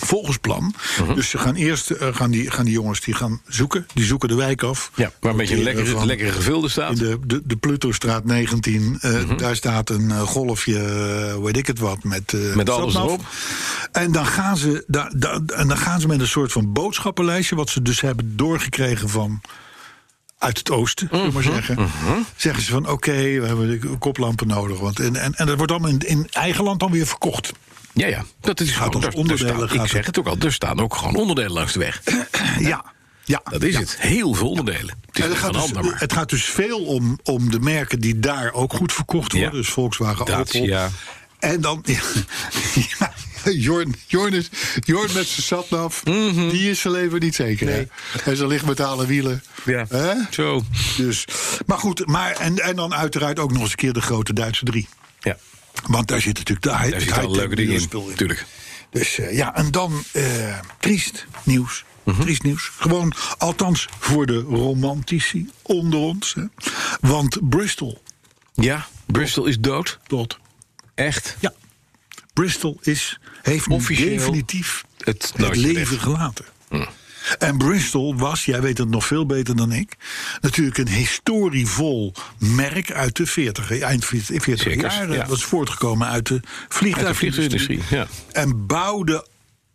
Volgens 0.00 0.36
plan. 0.38 0.74
Mhm. 1.02 1.14
Dus 1.14 1.28
ze 1.30 1.38
gaan 1.38 1.54
eerst 1.54 1.90
eh, 1.90 2.14
gaan 2.14 2.30
die, 2.30 2.50
gaan 2.50 2.64
die 2.64 2.74
jongens 2.74 3.00
die 3.00 3.14
gaan 3.14 3.40
zoeken. 3.46 3.86
Die 3.94 4.04
zoeken 4.04 4.28
de 4.28 4.34
wijk 4.34 4.62
af. 4.62 4.90
Ja, 4.94 5.12
waar 5.20 5.30
een 5.30 5.36
beetje 5.38 5.54
een 5.54 5.60
Die, 5.60 5.68
eh, 5.70 5.76
lekkere, 5.76 6.06
lekkere 6.06 6.32
gevulde 6.32 6.68
staat. 6.68 6.90
In 6.90 6.96
de, 6.96 7.18
de, 7.26 7.40
de 7.44 7.56
Plutostraat 7.56 8.24
19, 8.24 8.98
eh, 9.00 9.10
Mhm. 9.12 9.36
daar 9.36 9.56
staat 9.56 9.90
een 9.90 10.10
golfje, 10.10 10.78
weet 11.42 11.56
ik 11.56 11.66
het 11.66 11.78
wat, 11.78 12.04
met, 12.04 12.32
Met 12.54 12.70
alles 12.70 12.94
erop. 12.94 13.20
En 13.92 14.12
dan, 14.12 14.26
gaan 14.26 14.56
ze, 14.56 14.84
da- 14.86 15.10
en 15.56 15.68
dan 15.68 15.78
gaan 15.78 16.00
ze 16.00 16.06
met 16.06 16.20
een 16.20 16.26
soort 16.28 16.52
van 16.52 16.72
boodschappenlijstje, 16.72 17.56
wat 17.56 17.70
ze 17.70 17.82
dus 17.82 18.00
hebben 18.00 18.36
doorgekregen 18.36 19.08
van 19.08 19.40
uit 20.38 20.58
het 20.58 20.70
oosten, 20.70 21.08
zullen 21.10 21.26
we 21.26 21.32
maar 21.32 21.42
Mhm, 21.42 21.52
zeggen. 21.54 21.88
Zeggen 22.36 22.62
ze 22.62 22.70
van 22.70 22.88
oké, 22.88 23.12
we 23.40 23.46
hebben 23.46 23.80
de 23.80 23.96
koplampen 23.98 24.46
nodig. 24.46 24.78
Want, 24.78 25.00
en, 25.00 25.16
en, 25.16 25.34
en 25.34 25.46
dat 25.46 25.56
wordt 25.56 25.72
allemaal 25.72 25.90
in, 25.90 25.98
in 25.98 26.26
eigen 26.30 26.64
land 26.64 26.80
dan 26.80 26.90
weer 26.90 27.06
verkocht. 27.06 27.52
Ja, 27.92 28.06
ja. 28.06 28.24
Dat 28.40 28.60
is 28.60 28.70
gewoon, 28.70 28.90
daar- 28.90 29.00
daar 29.00 29.12
onderdelen 29.12 29.56
staan- 29.56 29.68
gaat 29.68 29.84
ik 29.84 29.90
zeg 29.90 30.06
het 30.06 30.18
ook 30.18 30.26
al, 30.26 30.36
er 30.38 30.52
staan 30.52 30.80
ook 30.80 30.94
gewoon 30.96 31.14
onderdelen 31.16 31.52
langs 31.52 31.72
de 31.72 31.78
weg. 31.78 32.02
Ja, 32.58 32.84
ja. 33.24 33.40
Dat 33.50 33.62
is 33.62 33.72
ja. 33.72 33.80
het. 33.80 33.96
Heel 33.98 34.34
veel 34.34 34.48
onderdelen. 34.48 34.98
Het 35.12 35.34
gaat 35.36 35.52
dus, 35.52 35.72
maar. 35.72 36.00
het 36.00 36.12
gaat 36.12 36.28
dus 36.30 36.44
veel 36.44 36.84
om, 36.84 37.18
om 37.22 37.50
de 37.50 37.60
merken 37.60 38.00
die 38.00 38.18
daar 38.18 38.52
ook 38.52 38.72
goed 38.72 38.92
verkocht 38.92 39.32
worden. 39.32 39.50
Ja. 39.50 39.56
Dus 39.56 39.68
Volkswagen, 39.68 40.26
Dacia. 40.26 40.84
Opel. 40.84 40.96
En 41.38 41.60
dan... 41.60 41.84
Jorn, 43.68 43.94
Jorn, 44.06 44.32
is, 44.32 44.48
Jorn 44.84 45.12
met 45.14 45.26
zijn 45.26 45.42
satnaf, 45.42 46.02
die 46.50 46.70
is 46.70 46.80
zijn 46.80 46.92
leven 46.94 47.20
niet 47.20 47.34
zeker. 47.34 47.68
hè? 47.68 47.84
En 48.24 48.36
zijn 48.36 48.48
lichtmetalen 48.48 49.06
wielen. 49.06 49.42
Ja. 49.64 49.86
Hè? 49.88 50.12
Zo. 50.30 50.62
Dus, 50.96 51.24
maar 51.66 51.78
goed, 51.78 52.06
maar, 52.06 52.30
en, 52.32 52.58
en 52.58 52.76
dan 52.76 52.94
uiteraard 52.94 53.38
ook 53.38 53.52
nog 53.52 53.60
eens 53.62 53.70
een 53.70 53.76
keer 53.76 53.92
de 53.92 54.00
grote 54.00 54.32
Duitse 54.32 54.64
drie. 54.64 54.88
Ja, 55.20 55.36
Want 55.86 56.08
daar 56.08 56.20
zit 56.20 56.36
natuurlijk 56.36 56.62
de 56.66 56.68
daar 56.68 56.78
alle 56.80 56.94
high-tech 56.96 57.28
leuke 57.28 57.54
dingen 57.56 57.74
in. 57.80 58.14
Tuurlijk. 58.16 58.44
Dus 58.90 59.18
eh, 59.18 59.36
ja, 59.36 59.54
en 59.54 59.70
dan 59.70 60.02
eh, 60.12 60.58
triest 60.80 61.26
nieuws. 61.42 61.84
Mhm. 62.04 62.20
Triest 62.20 62.42
nieuws. 62.42 62.70
Gewoon, 62.78 63.12
althans 63.38 63.88
voor 63.98 64.26
de 64.26 64.38
romantici 64.38 65.50
onder 65.62 65.98
ons. 66.00 66.34
Hè. 66.34 66.42
Want 67.00 67.38
Bristol, 67.48 68.02
Ja, 68.54 68.86
Bristol 69.06 69.44
is 69.46 69.58
dood. 69.60 69.98
tot. 70.06 70.38
Echt. 70.94 71.36
Ja, 71.40 71.52
Bristol 72.38 72.78
is, 72.82 73.18
heeft 73.42 73.68
Officieel 73.68 74.16
definitief 74.16 74.84
Het 74.98 75.32
leven 75.36 75.74
weg. 75.74 75.88
Hm. 75.88 75.98
gelaten. 75.98 76.44
En 77.38 77.58
Bristol 77.58 78.16
was, 78.16 78.44
jij 78.44 78.60
weet 78.60 78.78
het 78.78 78.88
nog 78.88 79.06
veel 79.06 79.26
beter 79.26 79.56
dan 79.56 79.72
ik, 79.72 79.96
natuurlijk 80.40 80.78
een 80.78 80.88
historievol 80.88 82.14
merk 82.38 82.92
uit 82.92 83.16
de 83.16 83.26
40, 83.26 83.80
eind 83.80 84.04
40 84.04 84.58
Zeker, 84.58 84.80
jaren. 84.80 85.14
ja. 85.16 85.24
Dat 85.24 85.36
is 85.36 85.44
voortgekomen 85.44 86.08
uit 86.08 86.26
de 86.26 86.40
vliegtuigindustrie, 86.68 87.80
ja. 87.90 88.06
En 88.32 88.66
bouwde 88.66 89.26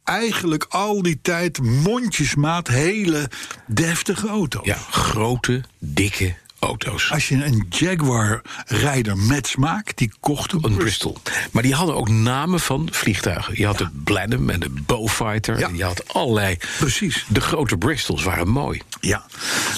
eigenlijk 0.03 0.65
al 0.69 1.01
die 1.01 1.19
tijd 1.21 1.61
mondjesmaat 1.61 2.67
hele 2.67 3.29
deftige 3.67 4.27
auto's. 4.27 4.65
Ja, 4.65 4.77
grote, 4.89 5.63
dikke 5.79 6.35
auto's. 6.63 7.11
Als 7.11 7.27
je 7.27 7.45
een 7.45 7.65
Jaguar-rijder 7.69 9.17
met 9.17 9.47
smaak, 9.47 9.97
die 9.97 10.11
kocht 10.19 10.51
een 10.51 10.63
Een 10.63 10.75
Bristol. 10.75 11.11
Bristol. 11.11 11.49
Maar 11.51 11.63
die 11.63 11.73
hadden 11.73 11.95
ook 11.95 12.09
namen 12.09 12.59
van 12.59 12.87
vliegtuigen. 12.91 13.53
Je 13.57 13.65
had 13.65 13.77
de 13.77 13.89
Blenheim 14.03 14.49
en 14.49 14.59
de 14.59 14.69
Beaufighter. 14.85 15.59
Ja. 15.59 15.67
En 15.67 15.77
je 15.77 15.83
had 15.83 16.13
allerlei. 16.13 16.57
Precies. 16.79 17.25
De 17.27 17.41
grote 17.41 17.77
Bristols 17.77 18.23
waren 18.23 18.47
mooi. 18.47 18.81
Ja. 18.99 19.25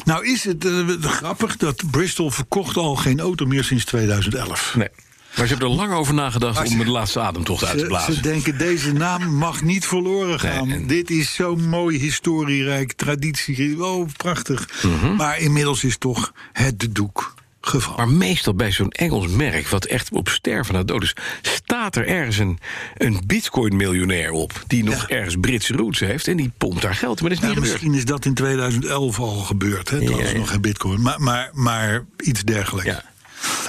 Nou 0.04 0.28
is 0.28 0.44
het 0.44 0.66
eh, 0.66 0.88
grappig 1.02 1.58
dat 1.58 1.92
Bristol 1.92 2.32
verkocht 2.32 2.78
al 2.78 2.96
geen 2.96 3.20
auto 3.20 3.46
meer 3.46 3.64
sinds 3.64 3.86
2011. 3.86 4.76
Nee. 4.76 4.90
Maar 5.38 5.48
ze 5.48 5.52
hebben 5.54 5.70
er 5.70 5.76
lang 5.76 5.94
over 5.94 6.14
nagedacht 6.14 6.70
om 6.70 6.78
de 6.78 6.86
laatste 6.90 7.20
ademtocht 7.20 7.64
uit 7.64 7.74
te 7.74 7.80
Ze, 7.80 7.86
blazen. 7.86 8.14
ze 8.14 8.22
denken, 8.22 8.58
deze 8.58 8.94
naam 8.94 9.36
mag 9.36 9.62
niet 9.64 9.86
verloren 9.86 10.40
gaan. 10.40 10.68
Nee, 10.68 10.78
en- 10.78 10.88
Dit 10.88 11.10
is 11.10 11.34
zo 11.34 11.56
mooi, 11.56 11.98
historierijk, 12.00 12.94
traditie. 12.94 13.84
Oh, 13.86 14.08
prachtig. 14.18 14.70
Mhm. 14.84 15.16
Maar 15.16 15.40
inmiddels 15.40 15.84
is 15.84 15.98
toch 15.98 16.34
het 16.54 16.80
de 16.80 16.92
doek 16.92 17.34
gevallen. 17.62 17.98
Maar 17.98 18.18
meestal 18.18 18.54
bij 18.54 18.72
zo'n 18.72 18.90
Engels 18.90 19.28
merk, 19.28 19.68
wat 19.68 19.86
echt 19.86 20.10
op 20.12 20.30
sterven 20.30 20.74
na 20.74 20.84
dood 20.84 21.04
is, 21.04 21.14
staat 21.42 21.96
er 21.96 22.08
ergens 22.08 22.38
een, 22.38 22.60
een 22.98 23.22
bitcoin-miljonair 23.26 24.32
op. 24.32 24.64
die 24.68 24.84
nog 24.84 25.10
Ja. 25.10 25.16
ergens 25.16 25.36
Britse 25.42 25.74
roots 25.74 26.00
heeft 26.00 26.28
en 26.28 26.38
die 26.38 26.52
pompt 26.58 26.82
daar 26.82 26.96
geld. 26.96 27.22
Maar 27.22 27.30
dat 27.30 27.38
is 27.40 27.44
Ja, 27.44 27.50
niet 27.50 27.58
gebeurd. 27.64 27.74
misschien 27.82 28.00
is 28.00 28.06
dat 28.06 28.26
in 28.26 28.34
2011 28.34 29.20
al 29.20 29.36
gebeurd. 29.36 29.90
Hè? 29.90 29.98
Ja, 29.98 30.12
was 30.12 30.34
nog 30.34 30.50
geen 30.50 30.62
bitcoin. 30.62 31.02
Maar, 31.02 31.22
maar, 31.22 31.50
maar 31.54 32.06
iets 32.18 32.44
dergelijks. 32.44 32.96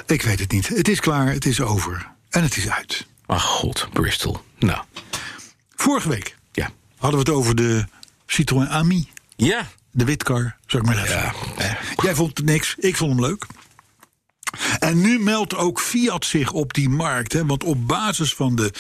Ik 0.07 0.23
weet 0.23 0.39
het 0.41 0.53
niet. 0.53 0.69
Het 0.69 0.89
is 0.89 1.01
klaar, 1.01 1.33
het 1.33 1.47
is 1.47 1.61
over. 1.61 2.07
En 2.31 2.43
het 2.43 2.57
is 2.57 2.69
uit. 2.71 3.07
Ach 3.27 3.43
god, 3.45 3.89
Bristol. 3.93 4.39
Nou, 4.59 4.83
Vorige 5.77 6.09
week 6.09 6.37
ja. 6.53 6.71
hadden 6.99 7.21
we 7.25 7.31
het 7.31 7.39
over 7.39 7.55
de 7.55 7.85
Citroën 8.27 8.69
Ami. 8.69 9.09
Ja, 9.37 9.67
De 9.91 10.05
witcar, 10.05 10.57
ik 10.67 10.83
maar 10.83 10.95
zeggen. 10.95 11.17
Ja. 11.17 11.33
Eh, 11.57 11.75
Jij 11.97 12.15
vond 12.15 12.37
het 12.39 12.47
niks, 12.47 12.75
ik 12.79 12.97
vond 12.97 13.11
hem 13.13 13.21
leuk. 13.21 13.47
En 14.79 15.01
nu 15.01 15.19
meldt 15.19 15.55
ook 15.57 15.81
Fiat 15.81 16.25
zich 16.25 16.53
op 16.53 16.75
die 16.75 16.89
markt. 16.89 17.33
Hè, 17.33 17.47
want 17.47 17.65
op 17.65 17.87
basis 17.87 18.35
van 18.35 18.57
de, 18.57 18.73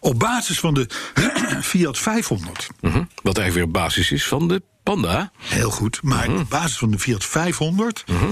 op 0.00 0.18
basis 0.18 0.58
van 0.60 0.74
de 0.74 0.86
Fiat 1.62 1.98
500... 1.98 2.68
mhm. 2.80 3.04
wat 3.22 3.38
eigenlijk 3.38 3.54
weer 3.54 3.64
op 3.64 3.72
basis 3.72 4.10
is 4.10 4.26
van 4.26 4.48
de 4.48 4.62
Panda. 4.82 5.32
Heel 5.38 5.70
goed. 5.70 6.02
Maar 6.02 6.30
Mhm. 6.30 6.38
op 6.40 6.48
basis 6.50 6.76
van 6.78 6.90
de 6.90 6.98
Fiat 6.98 7.24
500. 7.24 8.04
ehm, 8.06 8.24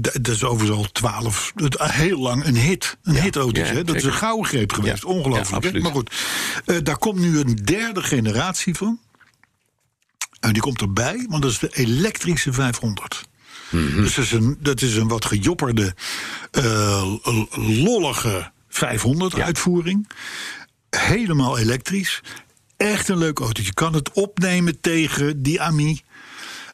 d- 0.00 0.24
dat 0.24 0.28
is 0.34 0.44
overigens 0.44 0.78
al 0.78 0.92
12, 0.92 1.52
het- 1.54 1.80
heel 1.82 2.18
lang 2.18 2.44
een 2.44 2.56
hit. 2.56 2.96
Een 3.02 3.20
hitauto. 3.22 3.60
ja, 3.60 3.66
hè? 3.66 3.84
Dat 3.84 3.96
is 3.96 4.04
een 4.04 4.12
gouden 4.12 4.46
greep 4.46 4.72
geweest. 4.72 5.02
Ja, 5.02 5.08
Ongelooflijk. 5.08 5.82
maar 5.82 5.92
goed, 5.92 6.14
eh, 6.64 6.76
daar 6.82 6.98
komt 6.98 7.18
nu 7.18 7.38
een 7.38 7.54
derde 7.64 8.02
generatie 8.02 8.74
van. 8.74 8.98
En 10.40 10.52
die 10.52 10.62
komt 10.62 10.80
erbij, 10.80 11.26
want 11.28 11.42
dat 11.42 11.50
is 11.50 11.58
de 11.58 11.68
elektrische 11.76 12.52
500. 12.52 13.28
Mhm. 13.70 13.96
Dus 14.02 14.14
dat 14.14 14.24
is, 14.24 14.32
een, 14.32 14.56
dat 14.60 14.80
is 14.82 14.96
een 14.96 15.08
wat 15.08 15.24
gejopperde, 15.24 15.94
eh, 16.50 17.12
lollige 17.82 18.50
500 18.68 19.36
Ja. 19.36 19.44
uitvoering. 19.44 20.08
Helemaal 20.90 21.58
elektrisch. 21.58 22.20
Echt 22.76 23.08
een 23.08 23.18
leuk 23.18 23.38
auto. 23.38 23.62
Je 23.62 23.74
kan 23.74 23.94
het 23.94 24.12
opnemen 24.12 24.80
tegen 24.80 25.42
die 25.42 25.60
Ami. 25.60 26.00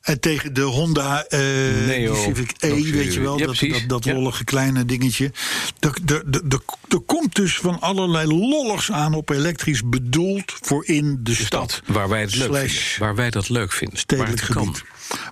En 0.00 0.20
tegen 0.20 0.54
de 0.54 0.60
Honda 0.60 1.24
eh 1.24 1.38
Neo. 1.86 2.12
die 2.14 2.22
Civic 2.22 2.52
E, 2.58 2.90
weet 2.90 3.14
je 3.14 3.20
wel. 3.20 3.38
ja, 3.38 3.46
dat, 3.46 3.64
dat, 3.86 4.04
Ja. 4.04 4.12
lollige 4.12 4.44
kleine 4.44 4.84
dingetje. 4.84 5.32
Er, 5.80 7.00
komt 7.06 7.34
dus 7.34 7.56
van 7.56 7.80
allerlei 7.80 8.26
lolligs 8.26 8.92
aan 8.92 9.14
op 9.14 9.30
elektrisch 9.30 9.82
bedoeld 9.84 10.52
voor 10.60 10.86
in 10.86 11.18
de, 11.22 11.34
stad. 11.34 11.70
Stad, 11.70 11.82
waar 11.86 12.08
wij 12.08 12.20
het 12.20 12.34
leuk 12.34 12.56
vinden. 12.56 12.98
Waar 12.98 13.14
wij 13.14 13.30
dat 13.30 13.48
leuk 13.48 13.72
vinden. 13.72 13.94
Waar 13.94 14.02
stedelijk 14.02 14.40
het 14.40 14.50
kan. 14.50 14.66
gebied. 14.66 14.84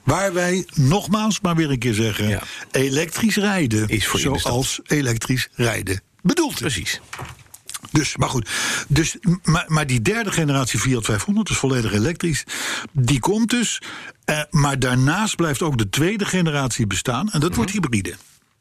Waar 0.05 0.33
wij, 0.33 0.67
nogmaals 0.75 1.41
maar 1.41 1.57
weer 1.57 1.71
een 1.71 1.79
keer 1.79 1.95
zeggen... 1.95 2.29
Ja. 2.29 2.43
elektrisch 2.71 3.37
rijden 3.37 3.89
Is 3.89 4.07
voor 4.07 4.21
zoals 4.21 4.81
elektrisch 4.87 5.49
rijden 5.55 6.03
bedoeld 6.23 6.53
is. 6.53 6.59
Precies. 6.59 7.01
Dus, 7.99 8.17
maar 8.17 8.29
goed. 8.29 8.49
Dus, 8.89 9.17
maar, 9.43 9.65
maar 9.69 9.87
die 9.87 10.03
derde 10.03 10.33
generatie 10.33 10.79
Fiat 10.79 11.05
500 11.05 11.51
is 11.51 11.57
volledig 11.57 11.93
elektrisch. 11.93 12.45
Die 12.93 13.21
komt 13.21 13.51
dus. 13.51 13.83
Eh, 14.25 14.41
maar 14.51 14.79
daarnaast 14.79 15.37
blijft 15.37 15.63
ook 15.63 15.79
de 15.79 15.89
tweede 15.89 16.25
generatie 16.25 16.87
bestaan. 16.87 17.31
En 17.31 17.41
dat 17.41 17.55
wordt 17.55 17.75
Mhm. 17.75 17.81
hybride. 17.83 18.15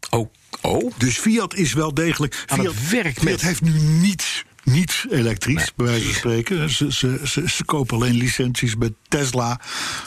Oh, 0.10 0.30
oh. 0.62 0.91
Dus 0.97 1.17
Fiat 1.17 1.54
is 1.56 1.73
wel 1.73 1.93
degelijk. 1.93 2.43
Aan 2.47 2.60
Fiat, 2.60 2.73
het 2.73 2.89
werk 2.89 3.13
Fiat 3.13 3.23
met- 3.23 3.41
heeft 3.41 3.62
nu 3.62 3.80
niets, 3.80 4.43
niets 4.67 5.06
elektrisch, 5.10 5.56
Nee, 5.56 5.71
bij 5.75 5.86
wijze 5.86 6.06
van 6.06 6.13
spreken. 6.13 6.69
Ze, 6.69 6.93
ze, 6.93 7.19
ze, 7.23 7.49
ze 7.49 7.65
kopen 7.65 7.95
alleen 7.95 8.15
licenties 8.15 8.77
bij 8.77 8.93
Tesla. 9.08 9.60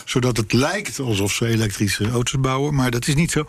Zodat 0.05 0.37
het 0.37 0.53
lijkt 0.53 1.01
alsof 1.01 1.33
ze 1.33 1.47
elektrische 1.47 2.11
auto's 2.11 2.41
bouwen. 2.41 2.75
Maar 2.75 2.91
dat 2.91 3.07
is 3.07 3.15
niet 3.15 3.31
zo. 3.31 3.45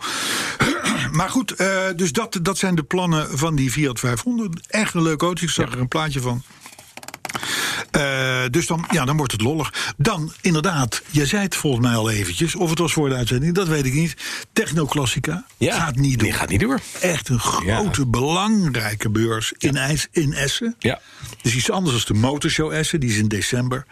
Maar 1.12 1.30
goed, 1.30 1.50
eh, 1.50 1.86
dus 1.96 2.12
dat, 2.12 2.38
dat 2.42 2.58
zijn 2.58 2.74
de 2.74 2.82
plannen 2.82 3.38
van 3.38 3.54
die 3.54 3.70
Fiat 3.70 3.98
500. 3.98 4.66
Echt 4.66 4.94
een 4.94 5.02
leuk 5.02 5.22
auto. 5.22 5.44
Ik 5.44 5.50
zag 5.50 5.72
er 5.72 5.80
een 5.80 5.88
plaatje 5.88 6.20
van. 6.20 6.42
Eh, 7.90 8.42
dus 8.50 8.66
dan, 8.66 8.84
ja, 8.90 9.04
dan 9.04 9.16
wordt 9.16 9.32
het 9.32 9.40
lollig. 9.40 9.94
Dan, 9.96 10.32
inderdaad, 10.40 11.02
je 11.10 11.26
zei 11.26 11.42
het 11.42 11.56
volgens 11.56 11.86
mij 11.86 11.96
al 11.96 12.10
eventjes. 12.10 12.54
Of 12.54 12.70
het 12.70 12.78
was 12.78 12.92
voor 12.92 13.08
de 13.08 13.14
uitzending, 13.14 13.54
dat 13.54 13.68
weet 13.68 13.84
ik 13.84 13.92
niet. 13.94 14.16
Technoclassica 14.52 15.44
Ja, 15.56 15.76
gaat 15.80 15.96
niet 15.96 16.18
door. 16.20 16.32
gaat 16.32 16.48
niet 16.48 16.60
door. 16.60 16.80
Echt 17.00 17.28
een 17.28 17.40
grote, 17.40 18.06
belangrijke 18.06 19.10
beurs 19.10 19.52
in, 19.58 19.76
IJs, 19.76 20.08
in 20.10 20.32
Essen. 20.32 20.74
Ja. 20.78 21.00
Dus 21.42 21.54
iets 21.54 21.70
anders 21.70 21.96
dan 21.96 22.06
de 22.06 22.14
Motorshow 22.14 22.72
Essen, 22.72 23.00
die 23.00 23.10
is 23.10 23.16
in 23.16 23.28
december. 23.28 23.86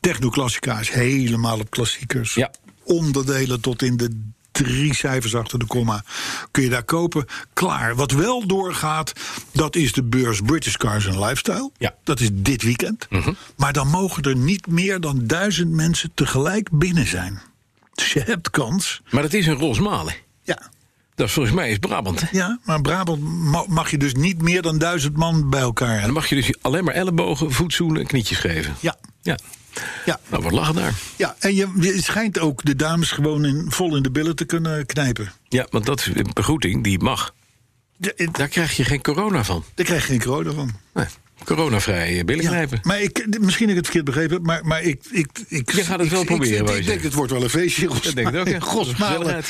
Technoclassica 0.00 0.80
is 0.80 0.90
helemaal 0.90 1.58
op 1.58 1.70
klassiekers. 1.70 2.34
Ja. 2.34 2.50
Onderdelen 2.84 3.60
tot 3.60 3.82
in 3.82 3.96
de 3.96 4.30
drie 4.52 4.94
cijfers 4.94 5.34
achter 5.34 5.58
de 5.58 5.66
komma 5.66 6.04
kun 6.50 6.62
je 6.62 6.68
daar 6.68 6.82
kopen. 6.84 7.24
Klaar. 7.52 7.94
Wat 7.96 8.10
wel 8.12 8.46
doorgaat, 8.46 9.12
dat 9.52 9.76
is 9.76 9.92
de 9.92 10.02
beurs 10.02 10.40
British 10.40 10.74
Cars 10.76 11.06
and 11.08 11.16
Lifestyle. 11.18 11.70
Ja. 11.78 11.88
Mhm. 11.88 11.98
Dat 12.04 12.20
is 12.20 12.28
dit 12.32 12.62
weekend. 12.62 13.08
Maar 13.56 13.72
dan 13.72 13.88
mogen 13.88 14.22
er 14.22 14.36
niet 14.36 14.66
meer 14.66 15.00
dan 15.00 15.20
duizend 15.26 15.70
mensen 15.70 16.10
tegelijk 16.14 16.68
binnen 16.72 17.06
zijn. 17.06 17.40
Dus 17.94 18.12
je 18.12 18.20
hebt 18.20 18.50
kans. 18.50 19.02
Maar 19.10 19.22
dat 19.22 19.32
is 19.32 19.46
een 19.46 19.54
Rosmalen. 19.58 20.14
Ja, 20.42 20.70
Dat 21.14 21.26
is 21.26 21.32
volgens 21.32 21.54
mij 21.54 21.70
is 21.70 21.78
Brabant. 21.78 22.20
Hè? 22.20 22.26
ja 22.32 22.58
maar 22.64 22.80
Brabant 22.80 23.20
ma- 23.22 23.64
mag 23.68 23.90
je 23.90 23.98
dus 23.98 24.14
niet 24.14 24.42
meer 24.42 24.62
dan 24.62 24.78
duizend 24.78 25.16
man 25.16 25.50
bij 25.50 25.60
elkaar 25.60 25.96
En 25.96 26.02
dan 26.02 26.12
mag 26.12 26.26
je 26.26 26.34
dus 26.34 26.52
alleen 26.60 26.84
maar 26.84 26.94
ellebogen, 26.94 27.52
voetzoenen 27.52 28.00
en 28.00 28.06
knietjes 28.06 28.38
geven. 28.38 28.74
Ja, 28.80 28.96
Ja. 29.22 29.38
Ja. 30.04 30.20
Nou, 30.28 30.42
wat 30.42 30.52
lachen 30.52 30.74
daar. 30.74 30.94
Ja, 31.16 31.36
en 31.38 31.54
je, 31.54 31.68
je 31.80 32.02
schijnt 32.02 32.38
ook 32.38 32.64
de 32.64 32.76
dames 32.76 33.10
gewoon 33.10 33.44
in, 33.44 33.66
vol 33.68 33.96
in 33.96 34.02
de 34.02 34.10
billen 34.10 34.36
te 34.36 34.44
kunnen 34.44 34.86
knijpen. 34.86 35.32
Ja, 35.48 35.66
want 35.70 35.86
dat 35.86 36.00
is 36.00 36.06
een 36.14 36.30
begroeting 36.32 36.84
die 36.84 36.98
mag. 36.98 37.34
Het- 38.00 38.28
Daar 38.34 38.48
krijg 38.48 38.76
je 38.76 38.84
geen 38.84 39.02
corona 39.02 39.44
van. 39.44 39.64
Daar 39.74 39.86
krijg 39.86 40.02
je 40.02 40.08
geen 40.08 40.22
corona 40.22 40.52
van. 40.52 40.70
Nee, 40.94 41.06
coronavrij 41.44 42.18
eh, 42.18 42.24
billen 42.24 42.42
Ja, 42.44 42.50
knijpen. 42.50 42.80
maar 42.82 43.00
ik, 43.00 43.26
misschien 43.40 43.68
heb 43.68 43.76
ik 43.78 43.84
het 43.84 43.92
verkeerd 43.92 44.04
begrepen, 44.04 44.42
maar, 44.42 44.66
maar 44.66 44.82
ik, 44.82 45.02
ik, 45.10 45.28
ik... 45.48 45.72
Je 45.72 45.84
gaat 45.84 45.98
het 45.98 46.08
wel 46.08 46.20
ik- 46.20 46.26
proberen, 46.26 46.66
Ik, 46.66 46.76
ik, 46.76 46.86
denk, 46.86 47.02
het 47.02 47.14
wordt 47.14 47.32
wel 47.32 47.42
een 47.42 47.50
feestje. 47.50 47.88
Dat 47.88 48.12
denk 48.14 48.28
ik 48.28 48.36
ook, 48.36 48.48
ja. 48.48 48.58
Godsmalen. 48.74 49.42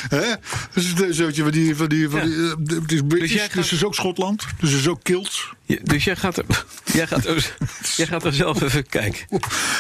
Dus 0.75 0.93
is 0.95 1.17
zootje 1.17 1.43
van 1.43 1.53
die... 1.53 1.77
Van 1.77 1.89
die, 1.89 2.09
van 2.09 2.21
die 2.21 2.35
eh, 2.45 2.79
het 2.81 2.93
is 2.93 3.01
British, 3.09 3.33
jij 3.33 3.39
dus, 3.45 3.53
gaat- 3.55 3.65
het 3.65 3.73
is 3.73 3.85
ook 3.85 3.95
Schotland. 3.95 4.45
Dus 4.61 4.71
het 4.71 4.81
is 4.81 4.89
ook 4.89 5.03
Kilts. 5.03 5.53
Ja, 5.65 5.77
dus 5.83 6.05
jij 6.05 6.17
gaat, 6.17 6.37
er, 6.37 6.45
jij, 6.93 7.07
gaat 7.07 7.25
er, 7.25 7.57
jij 7.97 8.07
gaat 8.07 8.25
er 8.25 8.33
zelf 8.35 8.63
even 8.63 8.87
kijken. 8.87 9.21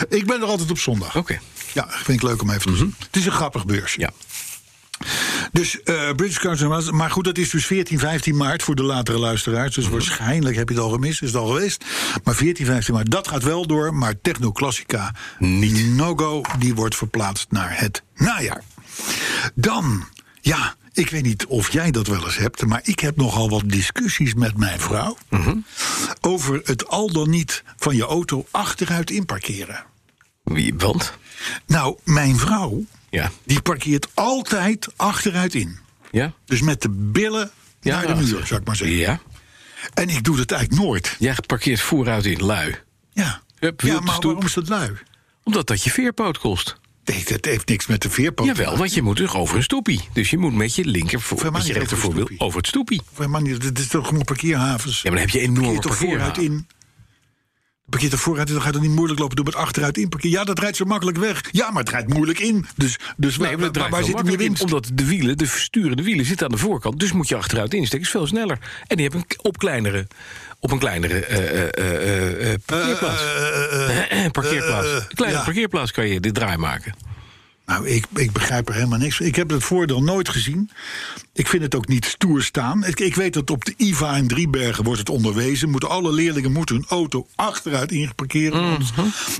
Ik 0.08 0.26
ben 0.26 0.40
er 0.40 0.46
altijd 0.46 0.70
op 0.70 0.78
zondag. 0.78 1.16
Oké. 1.16 1.40
Ja, 1.72 1.86
vind 1.90 2.22
ik 2.22 2.28
leuk 2.28 2.42
om 2.42 2.50
even 2.50 2.70
te 2.70 2.76
zien. 2.76 2.94
Het 2.98 3.16
is 3.16 3.26
een 3.26 3.32
grappig 3.32 3.64
beursje. 3.66 4.00
Ja. 4.00 4.10
Dus 5.52 5.82
eh 5.82 6.10
British 6.16 6.42
Lifestyle- 6.42 6.92
Maar 6.92 7.10
goed, 7.10 7.24
dat 7.24 7.38
is 7.38 7.50
dus 7.50 7.66
14, 7.66 7.98
15 7.98 8.36
maart 8.36 8.62
voor 8.62 8.74
de 8.74 8.82
latere 8.82 9.18
luisteraars. 9.18 9.74
Dus 9.74 9.88
waarschijnlijk 9.88 10.56
heb 10.56 10.68
je 10.68 10.74
het 10.74 10.84
al 10.84 10.90
gemist, 10.90 11.22
is 11.22 11.28
het 11.32 11.36
al 11.40 11.46
geweest. 11.46 11.84
Maar 12.24 12.34
14, 12.34 12.66
15 12.66 12.94
maart, 12.94 13.10
dat 13.10 13.28
gaat 13.28 13.42
wel 13.42 13.66
door. 13.66 13.94
Maar 13.94 14.14
Technoclassica, 14.22 15.14
niet. 15.38 15.86
no-go, 15.86 16.40
die 16.58 16.74
wordt 16.74 16.96
verplaatst 16.96 17.46
naar 17.50 17.78
het 17.80 18.02
najaar. 18.14 18.62
Dan, 19.54 20.04
ja, 20.40 20.74
ik 20.92 21.10
weet 21.10 21.22
niet 21.22 21.46
of 21.46 21.70
jij 21.72 21.90
dat 21.90 22.06
wel 22.06 22.24
eens 22.24 22.36
hebt... 22.36 22.66
maar 22.66 22.80
ik 22.82 22.98
heb 23.00 23.16
nogal 23.16 23.48
wat 23.50 23.62
discussies 23.66 24.34
met 24.34 24.56
mijn 24.56 24.80
vrouw... 24.80 25.16
over 26.20 26.60
het 26.64 26.88
al 26.88 27.12
dan 27.12 27.30
niet 27.30 27.62
van 27.76 27.96
je 27.96 28.02
auto 28.04 28.46
achteruit 28.50 29.10
inparkeren. 29.10 29.84
Wie, 30.44 30.74
want? 30.76 31.12
Nou, 31.66 31.96
mijn 32.04 32.36
vrouw, 32.38 32.84
Ja. 33.12 33.30
die 33.44 33.60
parkeert 33.60 34.06
altijd 34.14 34.88
achteruit 34.96 35.54
in. 35.54 35.78
Ja? 36.10 36.32
Dus 36.44 36.60
met 36.60 36.82
de 36.82 36.88
billen 36.88 37.50
Ja, 37.80 37.96
naar 37.96 38.06
de 38.06 38.22
muur, 38.22 38.46
zou 38.46 38.60
ik 38.60 38.66
maar 38.66 38.76
zeggen. 38.76 38.96
Ja. 38.96 39.20
En 39.94 40.08
ik 40.08 40.24
doe 40.24 40.36
dat 40.36 40.50
eigenlijk 40.50 40.82
nooit. 40.82 41.16
Jij 41.18 41.36
parkeert 41.46 41.80
vooruit 41.80 42.26
in 42.26 42.44
lui. 42.44 42.74
Ja, 43.12 43.42
Hup, 43.58 43.80
ja 43.80 44.00
maar 44.00 44.20
waarom 44.20 44.44
is 44.44 44.52
dat 44.52 44.68
lui? 44.68 44.90
Omdat 45.42 45.66
dat 45.66 45.82
je 45.82 45.90
veerpoot 45.90 46.38
kost. 46.38 46.80
Nee, 47.04 47.24
dat 47.24 47.44
heeft 47.44 47.68
niks 47.68 47.86
met 47.86 48.02
de 48.02 48.10
veerpoot 48.10 48.46
Jawel, 48.46 48.76
want 48.76 48.94
je 48.94 49.02
moet 49.02 49.16
dus 49.16 49.32
over 49.32 49.56
een 49.56 49.62
stoepie. 49.62 50.08
Dus 50.12 50.30
je 50.30 50.38
moet 50.38 50.54
met 50.54 50.74
je 50.74 50.84
linker 50.84 51.20
voor, 51.20 51.52
met 51.52 51.66
je 51.66 51.68
niet 51.68 51.76
rechter 51.76 52.06
over 52.06 52.34
over 52.38 52.58
het 52.58 52.66
stoepie. 52.66 53.02
Het 53.16 53.78
is 53.78 53.88
toch 53.88 54.06
gewoon 54.06 54.24
parkeerhavens. 54.24 55.02
Ja, 55.02 55.10
maar 55.10 55.18
dan 55.18 55.28
heb 55.30 55.30
je 55.30 55.40
enorme 55.40 55.82
vooruit 55.82 56.38
in. 56.38 56.66
Parkeer 57.92 58.10
toch 58.10 58.20
vooruit 58.20 58.48
in, 58.48 58.54
dan 58.54 58.62
gaat 58.62 58.74
het 58.74 58.82
niet 58.82 58.92
moeilijk 58.92 59.20
lopen 59.20 59.36
doen 59.36 59.44
met 59.44 59.54
achteruit 59.54 59.96
in 59.98 60.08
parkeren. 60.08 60.38
Ja, 60.38 60.44
dat 60.44 60.58
rijdt 60.58 60.76
zo 60.76 60.84
makkelijk 60.84 61.18
weg. 61.18 61.40
Ja, 61.50 61.70
maar 61.70 61.82
het 61.82 61.90
rijdt 61.90 62.14
moeilijk 62.14 62.38
in. 62.38 62.66
Dus, 62.76 62.98
dus 63.16 63.36
Nee, 63.36 63.56
waar, 63.56 63.70
maar 63.72 63.90
waar, 63.90 64.04
zit 64.04 64.06
hem 64.06 64.06
je 64.06 64.12
makkelijk 64.12 64.40
in, 64.40 64.46
winst? 64.46 64.62
Omdat 64.62 64.90
de 64.94 65.04
wielen, 65.04 65.38
de 65.38 65.46
sturende 65.46 66.02
wielen, 66.02 66.24
zitten 66.24 66.46
aan 66.46 66.52
de 66.52 66.58
voorkant. 66.58 67.00
Dus 67.00 67.12
moet 67.12 67.28
je 67.28 67.36
achteruit 67.36 67.74
insteken. 67.74 68.04
is 68.04 68.10
veel 68.10 68.26
sneller. 68.26 68.58
En 68.86 68.96
die 68.96 69.08
hebben 69.08 69.24
een, 69.28 69.44
op 69.44 69.58
kleinere, 69.58 70.06
op 70.60 70.70
een 70.70 70.78
kleinere 70.78 71.20
parkeerplaats. 72.64 73.22
Parkeerplaats. 74.32 74.88
een 74.88 75.14
kleine 75.14 75.38
ja. 75.38 75.44
parkeerplaats 75.44 75.92
kan 75.92 76.08
je 76.08 76.20
dit 76.20 76.34
draai 76.34 76.56
maken. 76.56 76.94
Nou, 77.72 77.88
ik, 77.88 78.06
ik 78.14 78.32
begrijp 78.32 78.68
er 78.68 78.74
helemaal 78.74 78.98
niks 78.98 79.16
van. 79.16 79.26
Ik 79.26 79.36
heb 79.36 79.50
het 79.50 79.64
voordeel 79.64 80.02
nooit 80.02 80.28
gezien. 80.28 80.70
Ik 81.32 81.48
vind 81.48 81.62
het 81.62 81.74
ook 81.74 81.88
niet 81.88 82.04
stoer 82.04 82.42
staan. 82.42 82.84
Ik, 82.84 83.00
ik 83.00 83.14
weet 83.14 83.32
dat 83.32 83.50
op 83.50 83.64
de 83.64 83.74
IVA 83.76 84.16
in 84.16 84.28
Driebergen 84.28 84.84
wordt 84.84 84.98
het 84.98 85.08
onderwezen. 85.08 85.70
Moeten 85.70 85.88
alle 85.88 86.12
leerlingen 86.12 86.52
moeten 86.52 86.74
hun 86.74 86.84
auto 86.88 87.26
achteruit 87.34 87.92
ingeparkeren. 87.92 88.60
Anders, 88.62 88.90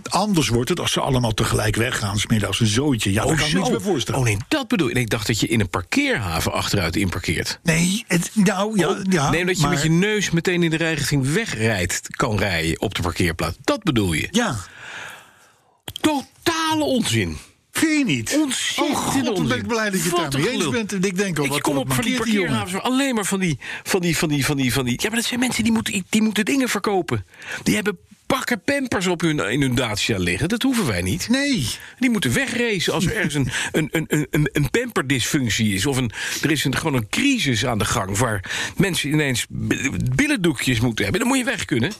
anders 0.08 0.48
wordt 0.48 0.68
het, 0.68 0.80
als 0.80 0.92
ze 0.92 1.00
allemaal 1.00 1.34
tegelijk 1.34 1.76
weggaan... 1.76 2.18
smiddags 2.18 2.60
een 2.60 2.66
zootje. 2.66 3.12
Ja, 3.12 3.24
daar 3.24 3.36
kan 3.36 3.46
ik 3.46 3.52
me 3.52 3.58
niks 3.58 3.70
meer 3.70 3.80
voorstellen. 3.80 4.20
Oh 4.20 4.26
nee, 4.26 4.36
dat 4.48 4.68
bedoel 4.68 4.88
ik. 4.88 4.94
En 4.94 5.00
ik 5.00 5.10
dacht 5.10 5.26
dat 5.26 5.40
je 5.40 5.46
in 5.46 5.60
een 5.60 5.70
parkeerhaven 5.70 6.52
achteruit 6.52 6.96
inparkeert. 6.96 7.58
Nee, 7.62 8.04
het, 8.06 8.30
nou 8.34 8.78
ja, 8.78 8.98
ja. 9.08 9.30
nee, 9.30 9.44
dat 9.44 9.56
je 9.56 9.62
maar- 9.62 9.72
met 9.72 9.82
je 9.82 9.90
neus 9.90 10.30
meteen 10.30 10.62
in 10.62 10.70
de 10.70 10.76
rijrichting 10.76 11.32
wegrijdt 11.32 12.16
kan 12.16 12.38
rijden 12.38 12.80
op 12.80 12.94
de 12.94 13.02
parkeerplaats. 13.02 13.56
Dat 13.64 13.82
bedoel 13.82 14.12
je. 14.12 14.28
Ja, 14.30 14.56
Totale 16.00 16.84
onzin. 16.84 17.38
Vind 17.88 17.98
je 17.98 18.14
niet? 18.14 18.38
Ontzettend 18.42 18.96
Oh 18.96 18.96
god, 18.96 19.24
dan 19.24 19.34
ben 19.34 19.42
onzin. 19.42 19.58
ik 19.58 19.66
blij 19.66 19.90
dat 19.90 20.02
je 20.02 20.08
het 20.08 20.32
daarmee 20.32 20.48
een 20.48 20.60
eens 20.60 20.70
bent. 20.70 20.92
En 20.92 21.02
ik 21.02 21.16
denk 21.16 21.38
al, 21.38 21.44
Ik 21.44 21.50
wat 21.50 21.60
kom 21.60 21.76
op 21.76 21.92
van 21.92 22.04
die 22.04 22.16
parkeerhavens 22.16 22.82
alleen 22.82 23.14
maar 23.14 23.24
van 23.24 23.40
die, 23.40 23.58
van 23.82 24.00
die, 24.00 24.16
van 24.16 24.28
die, 24.28 24.44
van 24.44 24.56
die, 24.56 24.72
van 24.72 24.84
die. 24.84 24.94
Ja, 25.02 25.08
maar 25.08 25.18
dat 25.18 25.26
zijn 25.26 25.40
mensen 25.40 25.64
die 25.64 25.72
moeten, 25.72 26.04
die 26.08 26.22
moeten 26.22 26.44
dingen 26.44 26.68
verkopen. 26.68 27.24
Die 27.62 27.74
hebben 27.74 27.98
bakken 28.26 28.62
pampers 28.64 29.06
op 29.06 29.20
hun, 29.20 29.38
in 29.38 29.60
hun 29.60 29.74
Dacia 29.74 30.18
liggen. 30.18 30.48
Dat 30.48 30.62
hoeven 30.62 30.86
wij 30.86 31.02
niet. 31.02 31.28
Nee. 31.28 31.68
Die 31.98 32.10
moeten 32.10 32.32
wegracen 32.32 32.92
als 32.92 33.06
er 33.06 33.16
ergens 33.16 33.34
een, 33.34 33.50
een, 33.72 33.88
een, 33.90 34.26
een, 34.30 34.48
een 34.52 34.70
pamperdysfunctie 34.70 35.74
is. 35.74 35.86
Of 35.86 35.96
een, 35.96 36.10
er 36.42 36.50
is 36.50 36.64
een, 36.64 36.76
gewoon 36.76 36.94
een 36.94 37.08
crisis 37.08 37.66
aan 37.66 37.78
de 37.78 37.84
gang 37.84 38.18
waar 38.18 38.50
mensen 38.76 39.08
ineens 39.10 39.46
billendoekjes 40.14 40.80
moeten 40.80 41.04
hebben. 41.04 41.20
Dan 41.20 41.30
moet 41.30 41.38
je 41.38 41.44
weg 41.44 41.64
kunnen. 41.64 41.92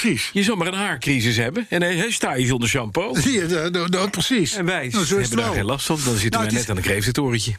Precies. 0.00 0.30
Je 0.32 0.42
zal 0.42 0.56
maar 0.56 0.66
een 0.66 0.74
haarcrisis 0.74 1.36
hebben. 1.36 1.66
En 1.68 1.80
dan 1.80 2.10
sta 2.12 2.34
je 2.34 2.46
zonder 2.46 2.68
shampoo. 2.68 3.16
Je, 3.18 3.46
dat, 3.46 3.72
dat- 3.72 3.92
dat- 3.92 4.10
precies. 4.10 4.54
En 4.56 4.64
wij 4.64 4.88
Nou, 4.88 4.90
zo 4.92 5.00
is 5.00 5.08
het 5.10 5.18
hebben 5.18 5.38
daar 5.44 5.54
geen 5.54 5.64
last 5.64 5.86
van. 5.86 5.98
Dan 6.04 6.12
zitten 6.16 6.30
Nou, 6.40 6.44
wij 6.44 6.52
net 6.60 6.70
aan 6.70 6.76
een 6.76 6.82
kreeftentorentje. 6.82 7.52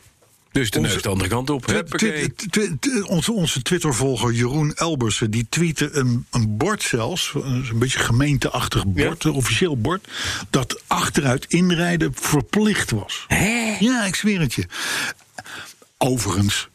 Dus 0.52 0.70
de 0.70 0.80
Onze- 0.80 0.92
neus 0.94 1.02
de 1.02 1.10
andere 1.10 1.30
kant 1.30 1.50
op. 1.50 1.66
Twi- 1.66 1.76
Huppakee. 1.76 2.34
twi- 2.34 2.48
twi- 2.50 2.78
twi- 2.80 3.02
onze, 3.02 3.32
onze 3.32 3.62
Twittervolger 3.62 4.32
Jeroen 4.34 4.74
Elbersen 4.74 5.32
die 5.32 5.46
tweette 5.50 5.90
een, 5.94 6.26
een 6.32 6.58
bord 6.58 6.84
zelfs, 6.84 7.32
een 7.34 7.80
beetje 7.80 8.00
gemeenteachtig 8.00 8.86
bord, 8.88 9.24
een 9.24 9.32
officieel 9.32 9.78
bord, 9.78 10.08
dat 10.50 10.82
achteruit 10.88 11.46
inrijden 11.48 12.12
verplicht 12.16 12.92
was. 12.92 13.26
Hè? 13.28 13.76
Ja, 13.80 14.06
ik 14.06 14.16
zweer 14.16 14.40
het 14.40 14.54
je. 14.54 14.66
Overigens, 15.98 16.68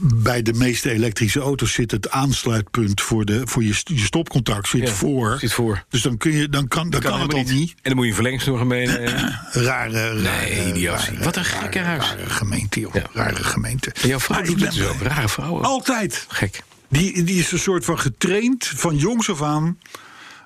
bij 0.00 0.42
de 0.42 0.52
meeste 0.52 0.90
elektrische 0.90 1.40
auto's 1.40 1.72
zit 1.72 1.90
het 1.90 2.10
aansluitpunt 2.10 3.00
voor, 3.00 3.24
de, 3.24 3.40
voor 3.44 3.62
je, 3.64 3.80
je 3.84 3.98
stopcontact 3.98 4.68
zit 4.68 4.80
Ja, 4.88 4.94
voor. 4.94 5.36
zit 5.40 5.52
voor. 5.52 5.84
Dus 5.88 6.02
dan, 6.02 6.16
kun 6.16 6.32
je, 6.32 6.48
dan 6.48 6.68
kan, 6.68 6.90
dan 6.90 7.00
kan, 7.00 7.12
het 7.12 7.20
al 7.32 7.36
helemaal 7.36 7.54
niet. 7.58 7.70
En 7.70 7.76
dan 7.82 7.94
moet 7.94 8.02
je 8.04 8.10
een 8.10 8.14
verlengsnoer 8.16 8.66
meenemen. 8.66 9.38
Rare, 9.52 10.14
Nee, 10.14 10.22
rare, 10.22 10.68
idiotie. 10.68 11.12
rare- 11.12 11.24
Wat 11.24 11.36
een 11.36 11.44
gekke 11.44 11.78
huis. 11.78 12.04
Rare 12.10 12.30
gemeente, 12.30 12.80
joh. 12.80 12.94
Ja. 12.94 13.06
Rare 13.12 13.44
gemeente. 13.44 13.92
En 14.02 14.08
jouw 14.08 14.20
vrouw 14.20 14.42
doet 14.42 14.60
het 14.60 14.74
ben 14.78 14.88
dus. 14.98 15.02
Rare 15.08 15.28
vrouwen. 15.28 15.62
Altijd. 15.64 16.24
Gek. 16.28 16.62
Die, 16.88 17.22
die 17.22 17.38
is 17.38 17.52
een 17.52 17.58
soort 17.58 17.84
van 17.84 17.98
getraind 17.98 18.66
van 18.66 18.96
jongs 18.96 19.30
af 19.30 19.42
aan. 19.42 19.78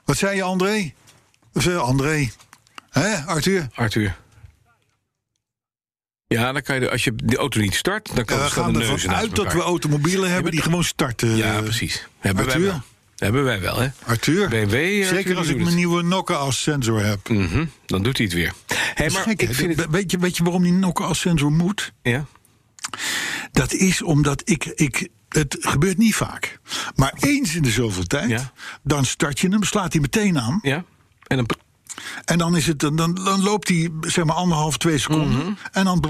Wat 0.04 0.16
zei 0.16 0.36
je, 0.36 0.42
André? 0.42 0.92
Of, 1.52 1.66
eh, 1.66 1.76
André? 1.78 2.30
Hè, 2.90 3.16
Arthur? 3.16 3.68
Arthur. 3.74 4.16
Ja, 6.34 6.52
dan 6.52 6.62
kan 6.62 6.80
je, 6.80 6.90
als 6.90 7.04
je 7.04 7.14
de 7.14 7.36
auto 7.36 7.60
niet 7.60 7.74
start, 7.74 8.10
dan 8.14 8.24
kan 8.24 8.36
Ja, 8.36 8.42
het 8.42 8.54
we 8.54 8.60
gaan 8.60 8.72
de 8.72 9.08
uit 9.08 9.36
dat 9.36 9.52
we 9.52 9.60
automobielen 9.60 10.30
hebben 10.30 10.50
die 10.52 10.62
gewoon 10.62 10.84
starten. 10.84 11.36
Ja, 11.36 11.56
eh, 11.56 11.62
precies. 11.62 12.08
Hebben 12.18 12.46
wij 12.46 12.60
wel. 12.60 12.82
Hebben 13.16 13.44
wij 13.44 13.60
wel, 13.60 13.78
hè? 13.80 13.88
Arthur? 14.04 14.48
BMW, 14.48 14.62
Arthur, 14.62 15.04
Zeker 15.04 15.36
als 15.36 15.48
ik 15.48 15.62
mijn 15.62 15.74
nieuwe 15.74 16.02
Nokia 16.02 16.36
als 16.36 16.62
sensor 16.62 17.04
heb. 17.04 17.28
Mhm, 17.28 17.64
Dan 17.86 18.02
doet 18.02 18.16
hij 18.16 18.26
het 18.26 18.34
weer. 18.34 18.52
Hey, 18.94 19.10
maar 19.10 19.22
gek, 19.22 19.42
ik 19.42 19.48
hè? 19.48 19.54
vind 19.54 19.76
het... 19.76 19.90
weet, 19.90 20.10
je, 20.10 20.18
weet 20.18 20.36
je 20.36 20.42
waarom 20.42 20.62
die 20.62 20.72
Nokia 20.72 21.04
als 21.04 21.20
sensor 21.20 21.52
moet? 21.52 21.92
Ja? 22.02 22.26
Dat 23.52 23.72
is 23.72 24.02
omdat 24.02 24.42
ik, 24.44 24.64
ik. 24.64 25.08
Het 25.28 25.56
gebeurt 25.60 25.98
niet 25.98 26.14
vaak. 26.14 26.58
Maar 26.94 27.12
eens 27.20 27.54
in 27.54 27.62
de 27.62 27.70
zoveel 27.70 28.04
tijd. 28.04 28.28
Ja. 28.28 28.52
Dan 28.82 29.04
start 29.04 29.40
je 29.40 29.48
hem, 29.48 29.62
slaat 29.62 29.92
hij 29.92 30.00
meteen 30.00 30.38
aan. 30.38 30.58
Ja? 30.62 30.84
En 31.26 31.36
dan... 31.36 31.46
En 32.24 32.38
dan, 32.38 32.56
is 32.56 32.66
het, 32.66 32.78
dan, 32.80 32.96
dan, 32.96 33.42
loopt 33.42 33.68
hij 33.68 33.90
zeg 34.00 34.24
maar 34.24 34.36
anderhalf, 34.36 34.76
twee 34.78 34.98
seconden. 34.98 35.38
Mhm. 35.38 35.52
En 35.72 35.84
dan. 35.84 36.02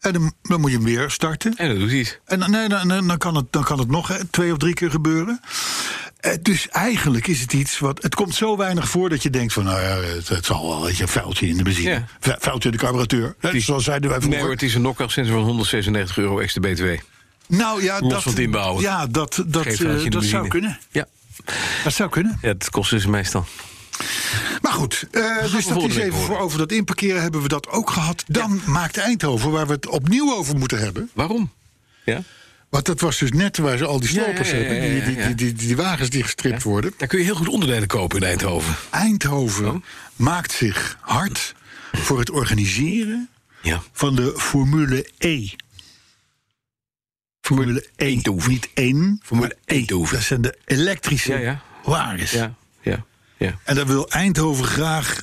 En 0.00 0.12
dan, 0.12 0.32
dan 0.42 0.60
moet 0.60 0.70
je 0.70 0.76
hem 0.76 0.84
weer 0.86 1.10
starten. 1.10 1.54
En 1.56 1.68
dan 1.68 1.78
doet 1.78 1.88
hij 1.90 1.98
het. 1.98 2.20
En 2.24 2.38
dan, 2.38 2.50
nee, 2.50 2.68
dan, 2.68 2.88
dan, 2.88 3.18
kan 3.18 3.34
het, 3.34 3.46
dan 3.50 3.64
kan 3.64 3.78
het 3.78 3.88
nog 3.90 4.08
hè, 4.08 4.24
twee 4.24 4.52
of 4.52 4.58
drie 4.58 4.74
keer 4.74 4.90
gebeuren. 4.90 5.40
Eh, 6.20 6.32
Dus 6.42 6.68
eigenlijk 6.68 7.26
is 7.26 7.40
het 7.40 7.52
iets 7.52 7.78
wat. 7.78 8.02
Het 8.02 8.14
komt 8.14 8.34
zo 8.34 8.56
weinig 8.56 8.88
voor 8.88 9.08
dat 9.08 9.22
je 9.22 9.30
denkt 9.30 9.52
van. 9.52 9.64
Nou 9.64 9.80
ja, 9.80 9.96
het, 9.96 10.28
het 10.28 10.44
zal 10.46 10.68
wel 10.68 10.88
een 10.88 11.08
vuiltje 11.08 11.46
in 11.48 11.56
de 11.56 11.62
benzine. 11.62 11.90
Ja. 11.90 12.04
Vu- 12.20 12.34
Vuiltje 12.38 12.68
in 12.70 12.76
de 12.76 12.82
carburateur. 12.82 13.34
Hè, 13.40 13.50
Die- 13.50 13.60
zoals 13.60 13.84
zeiden 13.84 14.08
wij 14.10 14.18
Nee, 14.18 14.26
vroeger. 14.26 14.46
maar 14.48 14.56
het 14.56 14.64
is 14.68 14.74
een 14.74 14.80
knock 14.80 15.10
sensor 15.10 15.34
van 15.34 15.44
196 15.44 16.18
euro 16.18 16.38
extra 16.38 16.60
BTW. 16.60 16.84
nou 17.48 17.82
ja, 17.82 18.00
los 18.00 18.10
dat, 18.12 18.24
het 18.24 18.38
inbouwen. 18.38 18.82
Ja, 18.82 19.06
dat, 19.06 19.42
dat, 19.46 19.66
eh, 19.66 20.10
dat 20.10 20.24
zou 20.24 20.48
kunnen. 20.48 20.78
Ja. 20.90 21.06
Dat 21.84 21.92
zou 21.92 22.10
kunnen. 22.10 22.38
ja, 22.42 22.48
dat 22.54 22.70
kost 22.70 22.90
dus 22.90 23.06
meestal. 23.06 23.46
Maar 24.62 24.72
goed, 24.72 25.06
eh, 25.10 25.52
dus 25.52 25.66
dat 25.66 25.82
is 25.82 25.96
even 25.96 26.18
voor 26.18 26.38
over 26.38 26.58
dat 26.58 26.72
inparkeren 26.72 27.22
hebben 27.22 27.42
we 27.42 27.48
dat 27.48 27.68
ook 27.68 27.90
gehad. 27.90 28.24
Dan 28.26 28.60
maakt 28.66 28.96
Eindhoven, 28.96 29.50
waar 29.50 29.66
we 29.66 29.72
het 29.72 29.88
opnieuw 29.88 30.34
over 30.34 30.56
moeten 30.56 30.78
hebben. 30.78 31.10
Waarom? 31.12 31.52
Ja? 32.04 32.22
Want 32.68 32.86
dat 32.86 33.00
was 33.00 33.18
dus 33.18 33.30
net 33.32 33.58
waar 33.58 33.76
ze 33.78 33.84
al 33.86 34.00
die 34.00 34.08
slopers 34.08 34.50
ja, 34.50 34.56
ja, 34.56 34.62
hebben. 34.62 34.90
Die, 34.90 35.02
die, 35.04 35.26
die, 35.26 35.34
die, 35.34 35.52
die 35.66 35.76
wagens 35.76 36.10
die 36.10 36.22
gestript 36.22 36.62
worden. 36.62 36.92
Daar 36.96 37.08
kun 37.08 37.18
je 37.18 37.24
heel 37.24 37.34
goed 37.34 37.48
onderdelen 37.48 37.88
kopen 37.88 38.20
in 38.20 38.26
Eindhoven. 38.26 38.74
Eindhoven 38.90 39.68
Oh. 39.68 39.82
maakt 40.16 40.52
zich 40.52 40.96
hard 41.00 41.54
voor 41.92 42.18
het 42.18 42.30
organiseren 42.30 43.28
Ja. 43.62 43.82
van 43.92 44.14
de 44.14 44.34
Formule 44.36 45.06
E. 45.18 45.48
Formule 47.40 47.86
E. 47.96 48.04
Eindhoven. 48.04 48.50
Niet 48.50 48.68
één, 48.74 49.20
Formule 49.22 49.48
maar 49.48 49.56
E. 49.64 49.74
Eindhoven. 49.78 50.14
Dat 50.16 50.24
zijn 50.24 50.42
de 50.42 50.58
elektrische 50.64 51.58
wagens. 51.84 52.30
Ja, 52.30 52.54
ja. 53.42 53.58
En 53.64 53.74
daar 53.74 53.86
wil 53.86 54.08
Eindhoven 54.08 54.64
graag 54.64 55.22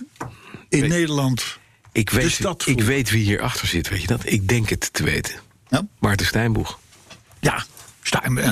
in 0.69 0.81
Weet- 0.81 0.89
Nederland. 0.89 1.57
Ik 1.91 2.09
weet, 2.09 2.31
stad 2.31 2.63
ik 2.67 2.81
weet 2.81 3.09
wie 3.09 3.23
hierachter 3.25 3.67
zit, 3.67 3.89
weet 3.89 4.01
je 4.01 4.07
dat? 4.07 4.21
Ik 4.25 4.47
denk 4.47 4.69
het 4.69 4.93
te 4.93 5.03
weten. 5.03 5.33
Ja, 5.69 5.87
Maarten 5.99 6.25
Stijnboeg. 6.25 6.79
ja 7.39 7.65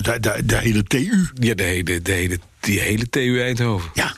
de, 0.01 0.17
de, 0.19 0.45
de 0.45 0.57
hele 0.57 0.83
TU. 0.83 1.27
Ja, 1.33 1.53
de 1.53 1.63
hele, 1.63 2.01
de 2.01 2.11
hele, 2.11 2.39
die 2.59 2.79
hele 2.79 3.09
TU 3.09 3.41
Eindhoven. 3.41 3.89
Ja. 3.93 4.15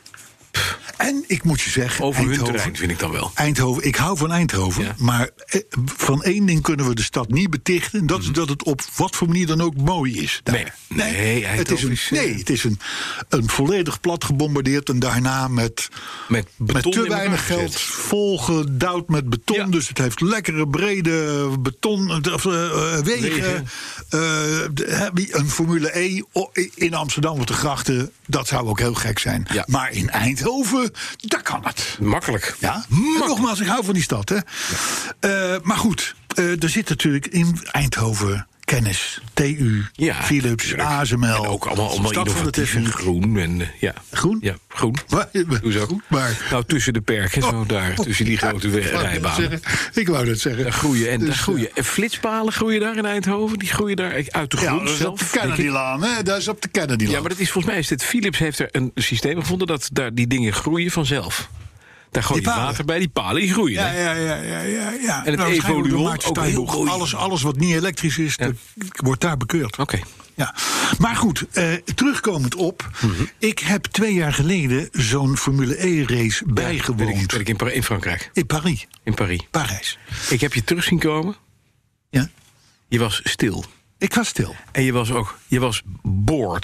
En 0.99 1.23
ik 1.27 1.43
moet 1.43 1.61
je 1.61 1.69
zeggen. 1.69 2.05
Over 2.05 2.19
hun 2.19 2.29
Eindhoven- 2.29 2.53
terrein 2.55 2.75
vind 2.77 2.91
ik 2.91 2.99
dan 2.99 3.11
wel. 3.11 3.31
Eindhoven, 3.33 3.83
ik 3.83 3.95
hou 3.95 4.17
van 4.17 4.31
Eindhoven, 4.31 4.83
Ja. 4.83 4.95
maar 4.97 5.29
eh, 5.45 5.61
van 5.85 6.23
één 6.23 6.45
ding 6.45 6.61
kunnen 6.61 6.87
we 6.87 6.95
de 6.95 7.03
stad 7.03 7.29
niet 7.31 7.49
betichten. 7.49 8.05
Dat 8.07 8.21
is 8.21 8.27
dat 8.31 8.49
het 8.49 8.63
op 8.63 8.81
wat 8.95 9.15
voor 9.15 9.27
manier 9.27 9.47
dan 9.47 9.61
ook 9.61 9.75
mooi 9.77 10.21
is. 10.21 10.39
daar. 10.43 10.55
Mhm. 10.87 10.97
Nee, 10.99 11.13
nee, 11.13 11.45
het 11.45 11.71
is 11.71 11.83
een, 11.83 11.91
eh, 11.91 12.11
nee, 12.11 12.33
het 12.37 12.49
is 12.49 12.63
een, 12.63 12.79
een 13.29 13.49
volledig 13.49 13.99
plat 13.99 14.23
gebombardeerd 14.23 14.89
en 14.89 14.99
daarna 14.99 15.47
met, 15.47 15.87
Met 16.27 16.47
beton 16.57 16.73
met 16.95 17.03
te 17.03 17.09
weinig 17.09 17.39
gezet. 17.45 17.57
geld 17.59 17.81
volgedouwd 17.81 19.09
met 19.09 19.29
beton. 19.29 19.55
Ja. 19.57 19.65
Dus 19.65 19.87
het 19.87 19.97
heeft 19.97 20.21
lekkere 20.21 20.67
brede 20.67 21.47
beton 21.59 22.25
of, 22.33 22.45
eh, 22.45 22.97
wegen. 22.97 23.67
Een 24.09 25.49
Formule 25.49 25.99
E 25.99 26.21
in 26.75 26.93
Amsterdam 26.93 27.39
op 27.39 27.47
de 27.47 27.53
grachten, 27.53 28.11
dat 28.25 28.47
zou 28.47 28.67
ook 28.67 28.79
heel 28.79 28.93
gek 28.93 29.19
zijn. 29.19 29.47
Ja. 29.53 29.63
Maar 29.67 29.91
in 29.91 30.09
Eindhoven, 30.09 30.88
daar 31.17 31.41
kan 31.41 31.61
het. 31.63 31.97
Makkelijk. 31.99 32.55
Ja, 32.59 32.85
nogmaals, 33.19 33.59
ik 33.59 33.67
hou 33.67 33.83
van 33.85 33.93
die 33.93 34.03
stad. 34.03 34.29
Hè. 34.29 34.37
Eh, 35.19 35.61
maar 35.63 35.77
goed, 35.77 36.15
eh, 36.35 36.63
er 36.63 36.69
zit 36.69 36.89
natuurlijk 36.89 37.27
in 37.27 37.59
Eindhoven 37.71 38.47
kennis, 38.75 39.19
TU, 39.33 39.83
Ja, 39.91 40.13
Philips. 40.23 40.75
ASML. 40.77 41.25
En 41.27 41.35
ook 41.35 41.65
allemaal, 41.65 41.89
allemaal 41.89 42.11
van 42.11 42.23
de 42.23 42.29
innovatief 42.29 42.77
groen. 42.93 43.37
En, 43.37 43.61
eh, 43.61 43.67
ja. 43.79 43.93
Groen? 44.11 44.37
Ja, 44.41 44.55
groen. 44.67 44.95
Maar- 45.09 45.29
Hoezo? 45.61 45.85
Goed, 45.85 46.01
maar- 46.07 46.37
Nou, 46.51 46.63
tussen 46.67 46.93
de 46.93 47.01
perken, 47.01 47.41
zo 47.41 47.65
daar. 47.65 47.95
Tussen 47.95 48.25
die 48.25 48.37
grote 48.37 48.67
net 48.67 48.85
rijbanen. 48.85 49.61
Ik 49.93 50.07
wou 50.07 50.25
dat 50.25 50.39
zeggen. 50.39 50.63
Daar 50.63 50.71
groeien. 50.71 51.09
En, 51.11 51.19
Dus, 51.19 51.27
daar 51.27 51.37
groeien. 51.37 51.69
En 51.75 51.83
flitspalen 51.83 52.53
groeien 52.53 52.79
daar 52.79 52.97
in 52.97 53.05
Eindhoven. 53.05 53.59
Die 53.59 53.69
groeien 53.69 53.95
daar 53.95 54.13
uit 54.29 54.51
de 54.51 54.57
Ja, 54.57 54.63
grond 54.67 54.79
dat 54.79 54.89
is 54.89 55.05
op 55.05 55.17
zelf. 55.17 55.19
de 55.19 55.25
denk 55.31 55.33
ik. 55.45 55.49
Kennedy-laan, 55.49 56.03
hè? 56.03 56.23
Dat 56.23 56.37
is 56.37 56.47
op 56.47 56.61
de 56.61 56.67
Kennedy-laan. 56.67 57.13
Ja, 57.13 57.19
maar 57.19 57.29
dat 57.29 57.39
is 57.39 57.51
volgens 57.51 57.73
mij 57.73 57.81
is 57.81 57.87
dit. 57.87 58.03
Philips 58.03 58.37
heeft 58.37 58.59
er 58.59 58.69
een 58.71 58.91
systeem 58.95 59.39
gevonden 59.39 59.67
dat 59.67 59.89
daar 59.93 60.13
die 60.13 60.27
dingen 60.27 60.53
groeien 60.53 60.91
vanzelf. 60.91 61.49
Daar 62.11 62.23
gooi 62.23 62.41
je 62.41 62.47
water 62.47 62.85
bij, 62.85 62.99
die 62.99 63.09
palen 63.09 63.41
die 63.41 63.51
groeien. 63.51 63.73
Ja, 63.81 63.91
ja, 63.91 64.11
ja, 64.11 64.35
ja, 64.35 64.59
ja, 64.59 64.91
ja. 64.91 65.21
het 65.25 65.35
Nou, 65.35 65.51
Evoluon 65.51 66.19
ook 66.25 66.41
heel. 66.43 66.87
Alles, 66.89 67.15
alles 67.15 67.41
wat 67.41 67.55
niet 67.57 67.75
elektrisch 67.75 68.17
is, 68.17 68.37
dat 68.37 68.53
wordt 68.95 69.21
daar 69.21 69.37
bekeurd. 69.37 69.77
Oké. 69.77 69.99
Ja. 70.35 70.55
Maar 70.99 71.15
goed, 71.15 71.45
eh, 71.51 71.73
terugkomend 71.73 72.55
op. 72.55 72.89
Mhm. 73.01 73.23
Ik 73.37 73.59
heb 73.59 73.83
twee 73.85 74.13
jaar 74.13 74.33
geleden 74.33 74.89
zo'n 74.91 75.37
Formule 75.37 75.85
E-race 75.87 76.43
Ja, 76.47 76.53
bijgewoond. 76.53 76.99
weet 76.99 77.31
ik, 77.31 77.33
ik 77.39 77.47
in, 77.49 77.55
Par- 77.55 77.71
in 77.71 77.83
Frankrijk, 77.83 78.29
In 78.33 78.45
Paris. 78.45 78.87
in 79.03 79.13
Paris. 79.13 79.47
Parijs. 79.51 79.97
Ik 80.29 80.41
heb 80.41 80.53
je 80.53 80.63
terug 80.63 80.83
zien 80.83 80.99
komen. 80.99 81.35
Ja. 82.09 82.29
Je 82.87 82.99
was 82.99 83.21
stil. 83.23 83.63
Ik 83.97 84.13
was 84.13 84.27
stil. 84.27 84.55
En 84.71 84.83
je 84.83 84.91
was 84.93 85.11
ook, 85.11 85.37
je 85.47 85.59
was 85.59 85.81
to 86.25 86.59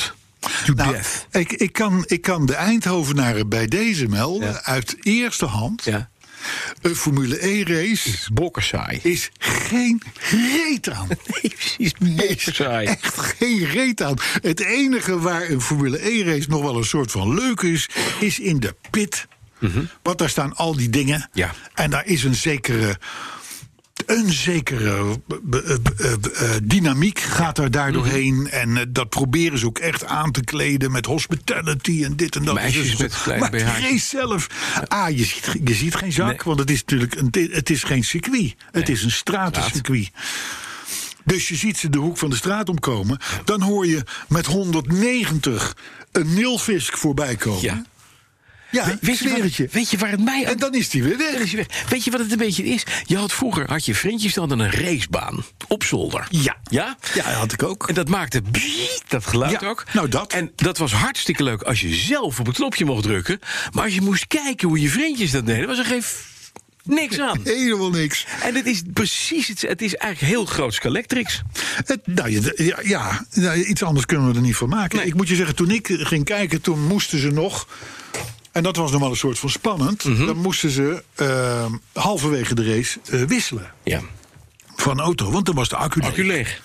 Nou, 0.75 0.91
death. 0.91 1.27
ik, 1.31 1.51
ik, 1.51 1.71
kan, 1.73 2.03
ik 2.07 2.21
kan 2.21 2.45
de 2.45 2.55
Eindhovenaren 2.55 3.49
bij 3.49 3.67
deze 3.67 4.07
melden. 4.07 4.49
Ja. 4.51 4.63
Uit 4.63 4.95
eerste 5.01 5.45
hand. 5.45 5.83
Ja. 5.83 6.09
Een 6.81 6.95
Formule 6.95 7.45
E-race 7.47 8.09
Bokkersaai. 8.33 8.99
is 9.03 9.29
geen 9.39 10.01
reet 10.31 10.89
aan. 10.89 11.07
Nee, 11.41 11.53
precies, 11.55 11.77
is 11.77 11.93
bokkersaai. 11.99 12.85
echt 12.87 13.17
geen 13.19 13.65
reet 13.65 14.01
aan. 14.01 14.15
Het 14.41 14.59
enige 14.59 15.19
waar 15.19 15.49
een 15.49 15.61
Formule 15.61 16.09
E-race 16.09 16.49
nog 16.49 16.61
wel 16.61 16.77
een 16.77 16.83
soort 16.83 17.11
van 17.11 17.33
leuk 17.33 17.61
is, 17.61 17.89
is 18.19 18.39
in 18.39 18.59
de 18.59 18.75
pit. 18.89 19.27
Want 20.01 20.17
daar 20.17 20.29
staan 20.29 20.55
al 20.55 20.75
die 20.75 20.89
dingen. 20.89 21.29
Ja. 21.33 21.53
En 21.73 21.89
daar 21.89 22.05
is 22.05 22.23
een 22.23 22.35
zekere. 22.35 22.97
Een 24.05 24.31
zekere 24.31 25.19
b- 25.27 25.39
b- 25.49 25.55
eh, 25.55 26.51
dynamiek 26.63 27.19
gaat 27.19 27.57
er 27.57 27.71
daar 27.71 27.91
doorheen. 27.91 28.47
En 28.51 28.77
eh, 28.77 28.83
dat 28.89 29.09
proberen 29.09 29.59
ze 29.59 29.65
ook 29.65 29.79
echt 29.79 30.05
aan 30.05 30.31
te 30.31 30.43
kleden 30.43 30.91
met 30.91 31.05
hospitality 31.05 32.03
en 32.03 32.15
dit 32.15 32.35
en 32.35 32.43
dat. 32.45 32.53
Meisjes 32.53 32.89
Dus- 32.89 32.99
met 32.99 33.21
kleine 33.21 33.41
maar 33.49 33.51
de 33.59 33.65
BH'tjes. 33.65 33.89
race 33.89 34.05
zelf. 34.05 34.47
Ah, 34.87 35.09
je 35.09 35.23
ziet, 35.25 35.55
je 35.65 35.73
ziet 35.73 35.95
geen 35.95 36.11
zak, 36.11 36.27
Nee. 36.27 36.37
want 36.43 36.59
het 36.59 36.69
is 36.71 36.79
natuurlijk 36.79 37.15
een, 37.15 37.49
het 37.51 37.69
is 37.69 37.83
geen 37.83 38.03
circuit. 38.03 38.55
Het 38.71 38.89
is 38.89 39.03
een 39.03 39.11
stratencircuit. 39.11 40.11
Dus 41.23 41.47
je 41.47 41.55
ziet 41.55 41.77
ze 41.77 41.89
de 41.89 41.97
hoek 41.97 42.17
van 42.17 42.29
de 42.29 42.35
straat 42.35 42.69
omkomen. 42.69 43.17
Dan 43.45 43.61
hoor 43.61 43.87
je 43.87 44.03
met 44.27 44.45
190 44.45 45.75
een 46.11 46.33
nilfisk 46.33 46.97
voorbij 46.97 47.35
komen. 47.35 47.61
Ja. 47.61 47.85
Ja, 48.75 48.97
weet, 49.01 49.17
je 49.55 49.67
weet 49.71 49.89
je 49.89 49.97
waar 49.97 50.11
het 50.11 50.23
mij 50.23 50.45
En 50.45 50.57
dan 50.57 50.73
is 50.73 50.89
die 50.89 51.03
weer 51.03 51.17
weg. 51.17 51.33
is 51.33 51.51
weg. 51.53 51.65
Weet 51.89 52.03
je 52.03 52.11
wat 52.11 52.19
het 52.19 52.31
een 52.31 52.37
beetje 52.37 52.63
is? 52.63 52.83
Je 53.05 53.17
had 53.17 53.33
vroeger 53.33 53.69
had 53.69 53.85
je 53.85 53.95
vriendjes 53.95 54.33
dan 54.33 54.49
een 54.51 54.71
racebaan 54.71 55.43
op 55.67 55.83
zolder. 55.83 56.27
Ja. 56.29 56.57
Ja? 56.69 56.97
Ja, 57.13 57.23
dat 57.23 57.33
had 57.33 57.51
ik 57.53 57.63
ook. 57.63 57.87
En 57.89 57.93
dat 57.93 58.07
maakte 58.09 58.41
biet, 58.41 59.03
dat 59.07 59.27
geluid 59.27 59.61
Ja, 59.61 59.67
ook. 59.67 59.83
nou 59.93 60.07
dat. 60.09 60.33
En 60.33 60.51
dat 60.55 60.77
was 60.77 60.91
hartstikke 60.93 61.43
leuk 61.43 61.61
als 61.61 61.81
je 61.81 61.93
zelf 61.93 62.39
op 62.39 62.45
het 62.45 62.55
knopje 62.55 62.85
mocht 62.85 63.03
drukken. 63.03 63.39
Maar 63.71 63.83
als 63.83 63.93
je 63.95 64.01
moest 64.01 64.27
kijken 64.27 64.67
hoe 64.67 64.81
je 64.81 64.89
vriendjes 64.89 65.31
dat 65.31 65.45
deden, 65.45 65.67
was 65.67 65.77
er 65.77 65.85
geen 65.85 66.03
niks 66.83 67.19
aan. 67.19 67.39
Helemaal 67.43 67.89
niks. 67.89 68.25
En 68.43 68.55
het 68.55 68.65
is 68.65 68.81
precies 68.93 69.47
het. 69.47 69.61
Het 69.61 69.81
is 69.81 69.95
eigenlijk 69.95 70.33
heel 70.33 70.45
groot 70.45 70.73
Scalectrix. 70.73 71.41
Het, 71.85 72.07
nou, 72.07 72.29
ja, 72.55 72.79
ja, 72.83 73.25
nou, 73.33 73.63
iets 73.63 73.83
anders 73.83 74.05
kunnen 74.05 74.27
we 74.27 74.35
er 74.35 74.41
niet 74.41 74.55
van 74.55 74.69
maken. 74.69 74.97
Nee. 74.97 75.07
Ik 75.07 75.13
moet 75.13 75.27
je 75.27 75.35
zeggen, 75.35 75.55
toen 75.55 75.71
ik 75.71 75.87
ging 75.91 76.25
kijken, 76.25 76.61
toen 76.61 76.87
moesten 76.87 77.19
ze 77.19 77.31
nog. 77.31 77.67
En 78.55 78.63
dat 78.63 78.75
was 78.75 78.91
nog 78.91 79.01
wel 79.01 79.09
een 79.09 79.15
soort 79.15 79.39
van 79.39 79.49
spannend. 79.49 80.03
Mhm. 80.03 80.25
Dan 80.25 80.37
moesten 80.37 80.69
ze 80.69 81.03
eh, 81.15 81.65
halverwege 81.93 82.55
de 82.55 82.75
race 82.75 82.99
eh, 83.11 83.21
wisselen. 83.21 83.71
Ja. 83.83 84.01
van 84.75 84.99
auto, 84.99 85.31
want 85.31 85.45
dan 85.45 85.55
was 85.55 85.69
de 85.69 85.75
accu 85.75 85.99
leeg. 85.99 86.09
Accu 86.09 86.25
leeg. 86.25 86.61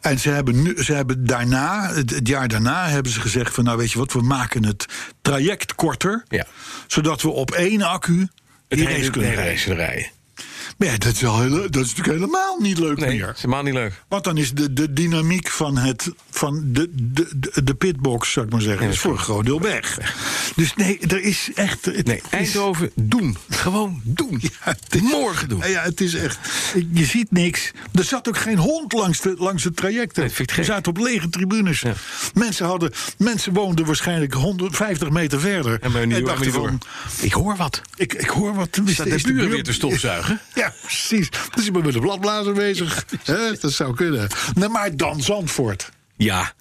En 0.00 0.18
ze 0.18 0.30
hebben, 0.30 0.62
nu, 0.62 0.82
ze 0.82 0.92
hebben 0.92 1.26
daarna, 1.26 1.92
het, 1.94 2.10
het 2.10 2.28
jaar 2.28 2.48
daarna, 2.48 2.88
hebben 2.88 3.12
ze 3.12 3.20
gezegd 3.20 3.54
van 3.54 3.64
nou 3.64 3.76
weet 3.78 3.92
je 3.92 3.98
wat, 3.98 4.12
we 4.12 4.22
maken 4.22 4.64
het 4.64 4.86
traject 5.22 5.74
korter, 5.74 6.24
Ja. 6.28 6.46
zodat 6.86 7.22
we 7.22 7.28
op 7.28 7.50
één 7.50 7.82
accu 7.82 8.28
Het 8.68 8.78
die 8.78 8.88
race 8.88 9.10
kunnen 9.10 9.34
rijden. 9.34 10.10
Maar 10.80 10.88
ja, 10.88 10.96
dat 10.98 11.12
is, 11.12 11.20
heel, 11.20 11.50
dat 11.70 11.84
is 11.84 11.94
natuurlijk 11.94 12.06
helemaal 12.18 12.56
niet 12.60 12.78
leuk 12.78 12.98
Nee, 12.98 13.08
meer. 13.16 13.28
is 13.34 13.42
helemaal 13.42 13.62
niet 13.62 13.74
leuk. 13.74 14.02
Want 14.08 14.24
dan 14.24 14.36
is 14.36 14.52
de, 14.52 14.72
de 14.72 14.92
dynamiek 14.92 15.48
van, 15.48 15.76
het, 15.78 16.10
van 16.30 16.62
de, 16.66 16.88
de, 16.94 17.28
de, 17.36 17.62
de 17.64 17.74
pitbox, 17.74 18.32
zou 18.32 18.46
ik 18.46 18.52
maar 18.52 18.60
zeggen, 18.60 18.86
Ja, 18.86 18.92
is 18.92 18.98
voor 18.98 19.12
een 19.12 19.18
groot 19.18 19.44
deel 19.44 19.60
weg. 19.60 19.98
Dus 20.56 20.74
nee, 20.74 20.98
er 20.98 21.22
is 21.22 21.50
echt. 21.54 22.04
Nee, 22.04 22.16
is- 22.16 22.22
Eindhoven, 22.30 22.90
doen. 22.94 23.36
Gewoon 23.48 24.00
doen. 24.04 24.40
Ja, 24.64 24.76
is- 24.90 25.00
Morgen 25.00 25.48
doen. 25.48 25.62
Ja, 25.68 25.82
het 25.82 26.00
is 26.00 26.14
echt. 26.14 26.38
Je 26.92 27.04
ziet 27.04 27.30
niks. 27.32 27.70
Er 27.94 28.04
zat 28.04 28.28
ook 28.28 28.38
geen 28.38 28.58
hond 28.58 28.92
langs, 28.92 29.20
de, 29.20 29.34
langs 29.38 29.64
het 29.64 29.76
traject. 29.76 30.16
Nee, 30.16 30.30
We 30.56 30.64
zaten 30.64 30.92
op 30.92 30.98
lege 30.98 31.28
tribunes. 31.28 31.80
Ja. 31.80 31.92
Mensen, 32.34 32.66
hadden, 32.66 32.92
mensen 33.18 33.52
woonden 33.52 33.86
waarschijnlijk 33.86 34.32
150 34.34 35.10
meter 35.10 35.40
verder. 35.40 35.80
En 35.80 36.08
nu 36.08 36.22
dachten 36.22 36.52
van, 36.52 36.80
Ik 37.20 37.32
hoor 37.32 37.56
wat. 37.56 37.82
ik, 37.96 38.14
ik 38.14 38.28
hoor 38.28 38.54
wat. 38.54 38.80
Staat 38.86 39.06
de 39.10 39.20
buren 39.24 39.48
weer 39.50 39.62
te 39.62 39.72
stofzuigen? 39.72 40.40
Ja, 40.54 40.69
precies. 40.80 41.28
Dus 41.54 41.66
ik 41.66 41.72
ben 41.72 41.84
met 41.84 41.92
de 41.92 42.00
bladblazer 42.00 42.52
bezig. 42.52 43.04
Dat 43.60 43.72
zou 43.72 43.94
kunnen. 43.94 44.28
Nee, 44.54 44.68
maar 44.68 44.96
dan 44.96 45.22
Zandvoort. 45.22 45.90
Ja. 46.16 46.52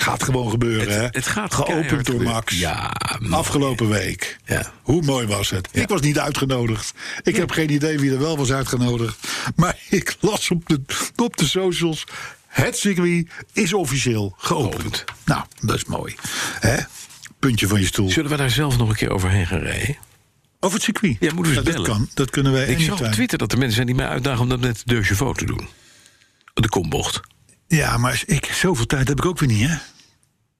Gaat 0.00 0.22
gewoon 0.22 0.50
gebeuren, 0.50 0.94
hè? 0.94 1.02
Het, 1.02 1.14
het 1.14 1.26
gaat 1.26 1.54
Geopend 1.54 2.06
door. 2.06 2.22
Max. 2.22 2.58
Ja, 2.58 2.92
mooi. 3.20 3.34
Afgelopen 3.34 3.88
week. 3.88 4.38
Ja. 4.44 4.72
Hoe 4.82 5.02
mooi 5.02 5.26
was 5.26 5.50
het? 5.50 5.68
Ja. 5.72 5.82
Ik 5.82 5.88
was 5.88 6.00
niet 6.00 6.18
uitgenodigd. 6.18 6.94
Ik 7.22 7.36
heb 7.36 7.50
geen 7.50 7.70
idee 7.70 7.98
wie 7.98 8.12
er 8.12 8.18
wel 8.18 8.36
was 8.36 8.52
uitgenodigd. 8.52 9.28
Maar 9.56 9.78
ik 9.88 10.16
las 10.20 10.50
op 10.50 10.68
de, 10.68 10.80
op 11.16 11.36
de 11.36 11.46
socials. 11.46 12.04
Het 12.46 12.76
circuit 12.76 13.28
is 13.52 13.72
officieel 13.72 14.34
geopend. 14.36 14.74
Geopend. 14.74 15.04
Nou, 15.24 15.42
dat 15.60 15.76
is 15.76 15.84
mooi. 15.84 16.14
Hè? 16.60 16.76
Puntje 17.38 17.68
van 17.68 17.80
je 17.80 17.86
stoel. 17.86 18.10
Zullen 18.10 18.30
we 18.30 18.36
daar 18.36 18.50
zelf 18.50 18.76
nog 18.78 18.88
een 18.88 18.96
keer 18.96 19.10
overheen 19.10 19.46
gaan 19.46 19.60
rijden? 19.60 19.96
Over 20.60 20.76
het 20.76 20.84
circuit. 20.84 21.16
Ja, 21.20 21.34
moeten 21.34 21.52
we 21.52 21.58
eens 21.58 21.66
dat 21.66 21.74
bellen. 21.74 21.90
kan. 21.90 22.08
Dat 22.14 22.30
kunnen 22.30 22.52
wij 22.52 22.66
Ik 22.66 22.80
zag 22.80 23.00
op. 23.00 23.12
Twitter 23.12 23.38
dat 23.38 23.52
er 23.52 23.58
mensen 23.58 23.74
zijn 23.74 23.86
die 23.86 23.96
mij 23.96 24.06
uitdagen 24.06 24.42
om 24.42 24.48
dat 24.48 24.60
met 24.60 24.82
de 24.84 25.02
chevaux 25.02 25.38
te 25.38 25.44
doen. 25.44 25.68
De 26.54 26.68
kombocht. 26.68 27.20
Ja, 27.66 27.96
maar 27.98 28.22
ik, 28.26 28.44
zoveel 28.44 28.86
tijd 28.86 29.08
heb 29.08 29.18
ik 29.18 29.24
ook 29.24 29.38
weer 29.38 29.48
niet, 29.48 29.68
hè? 29.68 29.76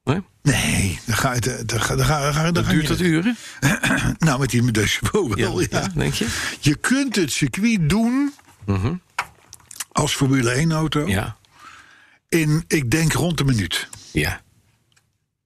Nee? 0.05 0.23
Nee, 0.43 1.01
dan 1.07 1.17
ga 1.17 1.35
je... 1.35 1.63
Dan 1.67 1.81
ga, 1.81 1.97
dan 1.97 2.07
ga, 2.07 2.43
dan 2.43 2.55
Dat 2.55 2.69
duurt 2.69 2.87
dat 2.89 3.01
uren? 3.01 3.37
Nou, 4.19 4.41
met 4.41 4.51
die 4.51 4.71
de 4.71 4.87
chevaux 4.87 5.35
wel, 5.35 5.61
ja. 5.61 5.67
ja, 5.71 5.89
denk 5.95 6.15
je? 6.15 6.27
Je 6.61 6.75
kunt 6.75 7.17
het 7.17 7.33
circuit 7.33 7.89
doen... 7.89 8.35
als 9.93 10.15
Formule 10.15 10.67
1-auto... 10.67 11.01
Mhm. 11.01 11.11
Ja. 11.11 11.37
in, 12.29 12.65
ik 12.67 12.91
denk, 12.91 13.13
rond 13.13 13.41
een 13.41 13.47
minuut. 13.47 13.89
Ja. 14.13 14.41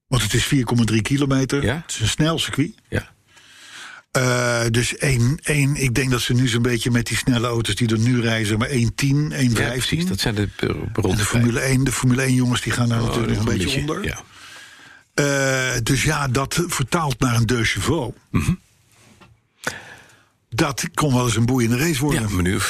Want 0.06 0.22
het 0.22 0.34
is 0.34 0.54
4,3 0.54 0.96
kilometer. 1.02 1.62
Ja. 1.62 1.74
Het 1.74 1.90
is 1.94 2.00
een 2.00 2.08
snel 2.08 2.38
circuit. 2.38 2.74
Ja. 2.88 3.10
Eh, 4.12 4.62
dus 4.70 4.96
één, 4.96 5.38
één, 5.42 5.76
ik 5.76 5.94
denk 5.94 6.10
dat 6.10 6.20
ze 6.20 6.34
nu 6.34 6.48
zo'n 6.48 6.62
beetje 6.62 6.90
met 6.90 7.06
die 7.06 7.16
snelle 7.16 7.46
auto's 7.46 7.74
die 7.74 7.88
er 7.88 7.98
nu 7.98 8.20
reizen... 8.20 8.58
maar 8.58 8.68
1,10, 8.68 8.76
1,15. 8.76 8.86
Ja. 9.52 10.04
Dat 10.04 10.20
zijn 10.20 10.34
de 10.34 10.48
rond 10.92 11.18
de 11.18 11.24
Formule 11.24 11.60
1, 11.60 11.84
de 11.84 11.92
Formule 11.92 12.22
1 12.22 12.34
jongens 12.34 12.60
die 12.60 12.72
gaan 12.72 12.88
daar 12.88 13.00
Oh, 13.00 13.06
natuurlijk 13.06 13.34
nog 13.34 13.46
een 13.46 13.58
beetje 13.58 13.80
onder. 13.80 14.04
Ja. 14.04 14.22
Eh, 15.14 15.80
dus 15.82 16.02
ja, 16.02 16.28
dat 16.28 16.64
vertaalt 16.66 17.18
naar 17.20 17.36
een 17.36 17.46
deux 17.46 17.72
chevaux. 17.72 18.16
Mhm. 18.30 18.52
Dat 20.48 20.84
kon 20.94 21.14
wel 21.14 21.24
eens 21.24 21.36
een 21.36 21.46
boeiende 21.46 21.76
race 21.76 21.92
ja, 21.92 22.00
worden. 22.00 22.22
een 22.22 22.36
minuut 22.36 22.62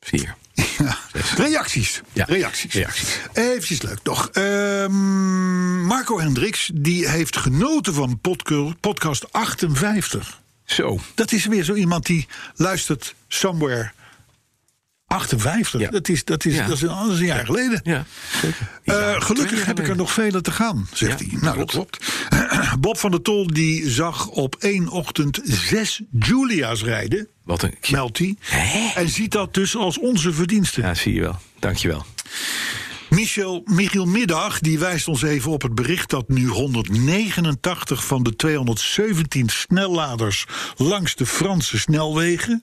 vier. 0.00 0.36
Ja. 0.54 0.98
Reacties. 1.36 2.00
Ja, 2.12 2.24
Reacties. 2.24 2.72
reacties. 2.74 3.18
Eventjes 3.32 3.82
leuk 3.82 3.98
nog. 4.02 4.28
Ehm, 4.28 5.82
Marco 5.86 6.20
Hendricks 6.20 6.70
die 6.74 7.08
heeft 7.08 7.36
genoten 7.36 7.94
van 7.94 8.18
podca- 8.20 8.74
podcast 8.80 9.32
58. 9.32 10.40
Zo. 10.64 10.98
Dat 11.14 11.32
is 11.32 11.46
weer 11.46 11.64
zo 11.64 11.74
iemand 11.74 12.06
die 12.06 12.26
luistert 12.54 13.14
somewhere 13.28 13.92
58. 15.10 15.80
Ja. 15.80 15.90
Dat, 15.90 16.08
is, 16.08 16.24
dat, 16.24 16.44
is, 16.44 16.54
Ja. 16.54 16.66
dat, 16.66 16.76
is, 16.76 16.82
een, 16.82 16.88
dat 16.88 17.10
is 17.10 17.18
een 17.18 17.24
jaar 17.26 17.44
geleden. 17.44 17.80
Ja. 17.84 18.04
Eh, 18.84 19.20
gelukkig 19.20 19.64
heb 19.64 19.80
ik 19.80 19.88
er 19.88 19.96
nog 19.96 20.12
vele 20.12 20.40
te 20.40 20.50
gaan, 20.50 20.88
zegt 20.92 21.18
hij. 21.20 21.28
Nou, 21.40 21.58
dat 21.58 21.70
klopt. 21.70 22.06
Bob 22.80 22.98
van 22.98 23.10
der 23.10 23.22
Tol 23.22 23.46
die 23.46 23.90
zag 23.90 24.26
op 24.26 24.56
één 24.58 24.88
ochtend 24.88 25.40
zes 25.44 26.00
Julia's 26.18 26.82
rijden, 26.82 27.28
Wat 27.44 27.62
een... 27.62 27.74
meldt 27.90 28.18
hij. 28.18 28.36
En 28.94 29.08
ziet 29.08 29.32
dat 29.32 29.54
dus 29.54 29.76
als 29.76 29.98
onze 29.98 30.32
verdienste. 30.32 30.80
Ja, 30.80 30.94
zie 30.94 31.14
je 31.14 31.20
wel. 31.20 31.38
Dankjewel. 31.58 32.04
Michel, 33.10 33.62
Michiel 33.64 34.06
Middag 34.06 34.58
die 34.58 34.78
wijst 34.78 35.08
ons 35.08 35.22
even 35.22 35.50
op 35.50 35.62
het 35.62 35.74
bericht 35.74 36.10
dat 36.10 36.28
nu 36.28 36.46
189 36.46 38.04
van 38.04 38.22
de 38.22 38.36
217 38.36 39.48
snelladers 39.48 40.46
langs 40.76 41.14
de 41.14 41.26
Franse 41.26 41.78
snelwegen 41.78 42.62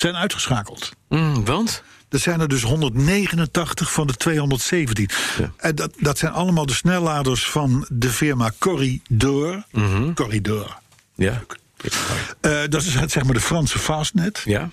zijn 0.00 0.16
uitgeschakeld. 0.16 0.90
Mm, 1.08 1.44
want? 1.44 1.82
Dat 2.08 2.20
zijn 2.20 2.40
er 2.40 2.48
dus 2.48 2.62
189 2.62 3.92
van 3.92 4.06
de 4.06 4.14
217. 4.14 5.08
Ja. 5.38 5.52
En 5.56 5.74
dat, 5.74 5.92
dat 5.98 6.18
zijn 6.18 6.32
allemaal 6.32 6.66
de 6.66 6.74
snelladers 6.74 7.50
van 7.50 7.86
de 7.88 8.08
firma 8.08 8.52
Corridor. 8.58 9.64
Corridor. 10.14 10.78
Ja. 11.14 11.42
Eh, 12.40 12.60
dat 12.68 12.82
is 12.82 12.94
het, 12.94 13.10
zeg 13.12 13.24
maar 13.24 13.34
de 13.34 13.40
Franse 13.40 13.78
Fastnet. 13.78 14.42
Ja? 14.44 14.70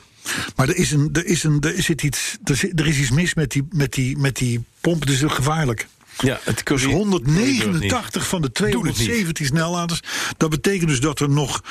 Maar 0.55 0.67
er 0.69 0.75
is, 0.75 0.91
een, 0.91 1.09
er, 1.13 1.25
is 1.25 1.43
een, 1.43 1.61
er, 1.61 1.81
zit 1.83 2.03
iets, 2.03 2.37
er, 2.43 2.55
zit- 2.55 2.79
er 2.79 2.87
is 2.87 2.97
iets 2.97 3.11
mis 3.11 3.33
met 3.33 3.51
die, 3.51 3.67
met 3.71 3.93
die, 3.93 4.17
met 4.17 4.35
die 4.35 4.63
pomp. 4.81 4.99
Het 5.01 5.09
is 5.09 5.21
gevaarlijk. 5.25 5.87
Ja, 6.17 6.39
het 6.43 6.55
Dus 6.55 6.63
curry- 6.63 6.93
189 6.93 8.27
van 8.27 8.41
de 8.41 8.49
Doe 8.53 8.65
het 8.67 8.73
niet. 8.75 8.93
217 8.93 9.45
snelladers. 9.45 9.99
Dat 10.37 10.49
betekent 10.49 10.89
dus 10.89 10.99
dat 10.99 11.19
er 11.19 11.29
nog 11.29 11.63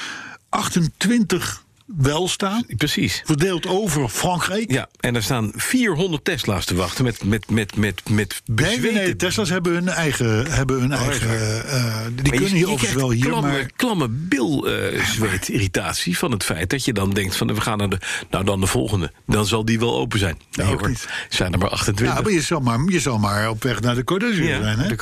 28 0.48 1.64
wel 1.86 2.28
staan. 2.28 2.64
Precies. 2.76 3.22
Verdeeld 3.24 3.66
over 3.66 4.08
Frankrijk. 4.08 4.70
Ja, 4.72 4.88
en 5.00 5.14
er 5.14 5.22
staan 5.22 5.52
400 5.54 6.24
Tesla's 6.24 6.64
te 6.64 6.74
wachten 6.74 7.04
met, 7.04 7.24
met, 7.24 7.50
met, 7.50 7.76
met, 7.76 8.02
met 8.10 8.42
Nee, 8.44 8.66
nee, 8.66 8.78
nee, 8.80 8.82
bezweten 8.92 9.16
Tesla's 9.16 9.48
hebben 9.48 9.72
hun 9.72 9.88
eigen. 9.88 10.52
Hebben 10.52 10.80
hun 10.80 10.92
eigen 10.92 11.68
eh, 11.68 11.96
die 12.12 12.22
Maar 12.22 12.24
je- 12.24 12.30
kunnen 12.30 12.48
je 12.48 12.54
hier 12.54 12.68
overigens 12.70 13.00
wel 13.00 13.10
hier, 13.10 13.26
klamme, 13.28 13.48
maar. 13.50 13.70
klamme 13.76 14.08
bil 14.08 14.68
eh, 14.68 15.04
zweet 15.04 15.48
irritatie 15.48 16.18
van 16.18 16.30
het 16.30 16.44
feit 16.44 16.70
dat 16.70 16.84
je 16.84 16.92
dan 16.92 17.10
denkt 17.10 17.36
van 17.36 17.54
we 17.54 17.60
gaan 17.60 17.78
naar 17.78 17.88
de 17.88 17.98
nou 18.30 18.44
dan 18.44 18.60
de 18.60 18.66
volgende 18.66 19.12
dan 19.26 19.46
zal 19.46 19.64
die 19.64 19.78
wel 19.78 19.94
open 19.96 20.18
zijn. 20.18 20.38
Nee 20.52 20.72
ook 20.72 20.80
hoor, 20.80 20.88
niet. 20.88 21.08
zijn 21.28 21.52
er 21.52 21.58
maar 21.58 21.68
28. 21.70 22.16
Ja, 22.16 22.22
maar 22.22 22.32
je 22.32 22.40
zal 22.42 22.60
maar, 22.60 22.78
je 22.88 23.00
zal 23.00 23.18
maar 23.18 23.48
op 23.50 23.62
weg 23.62 23.80
naar 23.80 23.94
de 23.94 24.00
Côte 24.02 24.16
d'Azur 24.18 24.48
Ja, 24.48 24.62
zijn. 24.62 24.78
Hè? 24.78 24.88
de 24.88 24.96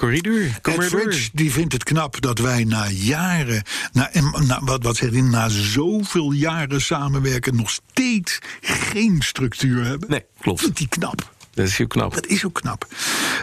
corridor. 0.00 0.58
Ed 0.62 1.30
die 1.32 1.52
vindt 1.52 1.72
het 1.72 1.84
knap 1.84 2.20
dat 2.20 2.38
wij 2.38 2.64
na 2.64 2.88
jaren, 2.88 3.62
na, 3.92 4.10
na, 4.46 4.60
wat, 4.62 4.82
wat 4.82 4.96
zegt 4.96 5.12
hij, 5.12 5.20
na 5.20 5.48
zoveel 5.48 6.32
jaren 6.32 6.80
samenwerken, 6.80 7.56
nog 7.56 7.70
steeds 7.70 8.38
geen 8.60 9.22
structuur 9.22 9.84
hebben. 9.84 10.10
Nee, 10.10 10.24
klopt. 10.40 10.60
Vindt 10.60 10.78
hij 10.78 10.86
knap. 10.88 11.32
Dat 11.54 11.66
is 11.66 11.76
heel 11.76 11.86
knap. 11.86 12.14
Dat 12.14 12.26
is 12.26 12.44
ook 12.44 12.54
knap. 12.54 12.86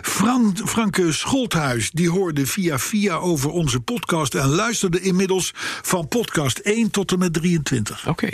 Fran, 0.01 0.57
Franke 0.65 1.11
Scholthuis 1.11 1.91
die 1.91 2.09
hoorde 2.09 2.45
via 2.45 2.79
via 2.79 3.15
over 3.15 3.49
onze 3.49 3.79
podcast 3.79 4.35
en 4.35 4.47
luisterde 4.47 5.01
inmiddels 5.01 5.53
van 5.81 6.07
podcast 6.07 6.57
1 6.57 6.91
tot 6.91 7.11
en 7.11 7.19
met 7.19 7.33
23. 7.33 8.07
Oké. 8.07 8.29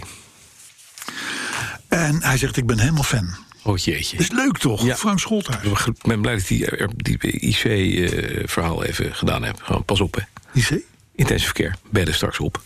En 1.87 2.23
hij 2.23 2.37
zegt: 2.37 2.57
Ik 2.57 2.65
ben 2.65 2.79
helemaal 2.79 3.03
fan. 3.03 3.35
Oh 3.63 3.77
jeetje. 3.77 4.17
Is 4.17 4.31
leuk 4.31 4.57
toch, 4.57 4.85
Ja. 4.85 4.95
Frank 4.95 5.19
Scholthuis? 5.19 5.85
Ik 5.85 6.01
ben 6.01 6.21
blij 6.21 6.35
dat 6.35 6.47
die, 6.47 6.65
er- 6.65 6.89
die 6.97 7.17
IC-verhaal 7.39 8.83
even 8.83 9.15
gedaan 9.15 9.43
heb. 9.43 9.61
Gewoon, 9.61 9.85
pas 9.85 10.01
op, 10.01 10.15
hè. 10.15 10.21
IC? 10.59 10.81
Intensief 11.15 11.45
verkeer. 11.45 11.75
Bedden 11.89 12.13
straks 12.13 12.39
op. 12.39 12.61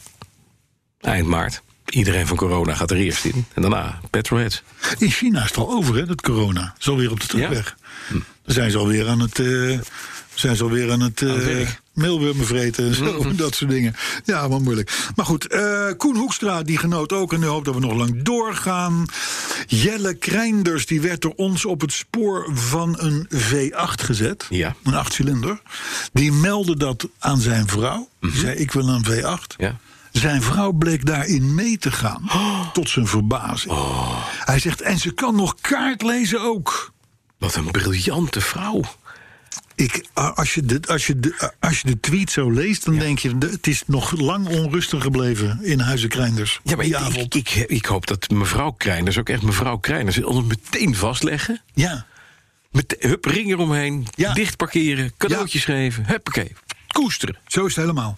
Eind 0.99 1.27
maart. 1.27 1.61
Iedereen 1.89 2.27
van 2.27 2.37
corona 2.37 2.73
gaat 2.75 2.91
er 2.91 2.97
eerst 2.97 3.25
in. 3.25 3.45
En 3.53 3.61
daarna 3.61 3.99
petrolheads. 4.09 4.63
In 4.97 5.11
China 5.11 5.39
is 5.43 5.47
het 5.47 5.57
al 5.57 5.69
over, 5.71 5.95
hè, 5.95 6.05
dat 6.05 6.21
corona. 6.21 6.75
Is 6.79 6.87
alweer 6.89 7.11
op 7.11 7.19
de 7.19 7.27
terugweg. 7.27 7.75
Dan 8.09 8.23
zijn 8.45 8.71
ze 8.71 8.77
alweer 8.77 9.07
aan 9.07 9.19
het. 9.19 9.39
eh, 9.39 9.79
zijn 10.39 10.55
ze 10.55 10.63
alweer 10.63 10.91
aan 10.91 11.01
het. 11.01 11.19
het 11.19 11.47
eh 11.47 11.67
vreten 12.33 12.87
en 12.87 12.95
zo, 12.95 13.31
dat 13.35 13.55
soort 13.55 13.71
dingen. 13.71 13.95
Ja, 14.25 14.47
maar 14.47 14.61
moeilijk. 14.61 15.09
Maar 15.15 15.25
goed, 15.25 15.47
eh, 15.47 15.87
Koen 15.97 16.15
Hoekstra 16.15 16.63
die 16.63 16.77
genoot 16.77 17.11
ook 17.11 17.33
en 17.33 17.39
die 17.39 17.49
hoopt 17.49 17.65
dat 17.65 17.73
we 17.73 17.79
nog 17.79 17.93
lang 17.93 18.21
doorgaan. 18.23 19.05
Jelle 19.67 20.13
Krijnders 20.13 20.85
die 20.85 21.01
werd 21.01 21.21
door 21.21 21.33
ons 21.35 21.65
op 21.65 21.81
het 21.81 21.91
spoor 21.91 22.49
van 22.53 22.95
een 22.99 23.27
V8 23.35 24.01
gezet. 24.01 24.45
Ja. 24.49 24.75
Een 24.83 24.95
achtcilinder. 24.95 25.61
Die 26.13 26.31
meldde 26.31 26.77
dat 26.77 27.07
aan 27.19 27.39
zijn 27.39 27.67
vrouw. 27.67 28.09
Die 28.19 28.37
zei, 28.37 28.55
ik 28.55 28.71
wil 28.71 28.87
een 28.87 29.05
V8. 29.05 29.55
Ja. 29.57 29.77
Zijn 30.11 30.41
vrouw 30.41 30.71
bleek 30.71 31.05
daarin 31.05 31.55
mee 31.55 31.77
te 31.77 31.91
gaan. 31.91 32.29
Tot 32.73 32.89
zijn 32.89 33.07
verbazing. 33.07 33.73
Hij 34.45 34.59
zegt, 34.59 34.81
en 34.81 34.97
ze 34.97 35.11
kan 35.11 35.35
nog 35.35 35.55
kaart 35.61 36.01
lezen 36.01 36.41
ook. 36.41 36.91
Wat 37.37 37.55
een 37.55 37.71
briljante 37.71 38.41
vrouw. 38.41 38.81
Ik, 39.77 40.05
als, 40.13 40.53
je 40.53 40.61
de, 40.65 40.79
als, 40.87 41.07
je 41.07 41.19
de, 41.19 41.51
als 41.59 41.81
je 41.81 41.87
de 41.87 41.99
tweet 41.99 42.31
zo 42.31 42.51
leest, 42.51 42.85
dan 42.85 42.97
denk 42.97 43.19
je... 43.19 43.35
het 43.39 43.67
is 43.67 43.83
nog 43.85 44.19
lang 44.19 44.47
onrustig 44.47 45.01
gebleven 45.01 45.59
in 45.63 45.79
Huizen 45.79 46.09
Krijnders. 46.09 46.59
Ja, 46.63 46.75
maar 46.75 46.85
ik, 46.85 47.15
ik, 47.15 47.33
ik, 47.35 47.49
ik 47.67 47.85
hoop 47.85 48.07
dat 48.07 48.29
mevrouw 48.29 48.71
Kreiners, 48.71 49.17
ook 49.17 49.29
echt 49.29 49.41
mevrouw 49.41 49.77
Kreiners... 49.77 50.23
alles 50.23 50.45
meteen 50.45 50.95
vastleggen. 50.95 51.61
ja, 51.73 52.05
Met, 52.71 52.95
hup, 52.99 53.25
ring 53.25 53.49
eromheen, 53.51 54.07
Ja. 54.15 54.33
dicht 54.33 54.57
parkeren, 54.57 55.11
cadeautjes 55.17 55.65
geven. 55.65 56.05
Huppakee, 56.07 56.51
koesteren. 57.01 57.37
zo 57.47 57.65
is 57.65 57.75
het 57.75 57.85
helemaal. 57.85 58.17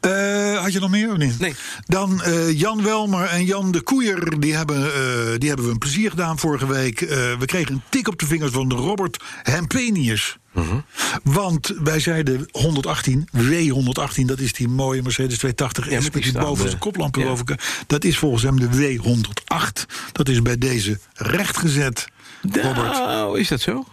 Eh, 0.00 0.62
had 0.62 0.72
je 0.72 0.80
nog 0.80 0.90
meer 0.90 1.10
of 1.10 1.16
niet? 1.16 1.38
Nee. 1.38 1.54
Dan 1.84 2.22
eh, 2.22 2.58
Jan 2.58 2.82
Welmer 2.82 3.24
en 3.24 3.44
Jan 3.44 3.70
de 3.70 3.80
Koeier. 3.80 4.40
Die 4.40 4.54
hebben, 4.54 4.94
eh, 4.94 5.38
die 5.38 5.48
hebben 5.48 5.66
we 5.66 5.72
een 5.72 5.78
plezier 5.78 6.10
gedaan 6.10 6.38
vorige 6.38 6.66
week. 6.66 7.00
We 7.38 7.44
kregen 7.44 7.74
een 7.74 7.82
tik 7.88 8.08
op 8.08 8.18
de 8.18 8.26
vingers 8.26 8.52
van 8.52 8.72
Robert 8.72 9.22
Hempenius. 9.42 10.38
Mhm. 10.52 10.80
Want 11.22 11.72
wij 11.82 12.00
zeiden 12.00 12.48
118, 12.50 13.28
W118, 13.32 14.26
dat 14.26 14.38
is 14.38 14.52
die 14.52 14.68
mooie 14.68 15.02
Mercedes 15.02 15.38
280 15.38 15.90
Ja, 15.90 16.00
S 16.00 16.10
met 16.10 16.22
die 16.22 16.78
koplampen 16.78 17.22
ja. 17.22 17.28
boven. 17.28 17.58
Dat 17.86 18.04
is 18.04 18.18
volgens 18.18 18.42
hem 18.42 18.60
de 18.60 18.98
W108. 18.98 19.86
Dat 20.12 20.28
is 20.28 20.42
bij 20.42 20.58
deze 20.58 20.98
rechtgezet. 21.14 22.08
Robert. 22.42 22.92
Nou, 22.92 23.38
is 23.38 23.48
dat 23.48 23.60
zo? 23.60 23.84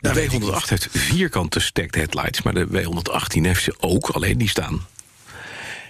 De 0.00 0.12
weet 0.12 0.32
ik 0.32 0.40
W108 0.42 0.68
heeft 0.68 0.88
vierkante 0.90 1.60
stacked 1.60 1.94
headlights, 1.94 2.42
maar 2.42 2.54
de 2.54 2.66
W118 2.66 3.40
heeft 3.40 3.62
ze 3.62 3.74
ook, 3.78 4.08
alleen 4.08 4.38
die 4.38 4.48
staan. 4.48 4.86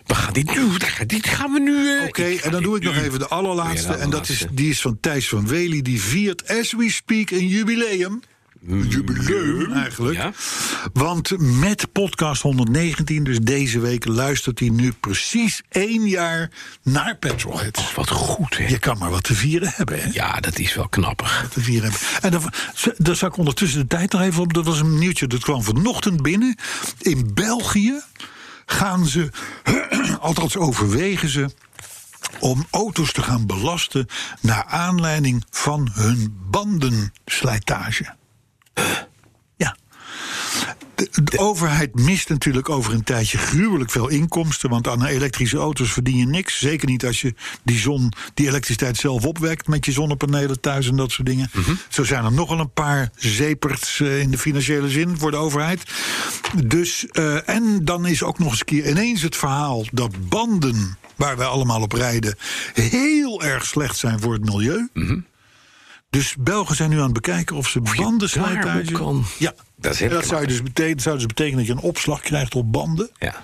We 0.07 0.15
gaan 0.15 0.33
dit 0.33 0.55
nu, 0.57 0.67
dit 1.07 1.27
gaan 1.27 1.53
we 1.53 1.61
nu... 1.61 1.99
eh, 1.99 2.05
Oké, 2.05 2.25
en 2.25 2.51
dan 2.51 2.63
doe 2.63 2.77
ik 2.77 2.83
nog 2.83 2.97
even 2.97 3.19
de 3.19 3.29
allerlaatste. 3.29 3.93
de 3.93 3.99
En 3.99 4.11
dat 4.11 4.29
is, 4.29 4.47
die 4.53 4.71
is 4.71 4.81
van 4.81 4.99
Thijs 5.01 5.29
van 5.29 5.47
Wely. 5.47 5.83
Die 5.83 6.01
viert, 6.03 6.49
as 6.49 6.73
we 6.73 6.91
speak, 6.91 7.31
een 7.31 7.49
jubileum. 7.49 8.21
Een 8.67 8.89
jubileum 8.89 9.73
eigenlijk. 9.73 10.17
Ja. 10.17 10.33
Want 10.93 11.39
met 11.41 11.93
podcast 11.93 12.43
119, 12.43 13.25
dus 13.25 13.39
deze 13.39 13.81
week, 13.81 14.07
luistert 14.07 14.59
hij 14.59 14.69
nu 14.69 14.93
precies 14.93 15.63
één 15.69 16.09
jaar 16.09 16.51
naar 16.83 17.17
Petrolheads. 17.17 17.81
Oh, 17.81 17.95
wat 17.95 18.11
goed, 18.11 18.57
hè? 18.57 18.67
Je 18.67 18.79
kan 18.79 18.99
maar 18.99 19.11
wat 19.11 19.23
te 19.23 19.35
vieren 19.35 19.73
hebben, 19.75 20.01
hè? 20.01 20.09
Ja, 20.13 20.41
dat 20.41 20.59
is 20.59 20.75
wel 20.75 20.89
knappig. 20.89 21.49
Te 21.53 21.61
vieren 21.61 21.91
hebben. 21.91 22.09
En 22.21 22.31
dan, 22.31 22.53
daar 22.97 23.17
zag 23.17 23.29
ik 23.29 23.37
ondertussen 23.37 23.81
de 23.81 23.87
tijd 23.87 24.13
nog 24.13 24.21
even 24.21 24.43
op. 24.43 24.53
Dat 24.53 24.65
was 24.65 24.81
een 24.81 24.99
nieuwtje, 24.99 25.27
dat 25.27 25.43
kwam 25.43 25.63
vanochtend 25.63 26.23
binnen. 26.23 26.59
In 26.99 27.35
België 27.35 28.03
gaan 28.67 29.07
ze, 29.07 29.31
althans 30.21 30.57
overwegen 30.57 31.29
ze 31.29 31.51
om 32.41 32.67
auto's 32.71 33.13
te 33.13 33.23
gaan 33.23 33.47
belasten 33.47 34.07
naar 34.41 34.65
aanleiding 34.65 35.45
van 35.51 35.91
hun 35.93 36.39
bandenslijtage. 36.51 38.17
Ja. 39.57 39.77
De, 40.95 41.09
de 41.25 41.39
overheid 41.39 41.95
mist 41.95 42.29
natuurlijk 42.29 42.69
over 42.69 42.93
een 42.93 43.05
tijdje 43.05 43.39
gruwelijk 43.39 43.91
veel 43.91 44.09
inkomsten. 44.09 44.71
Want 44.71 44.89
aan 44.89 45.05
elektrische 45.05 45.57
auto's 45.57 45.93
verdien 45.93 46.17
je 46.17 46.27
niks. 46.27 46.59
Zeker 46.59 46.89
niet 46.89 47.07
als 47.07 47.21
je 47.21 47.35
die 47.63 47.79
zon, 47.79 48.13
die 48.35 48.47
elektriciteit 48.47 48.97
zelf 48.97 49.25
opwekt 49.25 49.69
met 49.69 49.85
je 49.85 49.93
zonnepanelen 49.93 50.61
thuis 50.61 50.89
en 50.89 50.97
dat 50.97 51.11
soort 51.11 51.27
dingen. 51.27 51.51
Zo 51.89 52.05
zijn 52.05 52.25
er 52.25 52.33
nogal 52.33 52.59
een 52.59 52.73
paar 52.73 53.11
zeeperts 53.17 54.01
eh, 54.01 54.21
in 54.21 54.31
de 54.31 54.39
financiële 54.39 54.89
zin 54.89 55.19
voor 55.19 55.31
de 55.31 55.37
overheid. 55.37 55.83
Dus, 56.65 57.07
eh, 57.07 57.49
en 57.49 57.85
dan 57.85 58.07
is 58.07 58.23
ook 58.23 58.39
nog 58.39 58.51
eens 58.51 58.61
een 58.61 58.67
keer 58.67 58.89
ineens 58.89 59.23
het 59.23 59.37
verhaal 59.37 59.85
dat 59.93 60.29
banden 60.29 60.99
waar 61.17 61.37
wij 61.37 61.47
allemaal 61.47 61.83
op 61.83 61.93
rijden 61.93 62.37
heel 62.75 63.43
erg 63.43 63.67
slecht 63.67 63.97
zijn 63.97 64.21
voor 64.21 64.33
het 64.33 64.45
milieu. 64.45 64.89
Dus 66.11 66.35
Belgen 66.39 66.77
zijn 66.77 66.91
nu 66.91 66.97
aan 66.97 67.03
het 67.05 67.13
bekijken 67.13 67.57
of 67.57 67.69
ze 67.69 67.81
bandenslijtage... 67.81 68.93
kan. 68.93 69.25
Ja, 69.39 69.55
Dat 69.77 70.01
is 70.01 70.27
zou, 70.27 70.47
dus 70.47 70.63
betekenen, 70.63 71.01
zou 71.03 71.17
dus 71.17 71.27
betekenen 71.27 71.59
dat 71.59 71.67
je 71.67 71.73
een 71.73 71.79
opslag 71.89 72.21
krijgt 72.21 72.55
op 72.55 72.73
banden. 72.73 73.11
Ja. 73.19 73.43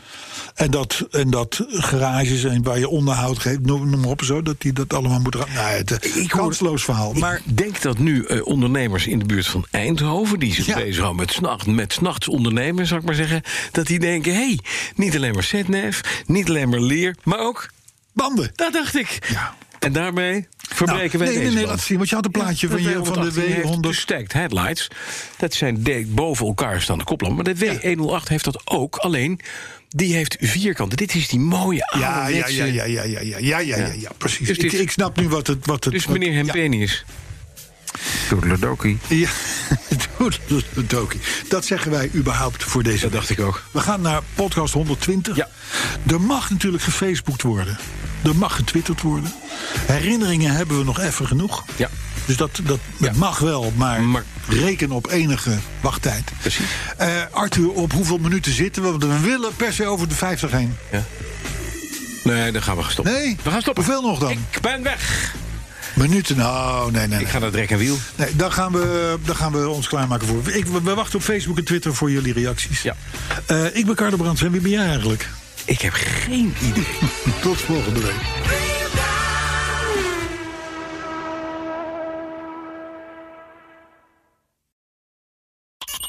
En 0.55 0.71
dat, 0.71 1.07
en 1.11 1.31
dat 1.31 1.65
garages 1.69 2.45
en 2.45 2.63
waar 2.63 2.79
je 2.79 2.89
onderhoud 2.89 3.39
geeft, 3.39 3.61
noem, 3.61 3.91
noem 3.91 4.01
maar 4.01 4.11
op 4.11 4.23
zo, 4.25 4.43
dat 4.43 4.61
die 4.61 4.73
dat 4.73 4.95
allemaal 4.95 5.21
moeten. 5.21 5.41
ra- 5.41 5.53
Nou, 5.55 5.69
het 5.77 6.05
Ik 6.17 6.31
hoor- 6.31 6.41
kansloos 6.43 6.85
verhaal. 6.85 7.13
Maar 7.13 7.41
ik 7.45 7.57
denk 7.57 7.83
dat 7.83 7.99
nu 7.99 8.25
eh, 8.25 8.47
ondernemers 8.47 9.07
in 9.07 9.19
de 9.19 9.25
buurt 9.25 9.47
van 9.47 9.67
Eindhoven... 9.71 10.39
die 10.39 10.55
zich 10.55 10.67
Ja. 10.67 10.75
bezighouden 10.75 11.17
met, 11.21 11.31
snacht, 11.33 11.67
met 11.67 11.93
s'nachts 11.93 12.29
ondernemen, 12.29 12.87
zou 12.87 13.01
ik 13.01 13.07
maar 13.07 13.15
zeggen... 13.15 13.43
dat 13.73 13.87
die 13.87 13.99
denken, 13.99 14.33
hé, 14.33 14.39
hey, 14.39 14.59
niet 14.97 15.17
alleen 15.17 15.35
maar 15.35 15.43
Zetnef, 15.43 16.23
niet 16.27 16.49
alleen 16.49 16.69
maar 16.69 16.81
leer... 16.81 17.17
maar 17.25 17.39
ook, 17.39 17.71
banden. 18.13 18.51
dat 18.55 18.73
dacht 18.73 18.95
ik. 18.97 19.19
Ja. 19.33 19.55
En 19.85 19.93
daarmee 19.93 20.47
verbreken 20.69 21.19
wij 21.19 21.29
Nou, 21.29 21.39
nee, 21.41 21.45
nee, 21.45 21.45
deze 21.45 21.55
nee, 21.57 21.65
band. 21.67 21.77
laat 21.77 21.87
zien. 21.87 21.97
Want 21.97 22.09
je 22.09 22.15
had 22.15 22.25
een 22.25 22.31
plaatje 22.31 22.69
van, 22.69 22.83
je, 22.83 23.01
van 23.05 23.21
de 23.21 23.41
heeft 23.41 23.63
de 23.83 23.89
W100. 23.93 23.97
stacked 23.97 24.33
headlights. 24.33 24.89
Dat 25.37 25.55
zijn 25.55 25.83
de, 25.83 26.05
boven 26.09 26.47
elkaar 26.47 26.83
staande 26.83 27.05
koplampen. 27.05 27.45
Maar 27.45 27.55
de 27.55 27.81
W108 28.23 28.29
heeft 28.29 28.45
dat 28.45 28.63
ook, 28.65 28.97
alleen 28.97 29.41
die 29.89 30.15
heeft 30.15 30.37
vierkanten. 30.41 30.97
Dit 30.97 31.15
is 31.15 31.29
die 31.29 31.41
mooie 31.41 31.91
Ja, 31.99 32.29
ja, 32.29 32.47
ja, 32.47 32.47
ja, 32.49 32.65
ja, 32.65 32.85
ja, 32.85 33.03
ja, 33.03 33.21
ja, 33.21 33.39
ja, 33.39 33.59
ja, 33.59 33.93
ja, 33.99 34.11
precies. 34.19 34.47
Dus 34.47 34.57
ik, 34.57 34.71
dit- 34.71 34.81
ik 34.81 34.91
snap 34.91 35.17
nu 35.17 35.29
wat 35.29 35.47
het. 35.47 35.67
Wat 35.67 35.85
het 35.85 35.93
Dus 35.93 36.05
wat- 36.05 36.19
meneer 36.19 36.31
ja. 36.31 36.37
Hempenius. 36.45 37.05
Toedeledokie. 38.29 38.99
Ja, 39.09 39.29
Doki. 40.87 41.21
Dat 41.49 41.65
zeggen 41.65 41.91
wij 41.91 42.11
überhaupt 42.15 42.65
voor 42.65 42.83
deze. 42.83 43.01
Dat 43.03 43.13
dacht 43.13 43.31
ik 43.31 43.41
ook. 43.41 43.63
We 43.71 43.81
gaan 43.81 44.01
naar 44.01 44.21
podcast 44.35 44.73
120. 44.75 45.37
Ja. 45.37 45.49
Er 46.07 46.21
mag 46.21 46.51
natuurlijk 46.51 46.83
gefaceboekt 46.83 47.43
worden. 47.43 47.79
Er 48.25 48.37
mag 48.37 48.57
getwitterd 48.57 49.03
worden. 49.03 49.33
Herinneringen 49.87 50.55
hebben 50.55 50.79
we 50.79 50.85
nog 50.85 51.01
even 51.01 51.27
genoeg. 51.27 51.65
Ja. 51.77 51.91
Dus 52.25 52.37
dat, 52.37 52.61
dat, 52.63 52.79
Ja. 52.99 53.13
mag 53.15 53.39
wel, 53.39 53.73
maar, 53.77 54.03
Maar- 54.03 54.25
reken 54.49 54.91
op 54.91 55.11
enige 55.11 55.59
wachttijd. 55.81 56.31
Precies. 56.41 56.67
Eh, 56.97 57.09
Arthur, 57.31 57.71
op 57.71 57.93
hoeveel 57.93 58.19
minuten 58.19 58.53
zitten 58.53 58.83
we? 58.83 58.91
Want 58.91 59.03
we 59.05 59.21
willen 59.21 59.57
per 59.57 59.73
se 59.73 59.87
over 59.87 60.09
de 60.09 60.15
50 60.15 60.51
heen. 60.51 60.77
Nee, 62.25 62.53
dan 62.53 62.63
gaan 62.63 62.77
we 62.77 62.83
stoppen. 62.89 63.15
Nee? 63.15 63.37
We 63.43 63.51
gaan 63.51 63.61
stoppen. 63.61 63.85
Hoeveel 63.85 64.03
nog 64.03 64.19
dan? 64.19 64.31
Ik 64.31 64.61
ben 64.61 64.83
weg. 64.83 65.35
Minuten? 65.95 66.37
Nou, 66.37 66.91
nee, 66.91 67.07
nee. 67.07 67.21
Ik 67.21 67.29
ga 67.29 67.39
naar 67.39 67.51
Drek 67.51 67.71
en 67.71 67.79
Wiel. 67.79 67.99
Nee, 68.17 68.37
dan 68.37 68.53
gaan, 68.53 68.73
we, 68.73 69.17
dan 69.25 69.37
gaan 69.37 69.53
we 69.53 69.69
ons 69.69 69.89
klaarmaken 69.89 70.27
voor. 70.27 70.43
Ik, 70.51 70.67
we 70.67 70.83
we 70.83 70.95
wachten 70.95 71.19
op 71.19 71.25
Facebook 71.25 71.59
en 71.59 71.65
Twitter 71.65 71.95
voor 71.95 72.11
jullie 72.11 72.33
reacties. 72.33 72.83
Ja. 72.83 72.97
Eh, 73.47 73.77
ik 73.77 73.87
ben 73.87 73.95
Carlo 73.95 74.17
Brands 74.17 74.43
en 74.43 74.51
wie 74.51 74.61
ben 74.61 74.71
jij 74.71 74.87
eigenlijk? 74.87 75.29
Ik 75.65 75.81
heb 75.81 75.93
geen 75.93 76.55
idee. 76.63 76.87
Tot 77.43 77.61
volgende 77.61 78.01
week. 78.01 78.74